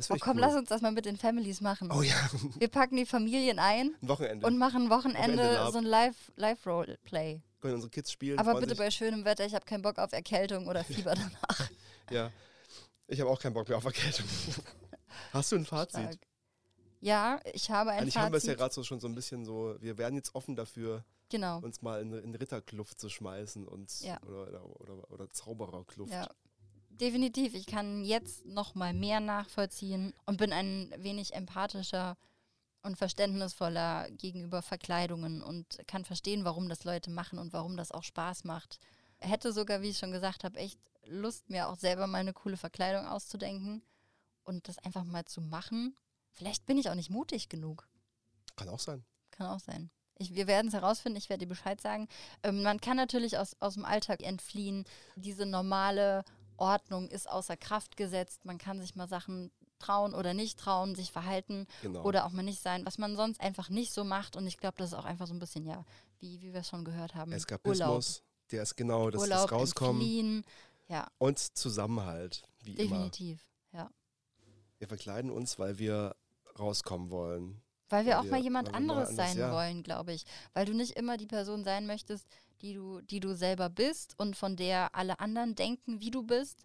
Oh 0.09 0.15
komm, 0.19 0.37
cool. 0.37 0.41
lass 0.41 0.55
uns 0.55 0.67
das 0.69 0.81
mal 0.81 0.91
mit 0.91 1.05
den 1.05 1.15
Families 1.15 1.61
machen. 1.61 1.91
Oh 1.91 2.01
ja, 2.01 2.15
Wir 2.57 2.69
packen 2.69 2.95
die 2.95 3.05
Familien 3.05 3.59
ein 3.59 3.95
ein 4.01 4.07
Wochenende. 4.09 4.47
und 4.47 4.57
machen 4.57 4.89
Wochenende 4.89 5.37
Wochenende 5.43 5.71
so 5.71 5.77
ein 5.77 5.83
Live- 5.85 6.31
Live-Roleplay. 6.37 7.43
Können 7.61 7.75
unsere 7.75 7.89
Kids 7.91 8.11
spielen. 8.11 8.37
Aber 8.39 8.59
bitte 8.59 8.75
bei 8.75 8.91
schönem 8.91 9.23
Wetter, 9.25 9.45
ich 9.45 9.53
habe 9.53 9.65
keinen 9.65 9.81
Bock 9.81 9.97
auf 9.97 10.11
Erkältung 10.11 10.67
oder 10.67 10.83
Fieber 10.83 11.15
danach. 11.15 11.69
Ja. 12.09 12.31
Ich 13.07 13.19
habe 13.19 13.29
auch 13.29 13.39
keinen 13.39 13.53
Bock 13.53 13.67
mehr 13.67 13.77
auf 13.77 13.85
Erkältung. 13.85 14.25
Hast 15.33 15.51
du 15.51 15.57
ein 15.57 15.65
Fazit? 15.65 16.01
Stark. 16.01 16.17
Ja, 17.01 17.39
ich 17.53 17.69
habe 17.71 17.91
ein 17.91 18.01
Eigentlich 18.01 18.17
haben 18.17 18.31
wir 18.31 18.37
es 18.37 18.43
ja 18.43 18.49
Fazit. 18.51 18.59
gerade 18.59 18.73
so 18.73 18.83
schon 18.83 18.99
so 18.99 19.07
ein 19.07 19.15
bisschen 19.15 19.43
so, 19.43 19.75
wir 19.79 19.97
werden 19.97 20.15
jetzt 20.15 20.35
offen 20.35 20.55
dafür, 20.55 21.03
genau. 21.29 21.59
uns 21.59 21.81
mal 21.81 22.01
in, 22.01 22.13
in 22.13 22.35
Ritterkluft 22.35 22.99
zu 22.99 23.09
schmeißen 23.09 23.67
und 23.67 24.01
Ja. 24.01 24.21
oder, 24.23 24.49
oder, 24.49 24.81
oder, 24.81 25.11
oder 25.11 25.29
Zaubererkluft. 25.29 26.13
Ja. 26.13 26.29
Definitiv, 26.89 27.55
ich 27.55 27.65
kann 27.65 28.03
jetzt 28.03 28.45
noch 28.45 28.75
mal 28.75 28.93
mehr 28.93 29.19
nachvollziehen 29.19 30.13
und 30.25 30.37
bin 30.37 30.53
ein 30.53 30.93
wenig 30.97 31.33
empathischer 31.33 32.15
und 32.83 32.97
verständnisvoller 32.97 34.09
gegenüber 34.11 34.61
Verkleidungen 34.61 35.41
und 35.41 35.79
kann 35.87 36.05
verstehen, 36.05 36.45
warum 36.45 36.69
das 36.69 36.83
Leute 36.83 37.11
machen 37.11 37.39
und 37.39 37.53
warum 37.53 37.77
das 37.77 37.91
auch 37.91 38.03
Spaß 38.03 38.43
macht. 38.43 38.79
Hätte 39.19 39.53
sogar, 39.53 39.81
wie 39.81 39.89
ich 39.89 39.97
schon 39.97 40.11
gesagt 40.11 40.43
habe, 40.43 40.57
echt 40.57 40.79
Lust, 41.05 41.49
mir 41.49 41.67
auch 41.69 41.77
selber 41.77 42.07
mal 42.07 42.19
eine 42.19 42.33
coole 42.33 42.57
Verkleidung 42.57 43.07
auszudenken 43.07 43.83
und 44.43 44.67
das 44.67 44.77
einfach 44.79 45.03
mal 45.03 45.25
zu 45.25 45.41
machen. 45.41 45.95
Vielleicht 46.31 46.65
bin 46.65 46.77
ich 46.77 46.89
auch 46.89 46.95
nicht 46.95 47.09
mutig 47.09 47.49
genug. 47.49 47.87
Kann 48.55 48.69
auch 48.69 48.79
sein. 48.79 49.03
Kann 49.31 49.47
auch 49.47 49.59
sein. 49.59 49.91
Ich, 50.17 50.35
wir 50.35 50.47
werden 50.47 50.67
es 50.67 50.73
herausfinden, 50.73 51.17
ich 51.17 51.29
werde 51.29 51.45
dir 51.45 51.49
Bescheid 51.49 51.81
sagen. 51.81 52.07
Ähm, 52.43 52.61
man 52.61 52.79
kann 52.79 52.97
natürlich 52.97 53.37
aus, 53.37 53.55
aus 53.59 53.73
dem 53.73 53.85
Alltag 53.85 54.21
entfliehen. 54.21 54.85
Diese 55.15 55.45
normale 55.45 56.23
Ordnung 56.57 57.09
ist 57.09 57.29
außer 57.29 57.57
Kraft 57.57 57.97
gesetzt. 57.97 58.45
Man 58.45 58.59
kann 58.59 58.79
sich 58.79 58.95
mal 58.95 59.07
Sachen 59.07 59.51
trauen 59.81 60.13
oder 60.13 60.33
nicht 60.33 60.57
trauen, 60.59 60.95
sich 60.95 61.11
verhalten 61.11 61.67
Genau. 61.81 62.03
oder 62.03 62.25
auch 62.25 62.31
mal 62.31 62.43
nicht 62.43 62.61
sein, 62.61 62.85
was 62.85 62.97
man 62.97 63.15
sonst 63.15 63.41
einfach 63.41 63.69
nicht 63.69 63.93
so 63.93 64.03
macht. 64.03 64.35
Und 64.35 64.47
ich 64.47 64.57
glaube, 64.57 64.75
das 64.77 64.89
ist 64.89 64.97
auch 64.97 65.05
einfach 65.05 65.27
so 65.27 65.33
ein 65.33 65.39
bisschen, 65.39 65.65
ja, 65.65 65.83
wie, 66.19 66.41
wie 66.41 66.53
wir 66.53 66.61
es 66.61 66.69
schon 66.69 66.85
gehört 66.85 67.15
haben. 67.15 67.31
Eskapismus, 67.31 68.23
der 68.51 68.63
ist 68.63 68.75
genau 68.75 69.09
das, 69.09 69.21
Urlaub, 69.21 69.49
das 69.49 69.51
Rauskommen 69.51 70.01
Entfliehen. 70.01 70.45
Ja, 70.87 71.07
und 71.17 71.39
Zusammenhalt, 71.57 72.43
wie 72.63 72.73
immer. 72.73 72.89
definitiv. 72.97 73.45
Ja. 73.71 73.89
Wir 74.77 74.87
verkleiden 74.87 75.31
uns, 75.31 75.57
weil 75.59 75.79
wir 75.79 76.15
rauskommen 76.59 77.09
wollen. 77.11 77.61
Weil 77.89 78.05
wir 78.05 78.13
Weil 78.13 78.19
auch 78.19 78.23
wir- 78.25 78.31
mal 78.31 78.41
jemand 78.41 78.73
anderes 78.73 79.09
anders- 79.09 79.15
sein 79.29 79.37
ja. 79.37 79.51
wollen, 79.53 79.83
glaube 79.83 80.13
ich. 80.13 80.23
Weil 80.53 80.65
du 80.65 80.73
nicht 80.73 80.91
immer 80.97 81.17
die 81.17 81.27
Person 81.27 81.63
sein 81.63 81.87
möchtest, 81.87 82.25
die 82.61 82.73
du, 82.73 83.01
die 83.01 83.19
du 83.19 83.35
selber 83.35 83.69
bist 83.69 84.13
und 84.19 84.35
von 84.35 84.55
der 84.55 84.93
alle 84.95 85.19
anderen 85.19 85.55
denken, 85.55 85.99
wie 85.99 86.11
du 86.11 86.23
bist, 86.23 86.63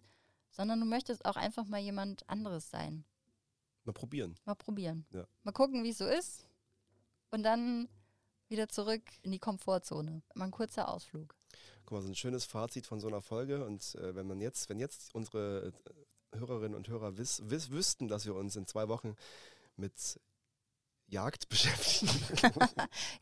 sondern 0.57 0.79
du 0.81 0.85
möchtest 0.85 1.23
auch 1.23 1.35
einfach 1.37 1.65
mal 1.65 1.79
jemand 1.79 2.27
anderes 2.29 2.69
sein. 2.69 3.05
Mal 3.85 3.93
probieren. 3.93 4.35
Mal 4.43 4.55
probieren. 4.55 5.05
Ja. 5.13 5.25
Mal 5.43 5.51
gucken, 5.53 5.83
wie 5.83 5.91
es 5.91 5.97
so 5.99 6.05
ist. 6.07 6.45
Und 7.31 7.43
dann 7.43 7.87
wieder 8.49 8.67
zurück 8.67 9.03
in 9.21 9.31
die 9.31 9.39
Komfortzone. 9.39 10.23
Mal 10.33 10.45
ein 10.45 10.51
kurzer 10.51 10.89
Ausflug. 10.89 11.35
Guck 11.85 11.91
mal, 11.91 12.01
so 12.01 12.09
ein 12.09 12.15
schönes 12.15 12.43
Fazit 12.45 12.85
von 12.87 12.99
so 12.99 13.07
einer 13.07 13.21
Folge. 13.21 13.63
Und 13.65 13.95
äh, 13.95 14.15
wenn 14.15 14.27
man 14.27 14.41
jetzt, 14.41 14.67
wenn 14.69 14.79
jetzt 14.79 15.13
unsere 15.15 15.71
äh, 16.33 16.37
Hörerinnen 16.37 16.75
und 16.75 16.87
Hörer 16.89 17.17
wiss, 17.17 17.41
wiss, 17.45 17.69
wüssten, 17.69 18.07
dass 18.09 18.25
wir 18.25 18.35
uns 18.35 18.55
in 18.57 18.65
zwei 18.67 18.87
Wochen 18.89 19.15
mit 19.77 20.19
Jagd 21.07 21.47
beschäftigen. 21.49 22.11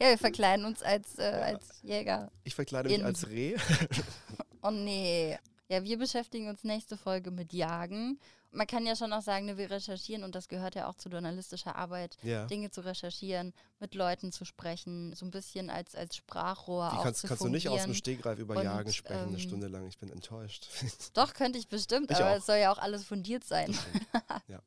Ja, 0.01 0.09
wir 0.09 0.17
verkleiden 0.17 0.65
uns 0.65 0.81
als, 0.81 1.19
äh, 1.19 1.23
als 1.23 1.81
Jäger. 1.83 2.31
Ich 2.43 2.55
verkleide 2.55 2.89
mich 2.89 2.97
In- 2.99 3.05
als 3.05 3.27
Reh. 3.27 3.55
Oh 4.63 4.71
nee. 4.71 5.37
Ja, 5.67 5.83
wir 5.83 5.97
beschäftigen 5.97 6.47
uns 6.47 6.63
nächste 6.63 6.95
Folge 6.95 7.31
mit 7.31 7.51
Jagen. 7.51 8.19
Man 8.51 8.67
kann 8.67 8.85
ja 8.85 8.95
schon 8.95 9.11
auch 9.11 9.21
sagen, 9.23 9.47
ne, 9.47 9.57
wir 9.57 9.69
recherchieren 9.69 10.23
und 10.23 10.33
das 10.33 10.47
gehört 10.47 10.75
ja 10.75 10.87
auch 10.87 10.95
zu 10.95 11.09
journalistischer 11.09 11.75
Arbeit, 11.75 12.17
Ja. 12.21 12.45
Dinge 12.45 12.71
zu 12.71 12.85
recherchieren, 12.85 13.51
mit 13.79 13.95
Leuten 13.95 14.31
zu 14.31 14.45
sprechen, 14.45 15.13
so 15.13 15.25
ein 15.25 15.31
bisschen 15.31 15.69
als, 15.69 15.93
als 15.93 16.15
Sprachrohr 16.15 16.89
Die 16.91 16.97
auch 16.97 17.03
kannst, 17.03 17.21
zu 17.21 17.27
kannst 17.27 17.43
du 17.43 17.49
nicht 17.49 17.67
aus 17.67 17.79
dem 17.79 17.93
fungieren. 17.93 17.95
Stegreif 17.97 18.39
über 18.39 18.55
Und, 18.55 18.63
Jagen 18.63 18.93
sprechen, 18.93 19.23
eine 19.23 19.33
ähm, 19.33 19.39
Stunde 19.39 19.67
lang. 19.67 19.85
Ich 19.87 19.97
bin 19.97 20.09
enttäuscht. 20.09 20.67
Doch, 21.15 21.33
könnte 21.33 21.59
ich 21.59 21.67
bestimmt, 21.67 22.11
Ich 22.11 22.17
aber 22.17 22.31
auch. 22.31 22.37
es 22.37 22.45
soll 22.45 22.57
ja 22.57 22.71
auch 22.71 22.77
alles 22.77 23.03
fundiert 23.03 23.43
sein. 23.43 23.75
Ja. 24.47 24.59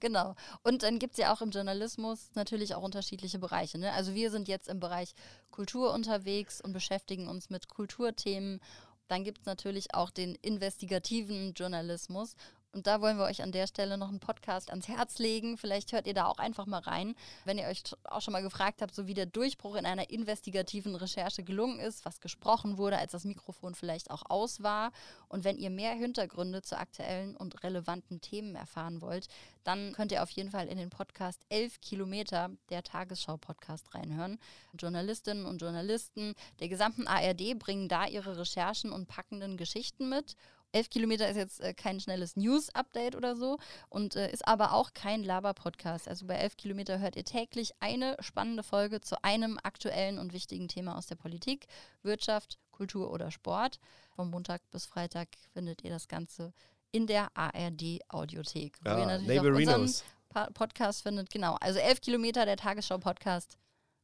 Genau. 0.00 0.34
Und 0.62 0.82
dann 0.82 0.98
gibt 0.98 1.12
es 1.12 1.18
ja 1.18 1.32
auch 1.34 1.42
im 1.42 1.50
Journalismus 1.50 2.30
natürlich 2.34 2.74
auch 2.74 2.82
unterschiedliche 2.82 3.38
Bereiche. 3.38 3.76
Ne? 3.76 3.92
Also 3.92 4.14
wir 4.14 4.30
sind 4.30 4.48
jetzt 4.48 4.66
im 4.68 4.80
Bereich 4.80 5.14
Kultur 5.50 5.92
unterwegs 5.92 6.60
und 6.62 6.72
beschäftigen 6.72 7.28
uns 7.28 7.50
mit 7.50 7.68
Kulturthemen. 7.68 8.60
Dann 9.08 9.24
gibt 9.24 9.40
es 9.40 9.46
natürlich 9.46 9.94
auch 9.94 10.10
den 10.10 10.34
investigativen 10.36 11.52
Journalismus. 11.54 12.34
Und 12.72 12.86
da 12.86 13.00
wollen 13.00 13.16
wir 13.16 13.24
euch 13.24 13.42
an 13.42 13.52
der 13.52 13.66
Stelle 13.66 13.96
noch 13.96 14.08
einen 14.08 14.20
Podcast 14.20 14.70
ans 14.70 14.86
Herz 14.86 15.18
legen. 15.18 15.56
Vielleicht 15.56 15.92
hört 15.92 16.06
ihr 16.06 16.14
da 16.14 16.26
auch 16.26 16.38
einfach 16.38 16.66
mal 16.66 16.80
rein, 16.80 17.14
wenn 17.44 17.58
ihr 17.58 17.66
euch 17.68 17.82
auch 18.04 18.20
schon 18.20 18.32
mal 18.32 18.42
gefragt 18.42 18.82
habt, 18.82 18.94
so 18.94 19.06
wie 19.06 19.14
der 19.14 19.26
Durchbruch 19.26 19.76
in 19.76 19.86
einer 19.86 20.10
investigativen 20.10 20.94
Recherche 20.94 21.42
gelungen 21.42 21.78
ist, 21.78 22.04
was 22.04 22.20
gesprochen 22.20 22.76
wurde, 22.76 22.98
als 22.98 23.12
das 23.12 23.24
Mikrofon 23.24 23.74
vielleicht 23.74 24.10
auch 24.10 24.24
aus 24.28 24.62
war. 24.62 24.92
Und 25.28 25.44
wenn 25.44 25.56
ihr 25.56 25.70
mehr 25.70 25.92
Hintergründe 25.92 26.62
zu 26.62 26.78
aktuellen 26.78 27.36
und 27.36 27.62
relevanten 27.62 28.20
Themen 28.20 28.54
erfahren 28.56 29.00
wollt, 29.00 29.28
dann 29.64 29.92
könnt 29.94 30.12
ihr 30.12 30.22
auf 30.22 30.30
jeden 30.30 30.50
Fall 30.50 30.68
in 30.68 30.76
den 30.76 30.90
Podcast 30.90 31.42
11 31.48 31.80
Kilometer 31.80 32.50
der 32.70 32.82
Tagesschau-Podcast 32.82 33.94
reinhören. 33.94 34.38
Journalistinnen 34.78 35.46
und 35.46 35.60
Journalisten 35.60 36.34
der 36.60 36.68
gesamten 36.68 37.06
ARD 37.06 37.58
bringen 37.58 37.88
da 37.88 38.06
ihre 38.06 38.38
Recherchen 38.38 38.92
und 38.92 39.08
packenden 39.08 39.56
Geschichten 39.56 40.08
mit. 40.08 40.36
11 40.72 40.90
Kilometer 40.90 41.28
ist 41.28 41.36
jetzt 41.36 41.60
äh, 41.60 41.74
kein 41.74 42.00
schnelles 42.00 42.36
News-Update 42.36 43.16
oder 43.16 43.36
so 43.36 43.58
und 43.88 44.16
äh, 44.16 44.30
ist 44.30 44.46
aber 44.46 44.72
auch 44.72 44.92
kein 44.94 45.22
Laber-Podcast. 45.24 46.08
Also 46.08 46.26
bei 46.26 46.34
11 46.36 46.56
Kilometer 46.56 46.98
hört 46.98 47.16
ihr 47.16 47.24
täglich 47.24 47.72
eine 47.80 48.16
spannende 48.20 48.62
Folge 48.62 49.00
zu 49.00 49.22
einem 49.24 49.58
aktuellen 49.62 50.18
und 50.18 50.32
wichtigen 50.32 50.68
Thema 50.68 50.96
aus 50.96 51.06
der 51.06 51.16
Politik, 51.16 51.66
Wirtschaft, 52.02 52.58
Kultur 52.70 53.10
oder 53.10 53.30
Sport. 53.30 53.78
Vom 54.14 54.30
Montag 54.30 54.60
bis 54.70 54.86
Freitag 54.86 55.28
findet 55.52 55.82
ihr 55.82 55.90
das 55.90 56.08
Ganze 56.08 56.52
in 56.92 57.06
der 57.06 57.28
ARD-Audiothek, 57.34 58.78
wo 58.82 58.90
ihr 58.90 58.98
Ja, 58.98 59.06
natürlich 59.06 59.40
auch 59.40 59.44
unseren 59.44 59.64
Neighborinos. 59.64 60.04
Podcast 60.54 61.02
findet. 61.02 61.30
Genau, 61.30 61.54
also 61.60 61.78
11 61.78 62.00
Kilometer 62.02 62.44
der 62.44 62.56
Tagesschau-Podcast. 62.56 63.56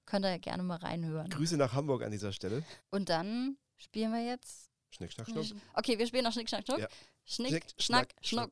Könnt 0.06 0.24
ihr 0.24 0.38
gerne 0.38 0.62
mal 0.62 0.76
reinhören. 0.78 1.30
Grüße 1.30 1.56
nach 1.56 1.74
Hamburg 1.74 2.02
an 2.02 2.10
dieser 2.10 2.32
Stelle. 2.32 2.64
Und 2.90 3.08
dann 3.08 3.56
spielen 3.76 4.12
wir 4.12 4.24
jetzt 4.24 4.71
Schnick, 4.94 5.12
schnack, 5.12 5.28
schnuck. 5.28 5.46
Okay, 5.74 5.98
wir 5.98 6.06
spielen 6.06 6.24
noch 6.24 6.32
Schnick, 6.32 6.48
Schnack, 6.48 6.64
Schnuck. 6.66 6.80
Ja. 6.80 6.88
Schnick, 7.24 7.48
Schnick, 7.48 7.64
Schnack, 7.78 8.14
Schnuck. 8.20 8.50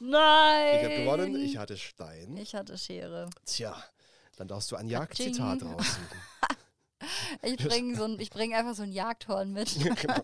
Nein! 0.00 0.78
Ich 0.78 0.84
habe 0.84 0.96
gewonnen, 0.96 1.36
ich 1.36 1.56
hatte 1.56 1.76
Stein. 1.76 2.36
Ich 2.36 2.54
hatte 2.54 2.76
Schere. 2.76 3.30
Tja, 3.46 3.82
dann 4.36 4.48
darfst 4.48 4.72
du 4.72 4.76
ein. 4.76 4.88
Jagdzitat 4.88 5.62
raussuchen. 5.62 6.08
Ich 7.42 7.56
bringe 7.56 7.96
so 7.96 8.04
ein, 8.04 8.20
ich 8.20 8.30
bring 8.30 8.54
einfach 8.54 8.74
so 8.74 8.84
ein 8.84 8.92
Jagdhorn 8.92 9.52
mit. 9.52 9.74
genau. 10.00 10.22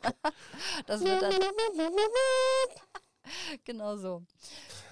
Das 0.86 1.02
wird 1.02 1.22
dann. 1.22 1.34
genau 3.64 3.96
so. 3.96 4.22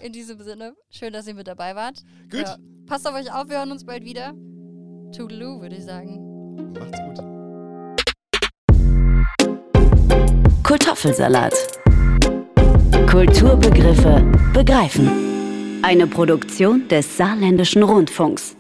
In 0.01 0.13
diesem 0.13 0.43
Sinne, 0.43 0.75
schön, 0.91 1.13
dass 1.13 1.29
ihr 1.29 1.35
mit 1.35 1.47
dabei 1.47 1.77
wart. 1.77 2.03
Gut. 2.29 2.41
Ja, 2.41 2.59
passt 2.87 3.07
auf 3.07 3.15
euch 3.15 3.33
auf, 3.33 3.49
wir 3.49 3.59
hören 3.59 3.71
uns 3.71 3.85
bald 3.85 4.05
wieder. 4.05 4.35
Toodaloo, 5.17 5.61
würde 5.61 5.77
ich 5.77 5.85
sagen. 5.85 6.73
Macht's 6.73 6.99
gut. 6.99 7.26
Kartoffelsalat. 10.67 11.55
Kulturbegriffe 13.09 14.25
begreifen. 14.53 15.09
Eine 15.83 16.09
Produktion 16.09 16.89
des 16.89 17.17
Saarländischen 17.17 17.85
Rundfunks. 17.85 18.56